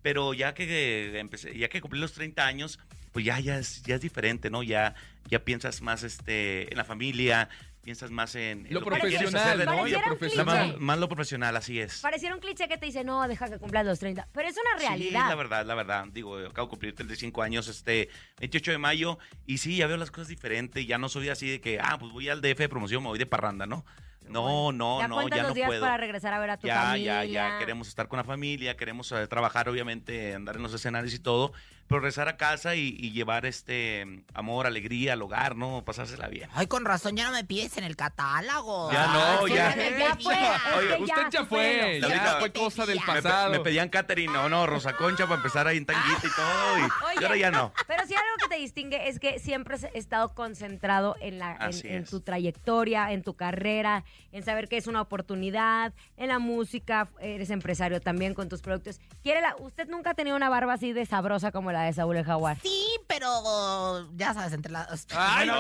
pero 0.03 0.35
ya 0.35 0.55
que 0.55 1.19
empecé, 1.19 1.57
ya 1.59 1.69
que 1.69 1.81
cumplí 1.81 2.01
los 2.01 2.13
30 2.13 2.47
años, 2.47 2.79
pues 3.13 3.25
ya, 3.25 3.39
ya 3.41 3.59
es, 3.59 3.83
ya 3.83 3.97
es 3.97 4.01
diferente, 4.01 4.51
¿no? 4.51 4.63
Ya, 4.63 4.95
ya 5.29 5.41
piensas 5.41 5.83
más 5.83 6.05
este, 6.05 6.71
en 6.73 6.79
la 6.79 6.85
familia, 6.85 7.49
piensas 7.89 8.11
más 8.11 8.35
en, 8.35 8.67
en 8.67 8.75
Lo 8.75 8.85
profesional. 8.85 9.61
Lo 9.61 10.03
profesional. 10.03 10.19
Cliché. 10.19 10.45
más, 10.45 10.79
más 10.79 10.99
lo 10.99 11.09
profesional, 11.09 11.57
así 11.57 11.81
es. 11.81 12.01
Pareciera 12.01 12.35
un 12.35 12.41
cliché 12.43 12.69
que 12.69 12.77
te 12.77 12.85
dice, 12.85 13.03
no, 13.03 13.27
deja 13.27 13.49
que 13.49 13.59
cumplas 13.59 13.87
los 13.87 13.99
30. 13.99 14.29
Pero 14.31 14.47
es 14.47 14.57
una 14.59 14.79
realidad. 14.79 15.23
Sí, 15.23 15.29
la 15.31 15.35
verdad, 15.35 15.65
la 15.65 15.75
verdad. 15.75 16.05
Digo, 16.13 16.37
acabo 16.37 16.67
de 16.67 16.71
cumplir 16.71 16.95
35 16.95 17.41
años 17.41 17.67
este 17.67 18.11
28 18.41 18.73
de 18.73 18.79
mayo 18.79 19.19
y 19.47 19.57
sí, 19.57 19.79
ya 19.79 19.87
veo 19.87 19.97
las 19.97 20.11
cosas 20.11 20.29
diferentes. 20.29 20.87
Ya 20.87 20.99
no 20.99 21.09
soy 21.09 21.31
así 21.31 21.49
de 21.49 21.63
que, 21.63 21.81
ah, 21.81 21.97
pues 21.99 22.13
voy 22.13 22.29
al 22.29 22.43
DF 22.43 22.59
de 22.59 22.69
promoción, 22.69 23.03
me 23.03 23.09
voy 23.09 23.19
de 23.19 23.25
parranda, 23.25 23.65
¿no? 23.65 23.87
No, 24.29 24.71
no, 24.71 25.01
ya 25.01 25.09
no, 25.09 25.15
cuentas 25.15 25.37
ya 25.39 25.43
los 25.45 25.51
no 25.53 25.55
días 25.55 25.69
puedo. 25.69 25.81
para 25.81 25.97
regresar 25.97 26.35
a 26.35 26.39
ver 26.41 26.51
a 26.51 26.57
tu 26.59 26.67
ya, 26.67 26.83
familia. 26.83 27.25
ya, 27.25 27.53
ya. 27.53 27.59
Queremos 27.59 27.89
estar 27.89 28.07
con 28.09 28.19
la 28.19 28.25
familia, 28.25 28.77
queremos 28.77 29.11
eh, 29.13 29.27
trabajar, 29.29 29.71
obviamente, 29.71 30.35
andar 30.35 30.57
en 30.57 30.63
los 30.63 30.75
escenarios 30.75 31.15
y 31.15 31.19
todo, 31.19 31.55
pero 31.89 32.01
regresar 32.01 32.29
a 32.29 32.37
casa 32.37 32.75
y, 32.75 32.95
y 32.99 33.13
llevar 33.13 33.47
este 33.47 34.23
amor, 34.35 34.67
alegría 34.67 35.15
al 35.15 35.23
hogar, 35.23 35.57
¿no? 35.57 35.85
Pasársela 35.85 36.29
bien. 36.29 36.49
Ay, 36.55 36.67
con 36.67 36.85
razón, 36.85 37.17
ya 37.17 37.25
no 37.25 37.33
me 37.33 37.45
pides 37.45 37.77
en 37.79 37.85
el 37.85 37.97
catálogo. 37.97 38.93
Ya 38.93 39.07
no, 39.07 39.47
Ay, 39.47 39.55
ya. 39.55 39.73
sí, 39.73 39.81
Ya 39.99 40.17
fue. 40.17 40.37
Oye, 40.79 41.03
Usted 41.03 41.23
ya 41.31 41.45
fue, 41.45 41.75
supéralo. 42.01 42.09
ya 42.09 42.37
fue 42.41 42.53
cosa 42.53 42.87
del 42.87 43.01
Me, 43.01 43.07
pasado. 43.07 43.51
me 43.51 43.61
pedían 43.61 43.89
catering, 43.89 44.33
no, 44.33 44.49
no, 44.49 44.67
Rosa 44.67 44.93
Concha 44.97 45.25
para 45.25 45.37
empezar 45.37 45.67
ahí 45.67 45.79
en 45.79 45.87
tanguita 45.87 46.27
y 46.27 46.31
todo, 46.31 46.79
y, 46.79 47.21
y 47.21 47.25
ahora 47.25 47.37
ya 47.37 47.51
no. 47.51 47.73
Pero 47.87 48.07
sí 48.07 48.15
algo 48.15 48.37
que 48.43 48.49
te 48.55 48.61
distingue 48.61 49.09
es 49.09 49.19
que 49.19 49.39
siempre 49.39 49.75
has 49.77 49.85
estado 49.95 50.35
concentrado 50.35 51.17
en, 51.21 51.39
la, 51.39 51.57
en, 51.61 51.87
en 51.91 52.05
tu 52.05 52.21
trayectoria, 52.21 53.13
en 53.13 53.23
tu 53.23 53.35
carrera, 53.35 54.05
en 54.33 54.43
saber 54.43 54.69
que 54.69 54.77
es 54.77 54.87
una 54.87 55.01
oportunidad, 55.01 55.93
en 56.17 56.29
la 56.29 56.39
música, 56.39 57.09
eres 57.21 57.51
empresario 57.51 58.01
también 58.01 58.35
con 58.35 58.49
tus 58.49 58.61
productos. 58.61 59.01
¿Quiere 59.23 59.41
la, 59.41 59.57
¿Usted 59.59 59.89
nunca 59.89 60.11
ha 60.11 60.15
tenido 60.15 60.37
una 60.37 60.49
barba 60.49 60.75
así 60.75 60.93
de 60.93 61.07
sabrosa 61.07 61.51
como 61.53 61.73
la 61.73 61.78
de 61.83 61.93
Saúl 61.93 62.17
el 62.17 62.25
Jaguar? 62.25 62.59
Sí, 62.63 62.87
pero 63.07 64.09
ya 64.17 64.35
sabes, 64.35 64.53
entre 64.53 64.73
las... 64.73 65.07
Ay, 65.11 65.47
no. 65.47 65.55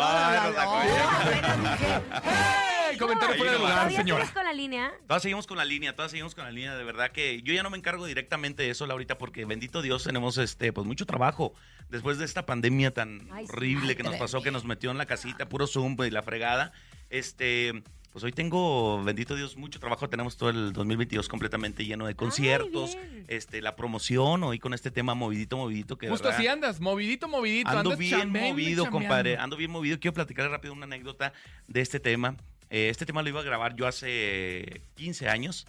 Comentario 2.98 3.36
fuera 3.36 3.52
de 3.52 3.58
lugar, 3.58 3.74
¿Todavía 3.74 3.98
señora. 3.98 4.20
sigues 4.22 4.34
con 4.34 4.44
la 4.44 4.52
línea? 4.52 4.92
Todas 5.06 5.22
seguimos 5.22 5.46
con 5.46 5.56
la 5.58 5.64
línea, 5.64 5.94
todas 5.94 6.10
seguimos 6.10 6.34
con 6.34 6.44
la 6.44 6.50
línea, 6.50 6.74
de 6.74 6.84
verdad 6.84 7.10
que 7.10 7.42
yo 7.42 7.52
ya 7.52 7.62
no 7.62 7.70
me 7.70 7.76
encargo 7.76 8.06
directamente 8.06 8.62
de 8.62 8.70
eso, 8.70 8.86
Laurita, 8.86 9.18
porque 9.18 9.44
bendito 9.44 9.82
Dios 9.82 10.04
tenemos 10.04 10.38
este, 10.38 10.72
pues 10.72 10.86
mucho 10.86 11.06
trabajo. 11.06 11.54
Después 11.90 12.18
de 12.18 12.24
esta 12.24 12.44
pandemia 12.46 12.92
tan 12.92 13.28
Ay, 13.32 13.46
horrible 13.48 13.96
que 13.96 14.02
nos 14.02 14.16
pasó, 14.16 14.42
que 14.42 14.50
nos 14.50 14.64
metió 14.64 14.90
en 14.90 14.98
la 14.98 15.06
casita, 15.06 15.48
puro 15.48 15.66
Zoom 15.66 15.96
y 16.04 16.10
la 16.10 16.22
fregada, 16.22 16.72
este, 17.10 17.82
pues 18.12 18.24
hoy 18.24 18.32
tengo, 18.32 19.02
bendito 19.04 19.34
Dios, 19.36 19.56
mucho 19.56 19.78
trabajo. 19.78 20.08
Tenemos 20.08 20.36
todo 20.36 20.50
el 20.50 20.72
2022 20.72 21.28
completamente 21.28 21.84
lleno 21.84 22.06
de 22.06 22.14
conciertos, 22.14 22.96
este, 23.28 23.60
la 23.62 23.76
promoción, 23.76 24.42
hoy 24.44 24.58
con 24.58 24.74
este 24.74 24.90
tema 24.90 25.14
movidito, 25.14 25.56
movidito, 25.56 25.98
que 25.98 26.08
Justo 26.08 26.24
verdad- 26.28 26.38
así 26.40 26.48
andas, 26.48 26.80
movidito, 26.80 27.28
movidito. 27.28 27.68
Ando 27.70 27.80
andas 27.90 27.98
bien 27.98 28.10
chambeando 28.18 28.50
movido, 28.50 28.84
chambeando. 28.84 29.08
compadre. 29.08 29.36
Ando 29.36 29.56
bien 29.56 29.70
movido. 29.70 29.98
Quiero 30.00 30.14
platicar 30.14 30.50
rápido 30.50 30.72
una 30.72 30.84
anécdota 30.84 31.32
de 31.66 31.80
este 31.80 32.00
tema. 32.00 32.36
Eh, 32.70 32.88
este 32.90 33.06
tema 33.06 33.22
lo 33.22 33.28
iba 33.28 33.40
a 33.40 33.44
grabar 33.44 33.76
yo 33.76 33.86
hace 33.86 34.82
15 34.96 35.28
años, 35.28 35.66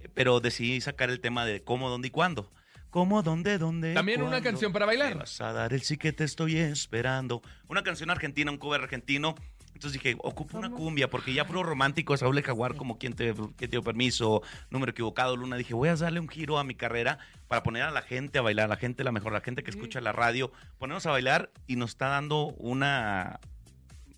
eh, 0.00 0.08
pero 0.14 0.40
decidí 0.40 0.80
sacar 0.80 1.10
el 1.10 1.20
tema 1.20 1.44
de 1.44 1.62
cómo, 1.62 1.88
dónde 1.90 2.08
y 2.08 2.10
cuándo. 2.10 2.50
¿Cómo, 2.90 3.22
dónde, 3.22 3.58
dónde? 3.58 3.92
También 3.92 4.22
una 4.22 4.40
canción 4.40 4.72
para 4.72 4.86
bailar. 4.86 5.14
Vas 5.18 5.40
a 5.42 5.52
dar 5.52 5.74
el 5.74 5.82
sí 5.82 5.98
que 5.98 6.12
te 6.14 6.24
estoy 6.24 6.56
esperando. 6.56 7.42
Una 7.68 7.82
canción 7.82 8.08
argentina, 8.08 8.50
un 8.50 8.56
cover 8.56 8.80
argentino. 8.80 9.34
Entonces 9.74 10.00
dije, 10.00 10.16
ocupo 10.18 10.58
una 10.58 10.70
cumbia, 10.70 11.08
porque 11.08 11.32
ya 11.32 11.46
puro 11.46 11.62
romántico, 11.62 12.16
Saúl 12.16 12.38
El 12.38 12.44
Jaguar, 12.44 12.74
como 12.74 12.98
quien 12.98 13.12
te, 13.14 13.32
quien 13.32 13.52
te 13.56 13.68
dio 13.68 13.82
permiso, 13.82 14.42
número 14.70 14.90
equivocado, 14.90 15.36
Luna. 15.36 15.56
Dije, 15.56 15.74
voy 15.74 15.88
a 15.88 15.96
darle 15.96 16.20
un 16.20 16.28
giro 16.28 16.58
a 16.58 16.64
mi 16.64 16.74
carrera 16.74 17.18
para 17.46 17.62
poner 17.62 17.82
a 17.82 17.90
la 17.90 18.02
gente 18.02 18.38
a 18.38 18.42
bailar, 18.42 18.66
a 18.66 18.68
la 18.68 18.76
gente 18.76 19.04
la 19.04 19.12
mejor, 19.12 19.32
la 19.32 19.40
gente 19.40 19.62
que 19.62 19.70
escucha 19.70 20.00
la 20.00 20.12
radio, 20.12 20.50
ponernos 20.78 21.06
a 21.06 21.10
bailar 21.10 21.50
y 21.66 21.76
nos 21.76 21.90
está 21.90 22.08
dando 22.08 22.48
una 22.58 23.40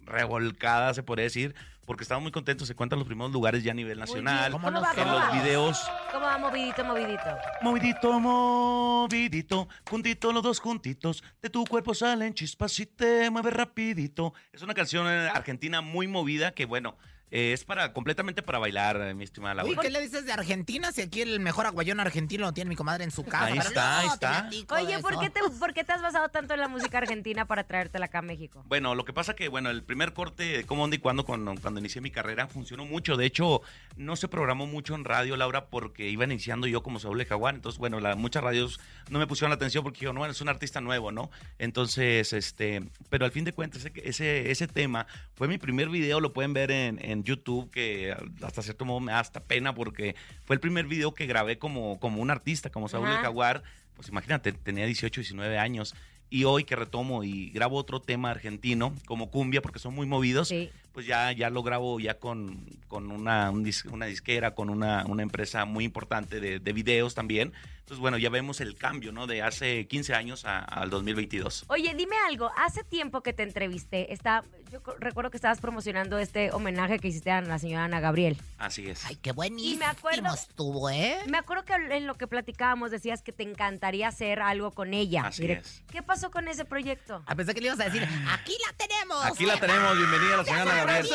revolcada, 0.01 0.95
se 0.95 1.03
podría 1.03 1.25
decir, 1.25 1.55
porque 1.91 2.05
estamos 2.05 2.23
muy 2.23 2.31
contentos, 2.31 2.69
se 2.69 2.77
cuentan 2.77 3.01
los 3.01 3.09
primeros 3.09 3.33
lugares 3.33 3.65
ya 3.65 3.73
a 3.73 3.75
nivel 3.75 3.99
nacional, 3.99 4.53
¿Cómo 4.53 4.71
va, 4.71 4.93
en 4.97 5.11
los 5.11 5.33
videos. 5.33 5.91
¿Cómo 6.13 6.25
va 6.25 6.39
movidito, 6.39 6.85
movidito? 6.85 7.37
Movidito, 7.63 8.21
movidito, 8.21 9.69
juntito 9.91 10.33
los 10.33 10.41
dos 10.41 10.61
juntitos, 10.61 11.25
de 11.43 11.51
tu 11.51 11.65
cuerpo 11.65 11.93
salen 11.93 12.33
chispas 12.33 12.79
y 12.79 12.87
te 12.87 13.29
mueves 13.29 13.53
rapidito. 13.55 14.35
Es 14.53 14.63
una 14.63 14.73
canción 14.73 15.09
eh, 15.09 15.31
argentina 15.35 15.81
muy 15.81 16.07
movida 16.07 16.53
que, 16.53 16.65
bueno, 16.65 16.97
eh, 17.31 17.53
es 17.53 17.65
para 17.65 17.93
completamente 17.93 18.43
para 18.43 18.59
bailar, 18.59 19.01
eh, 19.01 19.15
mi 19.15 19.25
estimada 19.25 19.55
Laura. 19.55 19.71
Uy, 19.71 19.79
¿qué 19.81 19.91
le 19.91 20.01
dices 20.01 20.25
de 20.27 20.33
Argentina? 20.33 20.91
Si 20.93 21.03
aquí 21.03 21.21
el 21.21 21.41
mejor 21.41 21.67
aguayón 21.67 22.01
argentino 22.01 22.45
lo 22.45 22.53
tiene 22.53 22.69
mi 22.69 22.77
comadre 22.77 23.05
en 23.05 23.11
su 23.11 23.25
casa. 23.25 23.47
Ahí 23.47 23.59
está, 23.59 23.99
ahí 24.01 24.09
está. 24.09 24.51
Oye, 24.71 24.99
¿por 24.99 25.19
qué, 25.19 25.31
te, 25.31 25.41
¿por 25.59 25.73
qué 25.73 25.85
te 25.85 25.93
has 25.93 26.03
basado 26.03 26.29
tanto 26.29 26.55
en 26.55 26.61
la 26.61 26.69
música 26.69 26.99
argentina 26.99 27.47
para 27.47 27.65
traértela 27.65 28.07
acá 28.07 28.19
a 28.19 28.23
México? 28.23 28.65
Bueno, 28.67 28.95
lo 28.95 29.05
que 29.05 29.13
pasa 29.13 29.35
que, 29.35 29.49
bueno, 29.49 29.71
el 29.71 29.83
primer 29.83 30.13
corte 30.13 30.43
de 30.43 30.65
cómo, 30.65 30.83
dónde 30.83 30.97
y 30.97 30.99
cuándo, 30.99 31.25
cuando, 31.25 31.55
cuando 31.61 31.81
inicié 31.81 32.01
mi 32.01 32.11
carrera, 32.11 32.49
funcionó 32.49 32.85
mucho. 32.85 33.17
De 33.17 33.27
hecho, 33.27 33.63
no 33.97 34.17
se 34.17 34.29
programó 34.29 34.67
mucho 34.67 34.95
en 34.95 35.05
radio, 35.05 35.37
Laura, 35.37 35.67
porque 35.67 36.09
iba 36.09 36.25
iniciando 36.25 36.67
yo 36.67 36.83
como 36.83 36.99
Saúl 36.99 37.19
de 37.19 37.27
Jaguar. 37.27 37.55
Entonces, 37.55 37.79
bueno, 37.79 38.01
la, 38.01 38.17
muchas 38.17 38.43
radios 38.43 38.81
no 39.09 39.19
me 39.19 39.27
pusieron 39.27 39.51
la 39.51 39.57
atención 39.57 39.85
porque 39.85 40.01
yo, 40.01 40.13
no, 40.13 40.27
es 40.27 40.41
un 40.41 40.49
artista 40.49 40.81
nuevo, 40.81 41.13
¿no? 41.13 41.31
Entonces, 41.59 42.33
este, 42.33 42.83
pero 43.09 43.25
al 43.25 43.33
fin 43.33 43.45
de 43.45 43.53
cuentas, 43.53 43.85
ese, 43.85 43.93
ese, 44.05 44.51
ese 44.51 44.67
tema 44.67 45.07
fue 45.35 45.49
mi 45.49 45.59
primer 45.59 45.89
video, 45.89 46.21
lo 46.21 46.33
pueden 46.33 46.53
ver 46.53 46.71
en, 46.71 46.99
en 47.05 47.20
YouTube, 47.25 47.71
que 47.71 48.15
hasta 48.43 48.63
cierto 48.63 48.85
modo 48.85 49.01
me 49.01 49.13
da 49.13 49.21
hasta 49.21 49.41
pena 49.45 49.75
porque 49.75 50.15
fue 50.45 50.55
el 50.57 50.61
primer 50.61 50.87
video 50.87 51.15
que 51.15 51.27
grabé 51.27 51.59
como, 51.59 51.99
como 52.01 52.21
un 52.23 52.31
artista, 52.31 52.71
como 52.71 52.89
Saúl 52.89 53.09
Ajá. 53.09 53.23
Jaguar. 53.23 53.63
Pues 53.95 54.09
imagínate, 54.09 54.53
tenía 54.53 54.87
18, 54.87 55.21
19 55.21 55.59
años. 55.59 55.95
Y 56.33 56.45
hoy 56.45 56.63
que 56.65 56.77
retomo 56.77 57.25
y 57.25 57.51
grabo 57.51 57.77
otro 57.77 58.01
tema 58.01 58.31
argentino, 58.31 58.95
como 59.07 59.31
cumbia, 59.31 59.61
porque 59.63 59.81
son 59.81 59.95
muy 59.95 60.07
movidos, 60.07 60.47
Sí. 60.49 60.71
Pues 60.93 61.07
ya, 61.07 61.33
ya 61.33 61.51
lo 61.51 61.63
grabo 61.63 62.01
ya 62.01 62.19
con, 62.19 62.65
con 62.89 63.11
una, 63.11 63.51
un 63.51 63.65
dis- 63.65 63.85
una 63.91 64.07
disquera, 64.07 64.55
con 64.55 64.71
una, 64.71 65.05
una 65.07 65.23
empresa 65.23 65.65
muy 65.65 65.85
importante 65.85 66.41
de, 66.41 66.59
de 66.59 66.73
videos 66.73 67.15
también. 67.15 67.53
Entonces, 67.81 68.01
bueno, 68.03 68.19
ya 68.19 68.31
vemos 68.31 68.61
el 68.61 68.77
cambio, 68.77 69.11
¿no? 69.11 69.27
De 69.27 69.43
hace 69.43 69.89
15 69.89 70.15
años 70.15 70.45
a- 70.45 70.61
al 70.61 70.91
2022. 70.91 71.65
Oye, 71.69 71.93
dime 71.97 72.15
algo. 72.29 72.51
Hace 72.57 72.85
tiempo 72.85 73.21
que 73.23 73.33
te 73.33 73.43
entrevisté, 73.43 74.13
está, 74.13 74.45
yo 74.71 74.81
recuerdo 75.01 75.31
que 75.33 75.37
estabas 75.37 75.61
promocionando 75.61 76.17
este 76.21 76.53
homenaje 76.53 77.01
que 77.01 77.09
hiciste 77.09 77.33
a 77.33 77.41
la 77.41 77.59
señora 77.59 77.87
Ana 77.87 77.99
Gabriel. 77.99 78.37
Así 78.59 78.89
es. 78.89 79.05
Ay, 79.07 79.17
qué 79.17 79.33
buenísimo 79.33 79.73
Y 79.75 79.77
me 79.79 79.87
acuerdo- 79.87 80.33
estuvo, 80.35 80.89
¿eh? 80.89 81.17
Me 81.27 81.39
acuerdo 81.39 81.65
que 81.65 81.75
en 81.75 82.07
lo 82.07 82.15
que 82.15 82.29
platicábamos 82.29 82.93
decías 82.93 83.23
que 83.23 83.33
te 83.33 83.43
encantaría 83.43 84.07
hacer 84.07 84.41
algo 84.41 84.71
con 84.71 84.95
ella. 84.95 85.23
Así 85.27 85.43
Direct- 85.43 85.61
es. 85.63 85.83
¿Qué 85.91 86.01
pasó 86.03 86.31
con 86.31 86.47
ese 86.47 86.65
proyecto? 86.65 87.25
A 87.27 87.35
pesar 87.35 87.57
que 87.57 87.61
le 87.61 87.67
ibas 87.69 87.81
a 87.81 87.85
decir, 87.87 88.07
aquí 88.31 88.55
la 88.69 88.73
tenemos. 88.77 89.25
Aquí 89.25 89.47
la 89.47 89.59
tenemos, 89.59 89.97
bienvenida 89.97 90.35
a 90.35 90.37
la 90.37 90.45
señora 90.45 90.63
Ana 90.63 90.80
Gabriel. 90.85 91.07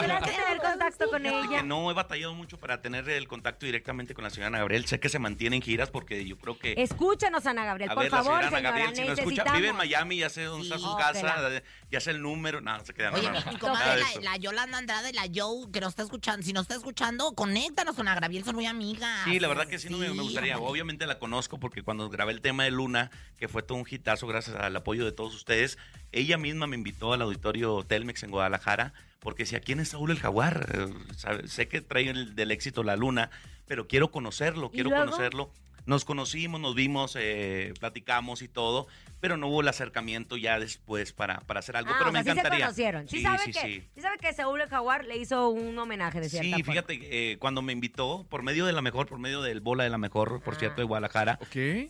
¿Lograste 0.00 0.30
tener 0.32 0.58
contacto 0.58 1.08
con 1.10 1.26
ella? 1.26 1.62
no 1.62 1.90
he 1.90 1.94
batallado 1.94 2.34
mucho 2.34 2.58
para 2.58 2.80
tener 2.80 3.08
el 3.08 3.28
contacto 3.28 3.66
directamente 3.66 4.14
con 4.14 4.24
la 4.24 4.30
señora 4.30 4.48
Ana 4.48 4.58
Gabriel. 4.58 4.86
Sé 4.86 5.00
que 5.00 5.08
se 5.08 5.18
mantiene 5.18 5.56
en 5.56 5.62
giras 5.62 5.90
porque 5.90 6.24
yo 6.24 6.38
creo 6.38 6.58
que 6.58 6.74
Escúchanos, 6.76 7.46
Ana 7.46 7.64
Gabriel, 7.64 7.90
A 7.90 7.94
por 7.94 8.02
ver, 8.04 8.12
la 8.12 8.18
favor, 8.22 8.32
señora 8.42 8.48
Ana 8.48 8.56
señora, 8.56 8.70
Gabriel, 8.70 8.96
si 8.96 9.00
nos 9.02 9.18
escucha, 9.18 9.24
necesitamos. 9.44 9.56
vive 9.60 9.68
en 9.70 9.76
Miami, 9.76 10.16
ya 10.18 10.30
sé 10.30 10.44
dónde 10.44 10.66
está 10.66 10.78
su 10.78 10.96
casa. 10.96 11.62
Ya 11.92 12.00
sé 12.00 12.10
el 12.10 12.22
número. 12.22 12.60
No, 12.60 12.76
no 12.76 12.84
se 12.84 12.94
queda. 12.94 13.12
Oye, 13.12 13.22
no, 13.22 13.30
mi, 13.32 13.38
no. 13.38 13.40
mi 13.40 13.44
Nada 13.52 13.58
comadre, 13.58 14.04
de 14.04 14.14
la, 14.16 14.30
la 14.32 14.36
Yolanda 14.38 14.78
Andrade, 14.78 15.12
la 15.12 15.26
Joe, 15.32 15.70
que 15.70 15.80
nos 15.80 15.90
está 15.90 16.02
escuchando, 16.02 16.44
si 16.44 16.52
nos 16.52 16.62
está 16.62 16.74
escuchando, 16.74 17.32
conéctanos 17.34 17.94
con 17.94 18.08
Ana 18.08 18.18
Gabriel, 18.20 18.44
son 18.44 18.54
muy 18.56 18.66
amigas. 18.66 19.20
Sí, 19.24 19.38
la 19.38 19.48
verdad 19.48 19.68
que 19.68 19.78
sí, 19.78 19.88
no 19.90 19.98
me, 19.98 20.08
me 20.12 20.22
gustaría. 20.22 20.56
hombre. 20.56 20.70
Obviamente 20.72 21.06
la 21.06 21.18
conozco 21.18 21.60
porque 21.60 21.82
cuando 21.82 22.08
grabé 22.08 22.32
el 22.32 22.40
tema 22.40 22.64
de 22.64 22.70
Luna, 22.72 23.10
que 23.38 23.46
fue 23.48 23.62
todo 23.62 23.78
un 23.78 23.86
hitazo 23.88 24.26
gracias 24.26 24.56
al 24.56 24.74
apoyo 24.74 25.04
de 25.04 25.12
todos 25.12 25.34
ustedes, 25.34 25.78
ella 26.10 26.38
misma 26.38 26.66
me 26.66 26.76
invitó 26.76 27.12
al 27.12 27.22
auditorio 27.22 27.84
Telmex 27.86 28.22
en 28.22 28.30
Guadalajara 28.30 28.94
porque 29.20 29.44
decía, 29.44 29.60
¿quién 29.60 29.78
es 29.78 29.90
Saúl 29.90 30.10
el 30.10 30.18
Jaguar? 30.18 30.66
Eh, 30.74 31.46
sé 31.46 31.68
que 31.68 31.80
trae 31.80 32.08
el, 32.08 32.34
del 32.34 32.50
éxito 32.50 32.82
la 32.82 32.96
Luna, 32.96 33.30
pero 33.66 33.86
quiero 33.86 34.10
conocerlo, 34.10 34.66
¿Y 34.72 34.76
quiero 34.76 34.90
luego? 34.90 35.04
conocerlo. 35.04 35.52
Nos 35.84 36.04
conocimos, 36.04 36.60
nos 36.60 36.74
vimos, 36.76 37.16
eh, 37.18 37.74
platicamos 37.80 38.42
y 38.42 38.48
todo, 38.48 38.86
pero 39.22 39.36
no 39.36 39.46
hubo 39.46 39.60
el 39.60 39.68
acercamiento 39.68 40.36
ya 40.36 40.58
después 40.58 41.12
para, 41.12 41.38
para 41.42 41.60
hacer 41.60 41.76
algo. 41.76 41.92
Ah, 41.92 41.96
pero 41.98 42.10
o 42.10 42.12
me 42.12 42.24
sea, 42.24 42.32
sí 42.32 42.34
se 42.34 42.40
encantaría. 42.40 42.64
conocieron. 42.66 43.08
Sí, 43.08 43.18
Sí, 43.18 43.22
sabe 43.22 43.38
sí, 43.44 43.52
que, 43.52 43.60
sí. 43.60 43.84
sí 43.94 44.00
sabe 44.00 44.18
que 44.18 44.32
Saúl 44.32 44.60
el 44.60 44.68
Jaguar 44.68 45.04
le 45.04 45.16
hizo 45.16 45.48
un 45.48 45.78
homenaje 45.78 46.20
de 46.20 46.28
cierta 46.28 46.44
Sí, 46.56 46.62
forma. 46.64 46.82
fíjate, 46.82 47.30
eh, 47.32 47.38
cuando 47.38 47.62
me 47.62 47.72
invitó, 47.72 48.26
por 48.28 48.42
medio 48.42 48.66
de 48.66 48.72
la 48.72 48.82
mejor, 48.82 49.06
por 49.06 49.20
medio 49.20 49.40
del 49.40 49.60
Bola 49.60 49.84
de 49.84 49.90
la 49.90 49.98
Mejor, 49.98 50.42
por 50.42 50.54
Ah. 50.54 50.58
cierto, 50.58 50.80
de 50.80 50.86
Guadalajara, 50.88 51.38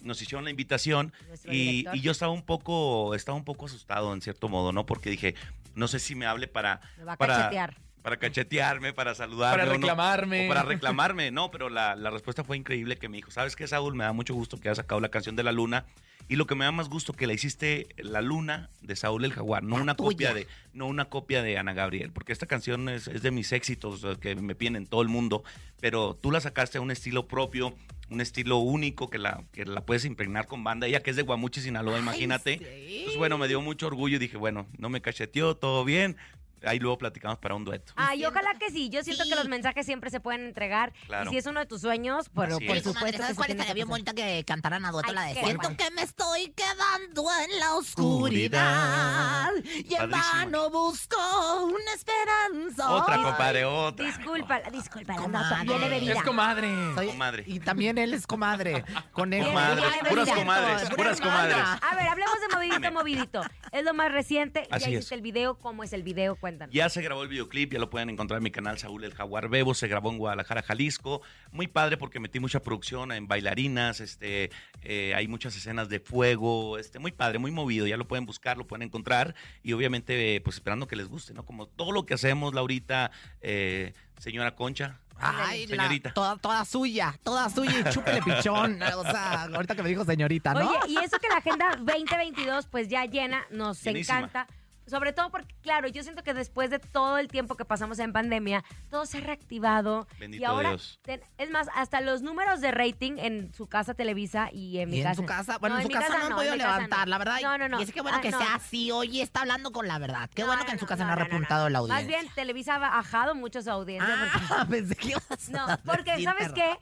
nos 0.03 0.21
hicieron 0.21 0.45
la 0.45 0.51
invitación 0.51 1.15
y, 1.47 1.87
y 1.95 2.01
yo 2.03 2.13
estaba 2.13 2.33
un 2.33 2.43
poco, 2.43 3.15
estaba 3.15 3.37
un 3.39 3.45
poco 3.45 3.65
asustado 3.65 4.13
en 4.13 4.21
cierto 4.21 4.51
modo, 4.51 4.73
¿no? 4.73 4.85
Porque 4.85 5.09
dije, 5.09 5.35
no 5.75 5.89
sé 5.89 6.01
si 6.01 6.15
me 6.15 6.27
hable 6.27 6.49
para, 6.49 6.83
Me 6.99 7.05
va 7.05 7.15
a 7.15 7.17
para, 7.17 7.37
cachetear. 7.39 7.77
Para 8.03 8.17
cachetearme, 8.19 8.93
para 8.93 9.15
saludarme. 9.15 9.59
Para 9.59 9.65
o 9.65 9.67
no, 9.67 9.73
reclamarme. 9.81 10.47
o 10.47 10.49
para 10.49 10.63
reclamarme, 10.63 11.31
no, 11.33 11.51
pero 11.51 11.69
la, 11.69 11.95
la 11.97 12.11
respuesta 12.11 12.45
fue 12.45 12.57
increíble 12.57 12.97
que 12.97 13.09
me 13.09 13.17
dijo, 13.17 13.31
¿sabes 13.31 13.57
qué, 13.57 13.67
Saúl? 13.67 13.95
Me 13.95 14.05
da 14.05 14.13
mucho 14.13 14.35
gusto 14.35 14.59
que 14.59 14.69
hayas 14.69 14.79
sacado 14.79 15.01
la 15.01 15.09
canción 15.09 15.37
de 15.37 15.43
la 15.43 15.53
luna. 15.53 15.87
Y 16.29 16.37
lo 16.37 16.47
que 16.47 16.55
me 16.55 16.65
da 16.65 16.71
más 16.73 16.89
gusto 16.89 17.13
que 17.13 17.27
la 17.27 17.33
hiciste 17.33 17.89
la 17.99 18.23
luna 18.23 18.71
de 18.81 18.95
Saúl 18.95 19.25
el 19.25 19.33
Jaguar, 19.33 19.65
no 19.65 19.77
La 19.77 19.83
una 19.83 19.95
tuya. 19.97 20.09
copia 20.11 20.35
de, 20.35 20.47
no 20.73 20.87
una 20.87 21.07
copia 21.07 21.43
de 21.43 21.59
Ana 21.59 21.73
Gabriel, 21.75 22.13
porque 22.13 22.33
esta 22.33 22.47
canción 22.47 22.89
es, 22.89 23.09
es 23.09 23.23
de 23.23 23.33
mis 23.33 23.51
éxitos 23.53 24.07
que 24.21 24.37
me 24.37 24.55
piden 24.55 24.77
en 24.77 24.87
todo 24.87 25.03
el 25.03 25.09
mundo, 25.09 25.43
pero 25.81 26.15
tú 26.15 26.31
la 26.31 26.41
sacaste 26.41 26.79
a 26.79 26.81
un 26.81 26.93
estilo 26.93 27.27
propio, 27.27 27.75
un 28.09 28.21
estilo 28.21 28.59
único 28.59 29.11
que 29.11 29.19
la, 29.19 29.43
que 29.53 29.65
la 29.65 29.85
puedes 29.85 30.05
impregnar 30.05 30.47
con 30.47 30.63
banda, 30.63 30.87
ella 30.87 31.03
que 31.03 31.11
es 31.11 31.17
de 31.17 31.23
Guamuchi, 31.23 31.61
Sinaloa, 31.61 31.99
imagínate. 31.99 32.59
sí. 32.59 33.03
Pues 33.05 33.17
bueno, 33.17 33.37
me 33.37 33.49
dio 33.49 33.61
mucho 33.61 33.89
orgullo 33.89 34.17
y 34.17 34.21
dije, 34.21 34.37
bueno, 34.37 34.69
no 34.79 34.89
me 34.89 35.03
cacheteó, 35.03 35.57
todo 35.57 35.85
bien. 35.85 36.17
Ahí 36.65 36.79
luego 36.79 36.99
platicamos 36.99 37.39
para 37.39 37.55
un 37.55 37.65
dueto. 37.65 37.93
Ay, 37.97 38.25
ojalá 38.25 38.55
que 38.59 38.71
sí. 38.71 38.89
Yo 38.89 39.03
siento 39.03 39.25
Sí. 39.25 39.31
que 39.31 39.37
los 39.37 39.49
mensajes 39.49 39.85
siempre 39.87 40.11
se 40.11 40.21
pueden 40.21 40.43
entregar. 40.47 40.93
Claro. 41.07 41.29
Y 41.31 41.33
si 41.33 41.39
es 41.39 41.47
uno 41.47 41.61
de 41.61 41.67
tus 41.67 41.81
sueños, 41.81 42.29
por, 42.29 42.53
Así 42.53 42.67
por 42.67 42.77
es. 42.77 42.83
Comadre, 42.83 42.99
supuesto. 42.99 43.23
¿Sabes 43.23 43.37
cuál 43.37 43.51
estaría 43.51 43.71
que 43.73 43.75
bien 43.75 43.89
bonita 43.89 44.13
que 44.15 44.45
cantaran 44.47 44.85
a 44.85 44.91
dueto 44.91 45.09
Ay, 45.11 45.15
la 45.15 45.23
de 45.25 45.35
¿qué? 45.35 45.41
Siento 45.45 45.63
¿Cuál? 45.63 45.77
que 45.77 45.91
me 45.91 46.03
estoy 46.03 46.53
quedando 46.55 47.25
en 47.45 47.61
la 47.61 47.75
oscuridad 47.75 49.51
y 49.65 49.95
en 49.95 50.11
Padrísimo. 50.11 50.33
vano 50.35 50.71
busco 50.71 51.17
una 51.65 51.93
esperanza. 51.95 52.91
Otra, 52.91 53.23
compadre, 53.23 53.65
otra. 53.65 54.07
Disculpa, 54.07 54.61
disculpa, 54.71 55.13
la 55.15 55.19
Comadre. 55.21 55.49
nota. 55.51 55.63
Viene 55.65 55.89
bebida. 55.89 56.13
Es 56.15 56.23
comadre. 56.23 56.95
soy- 56.95 57.07
Comadre. 57.09 57.45
Y 57.47 57.61
también 57.61 57.99
él 57.99 58.15
es 58.15 58.27
comadre. 58.27 58.85
Conejo. 59.13 59.49
Comadres, 59.49 59.85
Viene 59.93 60.09
puras 60.11 60.29
comadres, 60.31 60.83
Pura 60.83 60.97
puras 60.97 61.21
comadres. 61.21 61.57
A 61.57 61.95
ver, 61.97 62.09
hablemos 62.09 62.35
de 62.41 62.55
movidito, 62.55 62.93
movidito. 62.93 63.43
Es 63.73 63.85
lo 63.85 63.95
más 63.95 64.13
reciente. 64.13 64.67
Así 64.71 64.85
ya 64.85 64.91
es. 64.91 64.95
hiciste 64.99 65.15
el 65.15 65.23
video. 65.23 65.57
¿Cómo 65.59 65.83
es 65.85 65.93
el 65.93 66.03
video? 66.03 66.37
Cuéntanos. 66.53 66.75
Ya 66.75 66.89
se 66.89 67.03
grabó 67.03 67.23
el 67.23 67.29
videoclip, 67.29 67.73
ya 67.73 67.79
lo 67.79 67.89
pueden 67.91 68.11
encontrar 68.11 68.39
en 68.39 68.45
mi 68.45 68.51
canal 68.51 68.79
Saúl 68.79 69.05
el 69.05 69.15
Jaguar 69.15 69.49
Bebo, 69.49 69.75
se 69.75 69.89
grabó 69.89 70.11
en 70.11 70.19
Guadalajara, 70.19 70.63
Jalisco. 70.63 71.23
Muy 71.51 71.67
padre 71.67 71.97
porque 71.97 72.21
metí 72.21 72.41
mucha 72.41 72.61
producción 72.61 73.13
en 73.13 73.27
bailarinas, 73.29 74.01
este, 74.01 74.51
eh, 74.83 75.15
hay 75.17 75.29
muchas 75.29 75.57
escenas 75.57 75.89
de 75.89 76.01
fuego, 76.01 76.79
este, 76.79 76.99
muy 76.99 77.13
padre, 77.13 77.39
muy 77.39 77.51
movido, 77.51 77.87
ya 77.87 77.97
lo 77.97 78.07
pueden 78.07 78.27
buscar, 78.27 78.59
lo 78.59 78.67
pueden 78.67 78.83
encontrar 78.83 79.35
y 79.63 79.73
obviamente 79.73 80.37
eh, 80.37 80.41
pues 80.41 80.57
esperando 80.57 80.87
que 80.87 80.97
les 80.97 81.09
guste, 81.09 81.33
¿no? 81.35 81.45
Como 81.45 81.67
todo 81.67 81.93
lo 81.93 82.05
que 82.07 82.15
hacemos, 82.15 82.55
Laurita, 82.55 83.11
eh, 83.41 83.93
señora 84.19 84.55
Concha. 84.55 84.99
Ay, 85.25 85.67
la- 85.69 85.77
Señorita. 85.77 86.13
toda, 86.15 86.37
toda 86.37 86.65
suya, 86.65 87.17
toda 87.23 87.49
suya 87.49 87.73
y 87.79 87.93
chúpele 87.93 88.23
pichón. 88.23 88.81
O 88.97 89.03
sea, 89.05 89.43
ahorita 89.45 89.77
que 89.77 89.83
me 89.83 89.89
dijo 89.91 90.05
señorita, 90.05 90.53
¿no? 90.55 90.69
Oye, 90.71 90.79
y 90.89 90.97
eso 90.99 91.19
que 91.19 91.29
la 91.29 91.37
agenda 91.37 91.77
2022 91.81 92.67
pues 92.67 92.89
ya 92.89 93.05
llena, 93.05 93.45
nos 93.51 93.81
Llenísima. 93.85 94.19
encanta. 94.19 94.49
Sobre 94.87 95.13
todo 95.13 95.31
porque, 95.31 95.55
claro, 95.63 95.89
yo 95.89 96.03
siento 96.03 96.23
que 96.23 96.35
después 96.35 96.69
de 96.71 96.79
todo 96.81 97.19
el 97.19 97.29
tiempo 97.29 97.55
que 97.57 97.65
pasamos 97.65 97.99
en 98.01 98.13
pandemia, 98.13 98.65
todo 98.91 99.07
se 99.07 99.19
ha 99.19 99.21
reactivado. 99.21 100.07
Bendito 100.19 100.43
y 100.43 100.45
ahora, 100.45 100.71
Dios. 100.71 100.99
ten- 101.03 101.23
es 101.39 101.51
más, 101.51 101.69
hasta 101.75 102.01
los 102.01 102.23
números 102.23 102.61
de 102.61 102.73
rating 102.73 103.13
en 103.19 103.55
su 103.55 103.67
casa 103.69 103.95
Televisa 103.95 104.51
y 104.53 104.79
en 104.79 104.91
mi 104.91 104.97
Y 104.97 105.01
en 105.01 105.05
casa. 105.07 105.15
su 105.21 105.25
casa, 105.27 105.59
bueno, 105.59 105.77
en 105.79 105.83
su 105.85 105.89
casa, 105.89 106.19
no 106.19 106.25
han 106.27 106.35
podido 106.35 106.53
en 106.55 106.59
levantar, 106.59 107.07
no. 107.07 107.11
la 107.11 107.19
verdad. 107.19 107.37
No, 107.43 107.59
no, 107.59 107.69
no. 107.69 107.81
Y 107.81 107.85
es 107.85 107.93
que 107.93 108.01
bueno 108.01 108.19
Ah, 108.19 108.21
que 108.21 108.31
no. 108.33 108.39
sea 108.39 108.55
así, 108.57 108.91
oye, 108.91 109.23
está 109.23 109.41
hablando 109.43 109.71
con 109.73 109.87
la 109.87 109.99
verdad. 109.99 110.29
Qué 110.35 110.43
No, 110.43 110.49
bueno 110.49 110.63
no, 110.63 110.67
que 110.67 110.73
en 110.73 110.79
su 110.81 110.87
casa 110.87 111.05
no, 111.05 111.09
no, 111.09 111.13
ha 111.13 111.17
no, 111.17 111.23
no, 111.25 111.29
repuntado 111.31 111.69
la 111.69 111.79
audiencia. 111.79 112.03
Más 112.05 112.09
bien, 112.25 112.35
Televisa 112.35 112.75
ha 112.75 112.79
bajado 112.79 113.35
mucho 113.35 113.63
su 113.63 113.71
audiencia. 113.71 114.15
porque- 114.19 114.55
Ah, 114.55 114.67
pensé 114.71 114.95
que 114.97 115.09
ibas 115.09 115.49
No, 115.49 115.67
porque, 115.85 116.11
decir, 116.13 116.25
¿sabes 116.25 116.53
qué? 116.53 116.77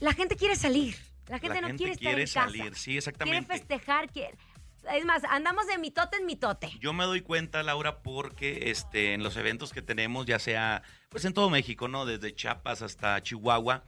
La 0.00 0.12
gente 0.12 0.36
quiere 0.36 0.56
salir. 0.56 0.96
La 1.28 1.38
gente 1.40 1.56
La 1.56 1.60
no 1.62 1.66
gente 1.68 1.78
quiere 1.78 1.92
estar 1.94 2.02
quiere 2.06 2.22
en 2.22 2.26
casa. 2.28 2.40
salir, 2.46 2.74
sí, 2.76 2.84
Quiere 2.84 2.98
exactamente. 2.98 3.52
festejar, 3.52 4.08
quiere... 4.10 4.36
Es 4.92 5.04
más, 5.04 5.24
andamos 5.24 5.66
de 5.66 5.78
mitote 5.78 6.18
en 6.18 6.26
mitote. 6.26 6.70
Yo 6.80 6.92
me 6.92 7.04
doy 7.04 7.20
cuenta, 7.20 7.62
Laura, 7.62 8.02
porque 8.02 8.70
este, 8.70 9.14
en 9.14 9.22
los 9.22 9.36
eventos 9.36 9.72
que 9.72 9.82
tenemos, 9.82 10.26
ya 10.26 10.38
sea 10.38 10.82
pues 11.08 11.24
en 11.24 11.32
todo 11.32 11.50
México, 11.50 11.88
¿no? 11.88 12.06
Desde 12.06 12.34
Chiapas 12.34 12.82
hasta 12.82 13.22
Chihuahua, 13.22 13.84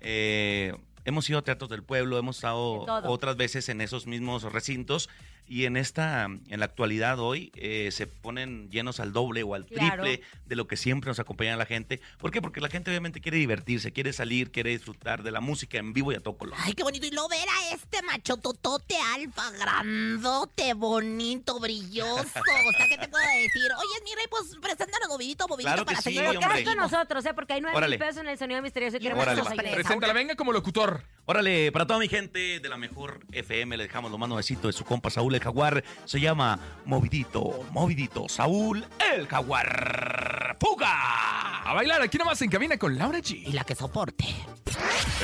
eh, 0.00 0.74
hemos 1.04 1.28
ido 1.28 1.38
a 1.38 1.42
teatros 1.42 1.70
del 1.70 1.82
pueblo, 1.82 2.18
hemos 2.18 2.36
estado 2.36 2.86
otras 3.04 3.36
veces 3.36 3.68
en 3.68 3.80
esos 3.80 4.06
mismos 4.06 4.42
recintos 4.44 5.08
y 5.50 5.64
en 5.66 5.76
esta, 5.76 6.24
en 6.26 6.60
la 6.60 6.64
actualidad 6.64 7.18
hoy, 7.18 7.50
eh, 7.56 7.88
se 7.90 8.06
ponen 8.06 8.70
llenos 8.70 9.00
al 9.00 9.12
doble 9.12 9.42
o 9.42 9.54
al 9.56 9.66
Claro. 9.66 10.04
triple 10.04 10.22
de 10.46 10.54
lo 10.56 10.68
que 10.68 10.76
siempre 10.76 11.08
nos 11.08 11.18
acompaña 11.18 11.56
la 11.56 11.66
gente. 11.66 12.00
¿Por 12.18 12.30
qué? 12.30 12.40
Porque 12.40 12.60
la 12.60 12.68
gente 12.68 12.90
obviamente 12.90 13.20
quiere 13.20 13.36
divertirse, 13.38 13.92
quiere 13.92 14.12
salir, 14.12 14.52
quiere 14.52 14.70
disfrutar 14.70 15.24
de 15.24 15.32
la 15.32 15.40
música 15.40 15.78
en 15.78 15.92
vivo 15.92 16.12
y 16.12 16.14
a 16.14 16.20
todo 16.20 16.38
color. 16.38 16.54
Ay, 16.60 16.74
qué 16.74 16.84
bonito. 16.84 17.04
Y 17.04 17.10
luego 17.10 17.28
ver 17.28 17.48
a 17.48 17.74
este 17.74 18.00
machototote 18.02 18.94
alfa, 19.16 19.50
grandote, 19.50 20.74
bonito, 20.74 21.58
brilloso. 21.58 22.20
O 22.22 22.72
sea, 22.76 22.88
¿qué 22.88 22.98
te 22.98 23.08
puedo 23.08 23.24
decir? 23.26 23.62
Oye, 23.76 24.04
mi 24.04 24.14
rey, 24.14 24.26
pues 24.30 24.56
preséntanos 24.62 25.08
movidito, 25.08 25.48
movidito 25.48 25.68
Claro 25.72 25.84
para 25.84 25.96
sí, 25.98 26.04
seguir 26.04 26.20
Pero 26.28 26.38
hombre. 26.40 26.64
con 26.64 26.76
nosotros, 26.76 27.24
¿eh? 27.26 27.34
Porque 27.34 27.54
hay 27.54 27.60
nueve 27.60 27.88
mil 27.88 27.98
pesos 27.98 28.18
en 28.22 28.28
el 28.28 28.38
sonido 28.38 28.62
misterioso 28.62 28.98
y 28.98 29.00
queremos 29.00 29.22
Órale, 29.26 29.42
que. 29.42 29.74
Preséntala, 29.74 30.12
venga 30.12 30.36
como 30.36 30.52
locutor. 30.52 31.02
Órale, 31.26 31.70
para 31.72 31.86
toda 31.86 31.98
mi 31.98 32.08
gente 32.08 32.60
de 32.60 32.68
la 32.68 32.76
mejor 32.76 33.20
FM, 33.32 33.76
le 33.76 33.84
dejamos 33.84 34.10
lo 34.10 34.18
más 34.18 34.28
nuevecito 34.28 34.66
de 34.66 34.72
su 34.72 34.84
compa 34.84 35.10
Saúl 35.10 35.34
el 35.40 35.44
Jaguar. 35.44 35.84
Se 36.04 36.20
llama 36.20 36.58
Movidito, 36.84 37.64
Movidito, 37.72 38.28
Saúl 38.28 38.84
el 39.14 39.26
Jaguar. 39.26 40.49
¡Puga! 40.58 41.62
A 41.62 41.74
bailar 41.74 42.02
aquí 42.02 42.18
nomás 42.18 42.40
en 42.42 42.50
cabina 42.50 42.76
con 42.78 42.96
Laura 42.98 43.18
G. 43.18 43.42
Y 43.46 43.52
la 43.52 43.64
que 43.64 43.74
soporte. 43.74 44.24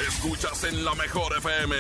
Escuchas 0.09 0.64
en 0.64 0.85
la 0.85 0.95
mejor 0.95 1.37
FM. 1.39 1.74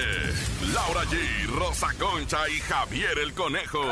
Laura 0.72 1.02
G, 1.04 1.46
Rosa 1.48 1.88
Concha 1.98 2.48
y 2.48 2.58
Javier 2.60 3.18
el 3.18 3.32
Conejo. 3.34 3.82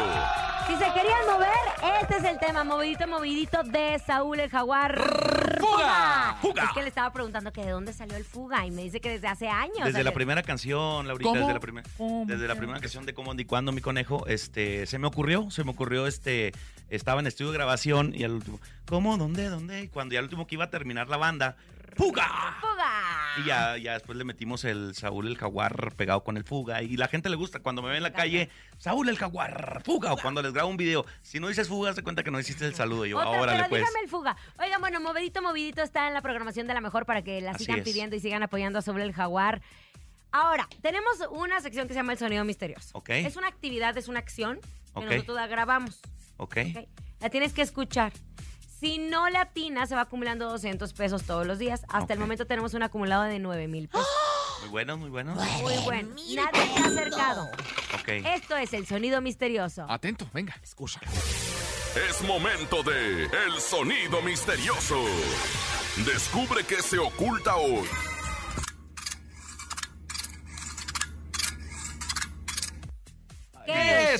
Si 0.66 0.72
se 0.72 0.92
querían 0.92 1.26
mover, 1.30 2.00
este 2.00 2.16
es 2.16 2.24
el 2.24 2.38
tema, 2.38 2.64
movidito, 2.64 3.06
movidito 3.06 3.62
de 3.64 3.98
Saúl 4.06 4.40
el 4.40 4.48
Jaguar. 4.50 5.58
¡Fuga! 5.60 6.36
¡Fuga! 6.40 6.64
Es 6.64 6.70
que 6.72 6.82
le 6.82 6.88
estaba 6.88 7.12
preguntando 7.12 7.52
que 7.52 7.62
de 7.64 7.70
dónde 7.70 7.92
salió 7.92 8.16
el 8.16 8.24
fuga 8.24 8.64
y 8.66 8.70
me 8.70 8.82
dice 8.82 9.00
que 9.00 9.10
desde 9.10 9.28
hace 9.28 9.48
años. 9.48 9.84
Desde 9.84 10.02
la 10.02 10.12
primera 10.12 10.42
canción, 10.42 11.06
Laurita, 11.06 11.28
¿Cómo? 11.28 11.40
desde 11.40 11.52
la 11.52 11.60
primera, 11.60 11.88
desde 12.26 12.48
la 12.48 12.54
primera 12.54 12.80
canción 12.80 13.04
de 13.04 13.12
Cómo 13.12 13.34
y 13.34 13.44
Cuándo, 13.44 13.72
mi 13.72 13.80
conejo, 13.82 14.26
este, 14.26 14.86
se 14.86 14.98
me 14.98 15.06
ocurrió, 15.06 15.50
se 15.50 15.64
me 15.64 15.70
ocurrió, 15.72 16.06
este, 16.06 16.52
estaba 16.88 17.20
en 17.20 17.26
estudio 17.26 17.50
de 17.50 17.58
grabación 17.58 18.14
y 18.14 18.24
al 18.24 18.32
último, 18.32 18.58
¿cómo? 18.86 19.16
¿Dónde? 19.16 19.48
¿Dónde? 19.48 19.82
Y 19.82 19.88
cuando 19.88 20.14
ya 20.14 20.18
al 20.20 20.24
último 20.24 20.46
que 20.46 20.54
iba 20.56 20.64
a 20.64 20.70
terminar 20.70 21.08
la 21.08 21.16
banda, 21.16 21.56
¡Fuga! 21.96 22.56
¡Fuga! 22.60 22.90
Y 23.38 23.44
ya, 23.46 23.76
ya 23.78 23.92
después 23.92 24.18
le 24.18 24.24
metimos 24.24 24.64
el 24.64 24.96
Saúl 24.96 25.28
el 25.28 25.36
Jaguar 25.38 25.92
pegado 25.94 26.24
con 26.24 26.36
el 26.36 26.42
Fuga. 26.42 26.82
Y 26.82 26.96
la 26.96 27.06
gente 27.06 27.28
le 27.28 27.36
gusta 27.36 27.60
cuando 27.60 27.82
me 27.82 27.90
ve 27.90 27.98
en 27.98 28.02
la 28.02 28.12
calle, 28.12 28.48
Saúl 28.78 29.08
el 29.08 29.16
Jaguar, 29.16 29.82
Fuga. 29.84 30.12
O 30.12 30.16
cuando 30.16 30.42
les 30.42 30.52
grabo 30.52 30.68
un 30.70 30.76
video, 30.76 31.06
si 31.22 31.38
no 31.38 31.46
dices 31.46 31.68
Fuga, 31.68 31.92
se 31.92 32.02
cuenta 32.02 32.24
que 32.24 32.32
no 32.32 32.40
hiciste 32.40 32.66
el 32.66 32.74
saludo. 32.74 33.06
Yo, 33.06 33.16
Otra, 33.18 33.30
órale 33.30 33.58
pero 33.58 33.68
pues. 33.68 33.82
dígame 33.82 34.00
el 34.02 34.08
fuga. 34.10 34.36
Oigan, 34.58 34.80
bueno, 34.80 35.00
movidito, 35.00 35.40
movidito 35.40 35.82
está 35.82 36.08
en 36.08 36.14
la 36.14 36.20
programación 36.22 36.66
de 36.66 36.74
la 36.74 36.80
mejor 36.80 37.06
para 37.06 37.22
que 37.22 37.40
la 37.40 37.52
Así 37.52 37.64
sigan 37.64 37.78
es. 37.80 37.84
pidiendo 37.84 38.16
y 38.16 38.20
sigan 38.20 38.42
apoyando 38.42 38.82
sobre 38.82 39.04
el 39.04 39.12
jaguar. 39.12 39.62
Ahora, 40.32 40.68
tenemos 40.82 41.12
una 41.30 41.60
sección 41.60 41.86
que 41.86 41.94
se 41.94 42.00
llama 42.00 42.12
el 42.12 42.18
sonido 42.18 42.44
misterioso. 42.44 42.88
Ok. 42.98 43.10
Es 43.10 43.36
una 43.36 43.46
actividad, 43.46 43.96
es 43.96 44.08
una 44.08 44.18
acción 44.18 44.58
que 44.58 44.98
Ok. 45.00 45.04
nosotros 45.04 45.36
la 45.36 45.46
grabamos. 45.46 46.00
Ok. 46.38 46.56
¿ok? 46.74 46.88
La 47.20 47.30
tienes 47.30 47.52
que 47.52 47.62
escuchar. 47.62 48.12
Si 48.84 48.98
no 48.98 49.30
le 49.30 49.38
atinas, 49.38 49.88
se 49.88 49.94
va 49.94 50.02
acumulando 50.02 50.46
200 50.50 50.92
pesos 50.92 51.22
todos 51.22 51.46
los 51.46 51.58
días. 51.58 51.86
Hasta 51.88 52.12
el 52.12 52.18
momento 52.18 52.46
tenemos 52.46 52.74
un 52.74 52.82
acumulado 52.82 53.22
de 53.22 53.38
9 53.38 53.66
mil 53.66 53.88
pesos. 53.88 54.06
Muy 54.60 54.68
buenos, 54.68 54.98
muy 54.98 55.08
buenos. 55.08 55.38
Muy 55.62 55.78
bueno. 55.84 56.10
Nadie 56.34 56.74
se 56.74 56.82
ha 56.82 56.86
acercado. 56.88 57.48
Ok. 57.94 58.08
Esto 58.08 58.58
es 58.58 58.74
el 58.74 58.86
sonido 58.86 59.22
misterioso. 59.22 59.86
Atento, 59.88 60.26
venga. 60.34 60.54
Escucha. 60.62 61.00
Es 62.10 62.20
momento 62.24 62.82
de 62.82 63.24
El 63.24 63.58
Sonido 63.58 64.20
Misterioso. 64.20 65.02
Descubre 66.04 66.62
qué 66.64 66.82
se 66.82 66.98
oculta 66.98 67.56
hoy. 67.56 67.88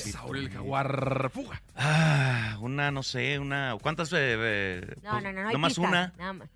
¿Qué 0.03 0.09
es? 0.09 0.13
Saúl 0.15 0.37
el 0.37 0.49
Jaguar. 0.49 1.29
Fuga. 1.33 1.61
Ah, 1.75 2.57
una, 2.61 2.91
no 2.91 3.03
sé, 3.03 3.39
una. 3.39 3.75
¿Cuántas? 3.81 4.11
eh, 4.13 4.17
eh, 4.37 4.95
No, 5.03 5.11
pues, 5.11 5.23
no, 5.23 5.31
no, 5.33 5.41
no 5.41 5.47
hay 5.49 5.53
Nomás 5.53 5.73
pistas, 5.73 5.89
una. 5.89 6.13
nada 6.17 6.33
más. 6.33 6.49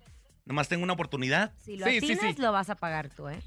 Nomás 0.44 0.68
tengo 0.68 0.82
una 0.84 0.92
oportunidad. 0.94 1.52
Si 1.62 1.76
lo 1.76 1.86
Sí, 1.86 2.00
sí, 2.00 2.12
atinas, 2.12 2.34
sí. 2.36 2.42
lo 2.42 2.52
vas 2.52 2.70
a 2.70 2.74
pagar 2.76 3.08
tú, 3.10 3.28
¿eh? 3.28 3.40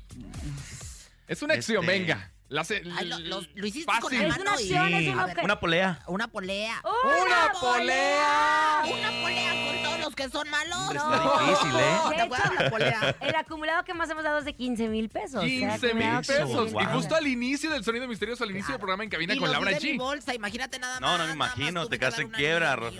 Es 1.27 1.41
una 1.41 1.53
acción, 1.55 1.83
Este- 1.83 1.99
venga. 1.99 2.31
La 2.53 2.61
hace- 2.61 2.83
Ay, 2.95 3.07
lo, 3.07 3.17
lo- 3.19 3.41
lo 3.55 3.65
hiciste 3.67 3.91
Fácil. 3.91 4.01
con 4.03 4.13
la 4.13 4.23
Es 4.23 4.29
mano 4.29 4.41
una 4.43 4.51
acción, 4.53 4.91
ver, 4.91 5.59
polea. 5.59 5.99
Una 6.05 6.27
polea. 6.27 6.81
¡Una 6.85 7.51
polea! 7.59 8.83
Una 8.85 9.09
polea 9.23 9.51
con 9.65 9.83
todos 9.83 9.99
los 10.01 10.15
que 10.15 10.29
son 10.29 10.47
malos. 10.49 10.93
No. 10.93 11.13
está 11.13 11.39
difícil, 11.45 11.79
¿eh? 11.79 12.09
De 12.09 12.15
¿Te 12.15 12.21
acuerdas 12.21 12.51
hecho, 12.51 12.63
la 12.63 12.69
polea? 12.69 13.15
El 13.21 13.35
acumulado 13.35 13.83
que 13.83 13.93
más 13.95 14.09
hemos 14.11 14.23
dado 14.23 14.37
es 14.37 14.45
de 14.45 14.53
15 14.53 14.87
mil 14.87 15.09
pesos. 15.09 15.35
o 15.37 15.39
sea, 15.41 15.49
15 15.49 15.93
mil 15.95 16.17
pesos. 16.17 16.47
15,000 16.71 16.83
Y 16.83 16.85
justo 16.93 17.15
al 17.15 17.25
inicio 17.27 17.71
del 17.71 17.83
sonido 17.83 18.07
misterioso, 18.07 18.43
al 18.43 18.51
inicio 18.51 18.67
Claro. 18.67 18.73
del 18.77 18.81
programa 18.81 19.03
en 19.03 19.09
cabina 19.09 19.33
Y 19.33 19.39
con 19.39 19.51
Laura 19.51 19.71
de 19.71 19.79
mi 19.79 19.93
G. 19.93 19.97
bolsa, 19.97 20.35
imagínate 20.35 20.77
nada 20.77 20.99
más. 20.99 21.01
No, 21.01 21.17
no 21.17 21.25
me 21.25 21.33
imagino, 21.33 21.85
te 21.87 21.91
que 21.95 21.99
quedaste 22.01 22.21
en 22.21 22.29
quiebra. 22.29 22.75
Rosa 22.75 22.97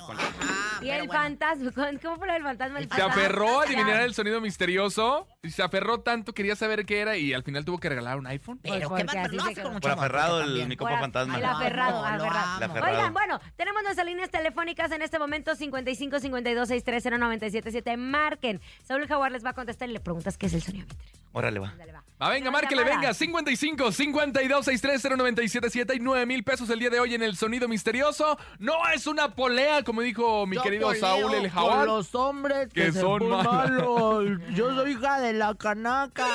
Y 0.82 0.89
el 0.89 1.06
bueno. 1.08 1.14
fantasma, 1.22 1.72
¿cómo 2.01 2.18
fue 2.18 2.28
lo 2.28 2.34
del 2.34 2.43
fantasma? 2.43 2.80
El 2.80 2.89
Se 2.89 3.01
aferró 3.01 3.45
a 3.45 3.51
fantasma. 3.64 3.82
adivinar 3.82 4.01
el 4.01 4.14
sonido 4.16 4.41
misterioso. 4.41 5.28
Y 5.45 5.51
se 5.51 5.62
aferró 5.62 5.99
tanto, 5.99 6.34
quería 6.34 6.56
saber 6.56 6.86
qué 6.86 7.01
era. 7.01 7.18
Y 7.18 7.34
al 7.34 7.43
final 7.43 7.66
tuvo 7.66 7.78
que 7.78 7.89
regalar 7.89 8.18
un 8.18 8.28
iPhone. 8.28 8.60
Pero 8.64 8.95
qué 8.95 9.04
mal, 9.04 9.30
hace 9.51 9.61
amor, 9.61 9.87
aferrado 9.87 10.41
el 10.41 10.67
mi 10.67 10.75
compa 10.75 10.99
fantasma. 10.99 11.37
El 11.37 11.45
aferrado, 11.45 12.03
aferrado. 12.03 12.29
amo. 12.29 12.57
El 12.57 12.63
aferrado. 12.63 12.97
Oigan, 12.97 13.13
bueno, 13.13 13.39
tenemos 13.55 13.83
nuestras 13.83 14.05
líneas 14.05 14.29
telefónicas 14.29 14.91
en 14.91 15.01
este 15.01 15.19
momento 15.19 15.55
55 15.55 16.19
52 16.19 16.67
630 16.67 17.17
977. 17.17 17.97
Marquen. 17.97 18.61
Saúl 18.83 19.07
Jaguar 19.07 19.31
les 19.31 19.45
va 19.45 19.51
a 19.51 19.53
contestar 19.53 19.89
y 19.89 19.93
le 19.93 19.99
preguntas 19.99 20.37
qué 20.37 20.47
es 20.47 20.53
el 20.53 20.61
sonido. 20.61 20.87
Órale, 21.34 21.59
va. 21.59 21.73
Dale, 21.77 21.91
va. 21.91 22.03
Va, 22.21 22.29
venga, 22.29 22.51
márquele, 22.51 22.84
venga. 22.84 23.13
55 23.13 23.91
52 23.91 24.65
630 24.65 25.17
977 25.17 25.95
y 25.95 25.99
9 25.99 26.25
mil 26.27 26.43
pesos 26.43 26.69
el 26.69 26.79
día 26.79 26.89
de 26.91 26.99
hoy 26.99 27.15
en 27.15 27.23
el 27.23 27.36
sonido 27.36 27.67
misterioso. 27.67 28.38
No 28.59 28.73
es 28.93 29.07
una 29.07 29.34
polea, 29.36 29.84
como 29.84 30.01
dijo 30.01 30.45
mi 30.45 30.55
Yo 30.55 30.61
querido 30.61 30.93
Saúl 30.93 31.34
el 31.34 31.49
Jaguar. 31.49 31.88
los 31.88 32.13
hombres 32.15 32.69
que 32.71 32.86
que, 32.86 32.91
se 32.91 33.01
son 33.01 33.19
son 33.19 33.29
malos. 33.29 34.25
malos. 34.25 34.41
Yo 34.53 34.73
soy 34.75 34.91
hija 34.91 35.19
de 35.19 35.34
la 35.34 35.55
canaca. 35.55 36.27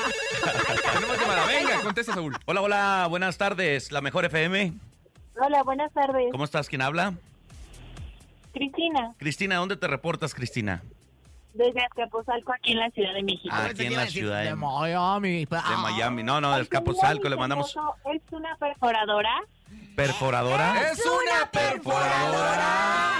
Tenemos 0.94 1.18
llamada. 1.20 1.46
Venga, 1.46 1.80
contesta, 1.80 2.12
Saúl. 2.12 2.36
Hola, 2.44 2.60
hola, 2.60 3.06
buenas 3.08 3.38
tardes. 3.38 3.92
La 3.92 4.00
mejor 4.00 4.24
FM. 4.24 4.74
Hola, 5.40 5.62
buenas 5.62 5.92
tardes. 5.94 6.26
¿Cómo 6.32 6.42
estás? 6.44 6.68
¿Quién 6.68 6.82
habla? 6.82 7.14
Cristina, 8.52 9.14
Cristina, 9.18 9.56
¿dónde 9.56 9.76
te 9.76 9.86
reportas, 9.86 10.34
Cristina? 10.34 10.82
Desde 11.54 11.80
Azcapotzalco, 11.84 12.52
aquí 12.52 12.72
en 12.72 12.78
la 12.78 12.90
Ciudad 12.90 13.14
de 13.14 13.22
México. 13.22 13.48
Ah, 13.50 13.66
Aquí 13.70 13.86
en 13.86 13.96
la 13.96 14.06
ciudad 14.06 14.38
de 14.42 14.48
de- 14.50 14.54
Miami. 14.54 15.44
De 15.46 15.76
Miami. 15.82 16.22
No, 16.22 16.40
no, 16.40 16.54
de 16.56 16.62
Escapotzalco. 16.62 17.28
Le 17.28 17.36
mandamos 17.36 17.68
¿Es 17.70 18.20
una 18.32 18.56
perforadora? 18.56 19.30
perforadora. 19.96 20.90
¡Es 20.90 21.04
una 21.04 21.50
perforadora! 21.50 23.12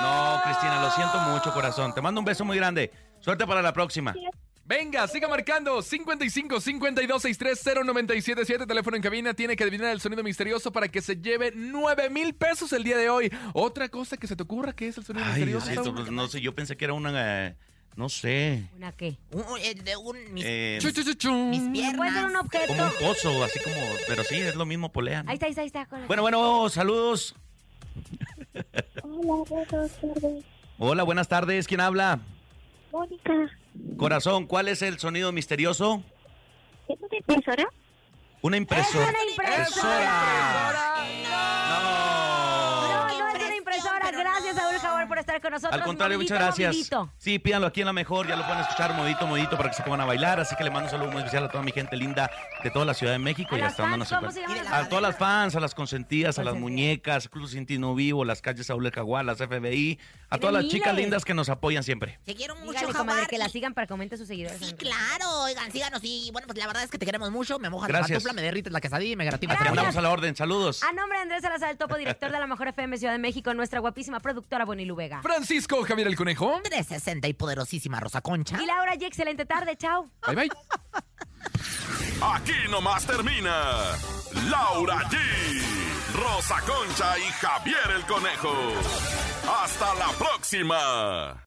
No, 0.00 0.40
Cristina, 0.44 0.82
lo 0.82 0.90
siento 0.90 1.18
mucho, 1.20 1.52
corazón. 1.52 1.94
Te 1.94 2.00
mando 2.02 2.20
un 2.20 2.24
beso 2.24 2.44
muy 2.44 2.56
grande. 2.56 2.90
Suerte 3.20 3.46
para 3.46 3.62
la 3.62 3.72
próxima. 3.72 4.14
Venga, 4.66 5.06
siga 5.08 5.28
marcando 5.28 5.82
55 5.82 6.58
52 6.60 7.20
630 7.22 7.84
977 7.84 8.66
teléfono 8.66 8.96
en 8.96 9.02
cabina. 9.02 9.34
Tiene 9.34 9.56
que 9.56 9.62
adivinar 9.64 9.90
el 9.92 10.00
sonido 10.00 10.22
misterioso 10.22 10.72
para 10.72 10.88
que 10.88 11.02
se 11.02 11.16
lleve 11.16 11.52
9 11.54 12.08
mil 12.08 12.34
pesos 12.34 12.72
el 12.72 12.82
día 12.82 12.96
de 12.96 13.10
hoy. 13.10 13.30
Otra 13.52 13.90
cosa 13.90 14.16
que 14.16 14.26
se 14.26 14.36
te 14.36 14.42
ocurra 14.42 14.72
que 14.72 14.88
es 14.88 14.96
el 14.96 15.04
sonido 15.04 15.26
Ay, 15.26 15.44
misterioso. 15.44 15.94
Pues, 15.94 16.10
no 16.10 16.26
sé, 16.28 16.40
yo 16.40 16.54
pensé 16.54 16.78
que 16.78 16.86
era 16.86 16.94
una, 16.94 17.46
eh, 17.48 17.56
no 17.96 18.08
sé, 18.08 18.64
¿Una 18.76 18.92
qué? 18.92 19.18
Un, 19.32 19.44
eh, 19.60 19.74
de 19.74 19.96
un, 19.98 20.32
mis, 20.32 20.44
eh, 20.46 20.78
Chu, 20.80 20.90
chu, 20.92 21.04
chu, 21.04 21.12
chu. 21.14 21.30
mis 21.34 21.60
Puede 21.60 21.84
ser 21.84 21.96
piernas. 21.96 22.24
un 22.30 22.36
objeto. 22.36 22.66
como 22.68 22.84
un 22.84 22.90
pozo, 23.00 23.44
así 23.44 23.58
como, 23.60 23.76
pero 24.08 24.24
sí, 24.24 24.36
es 24.36 24.54
lo 24.56 24.64
mismo 24.64 24.90
polea. 24.90 25.24
¿no? 25.24 25.30
Ahí 25.30 25.34
está, 25.34 25.44
ahí 25.44 25.50
está, 25.50 25.60
ahí 25.60 25.66
está. 25.66 25.86
Bueno, 26.06 26.22
bueno, 26.22 26.70
saludos. 26.70 27.34
Hola, 29.02 29.44
buenas 29.46 29.68
tardes. 30.00 30.44
Hola, 30.78 31.02
buenas 31.02 31.28
tardes. 31.28 31.66
¿Quién 31.68 31.80
habla? 31.80 32.18
Mónica, 32.90 33.34
Corazón, 33.96 34.46
¿cuál 34.46 34.68
es 34.68 34.82
el 34.82 34.98
sonido 34.98 35.32
misterioso? 35.32 36.02
¿es 36.88 36.98
una 37.00 37.16
impresora? 37.16 37.64
Una 38.42 38.56
¡Es 38.56 38.60
impresora. 38.60 39.08
una 39.08 39.24
impresora! 39.30 40.12
No. 41.68 43.08
no 43.18 43.28
es 43.28 43.44
una 43.46 43.56
impresora. 43.56 44.00
pero 44.04 44.18
Gracias, 44.18 44.54
no. 44.54 44.60
Saúl 44.62 44.78
Jaguar, 44.78 45.08
por 45.08 45.13
estar 45.24 45.40
con 45.40 45.52
nosotros. 45.52 45.74
Al 45.74 45.86
contrario, 45.86 46.18
muchas 46.18 46.38
gracias. 46.38 46.74
movidito. 46.74 47.10
Sí, 47.18 47.38
pídanlo 47.38 47.66
aquí 47.66 47.80
en 47.80 47.86
la 47.86 47.92
mejor, 47.92 48.26
ya 48.28 48.36
lo 48.36 48.44
pueden 48.44 48.60
escuchar 48.60 48.94
modito, 48.94 49.26
modito 49.26 49.56
para 49.56 49.70
que 49.70 49.76
se 49.76 49.82
pongan 49.82 50.02
a 50.02 50.04
bailar. 50.04 50.40
Así 50.40 50.54
que 50.56 50.64
le 50.64 50.70
mando 50.70 50.86
un 50.86 50.90
saludo 50.90 51.10
muy 51.10 51.18
especial 51.18 51.44
a 51.44 51.48
toda 51.48 51.62
mi 51.62 51.72
gente 51.72 51.96
linda 51.96 52.30
de 52.62 52.70
toda 52.70 52.84
la 52.84 52.94
Ciudad 52.94 53.12
de 53.12 53.18
México 53.18 53.54
A 53.54 53.58
y 53.58 53.60
las 53.60 53.70
hasta 53.72 53.82
donde 53.82 53.98
nos 53.98 54.08
fans, 54.08 54.20
¿cómo 54.20 54.32
se 54.32 54.40
encuentran. 54.40 54.64
llaman 54.66 54.84
A 54.84 54.88
todas 54.88 55.02
las 55.02 55.16
fans, 55.16 55.56
a 55.56 55.60
las 55.60 55.74
consentidas, 55.74 56.38
a 56.38 56.44
las 56.44 56.54
muñecas, 56.54 57.28
Cruz 57.28 57.52
Sintino 57.52 57.94
Vivo, 57.94 58.24
las 58.24 58.40
calles 58.40 58.66
Saúl 58.66 58.84
las 58.84 59.38
FBI, 59.38 59.98
a 60.30 60.38
todas 60.38 60.54
las 60.54 60.68
chicas 60.68 60.94
lindas 60.94 61.24
que 61.24 61.34
nos 61.34 61.48
apoyan 61.48 61.82
siempre. 61.82 62.18
Te 62.24 62.34
quiero 62.34 62.56
mucho, 62.56 62.78
Dígale, 62.78 62.94
comadre, 62.94 63.26
que 63.26 63.38
la 63.38 63.48
sigan 63.48 63.74
para 63.74 63.86
que 63.86 63.92
aumente 63.92 64.16
sus 64.16 64.28
seguidores. 64.28 64.58
Sí, 64.58 64.74
claro, 64.74 65.42
oigan, 65.44 65.70
síganos 65.72 66.00
y 66.02 66.30
bueno, 66.32 66.46
pues 66.46 66.58
la 66.58 66.66
verdad 66.66 66.82
es 66.82 66.90
que 66.90 66.98
te 66.98 67.06
queremos 67.06 67.30
mucho, 67.30 67.58
me 67.58 67.70
mojas 67.70 67.88
Gracias. 67.88 68.10
la 68.10 68.14
pantufla, 68.14 68.32
me 68.34 68.42
derrites 68.42 68.72
la 68.72 68.80
quesadilla 68.80 69.12
y 69.12 69.16
me. 69.16 69.24
Gracias. 69.24 69.60
Andamos 69.60 69.96
a 69.96 70.00
la 70.00 70.10
orden, 70.10 70.36
saludos. 70.36 70.82
A 70.82 70.92
nombre 70.92 71.18
de 71.18 71.22
Andrés 71.22 71.42
Salazar, 71.42 71.70
el 71.70 71.78
topo 71.78 71.96
director 71.96 72.30
de 72.30 72.38
la 72.38 72.46
Mejor 72.46 72.68
FM 72.68 72.98
Ciudad 72.98 73.12
de 73.12 73.18
México, 73.18 73.52
nuestra 73.54 73.80
guapísima 73.80 74.20
productora 74.20 74.64
Bonilu 74.64 74.94
Vega. 74.94 75.13
Francisco 75.22 75.82
Javier 75.84 76.08
el 76.08 76.16
Conejo. 76.16 76.60
360 76.62 77.28
y 77.28 77.32
poderosísima 77.34 78.00
Rosa 78.00 78.20
Concha. 78.20 78.60
Y 78.62 78.66
Laura 78.66 78.94
y 78.98 79.04
excelente 79.04 79.46
tarde. 79.46 79.76
Chao. 79.76 80.10
Bye 80.26 80.34
bye. 80.36 80.50
Aquí 82.22 82.68
nomás 82.70 83.06
termina. 83.06 83.52
Laura 84.50 84.98
G, 85.10 85.16
Rosa 86.14 86.60
Concha 86.60 87.18
y 87.18 87.30
Javier 87.40 87.90
el 87.96 88.06
Conejo. 88.06 88.52
Hasta 89.62 89.94
la 89.94 90.08
próxima. 90.18 91.44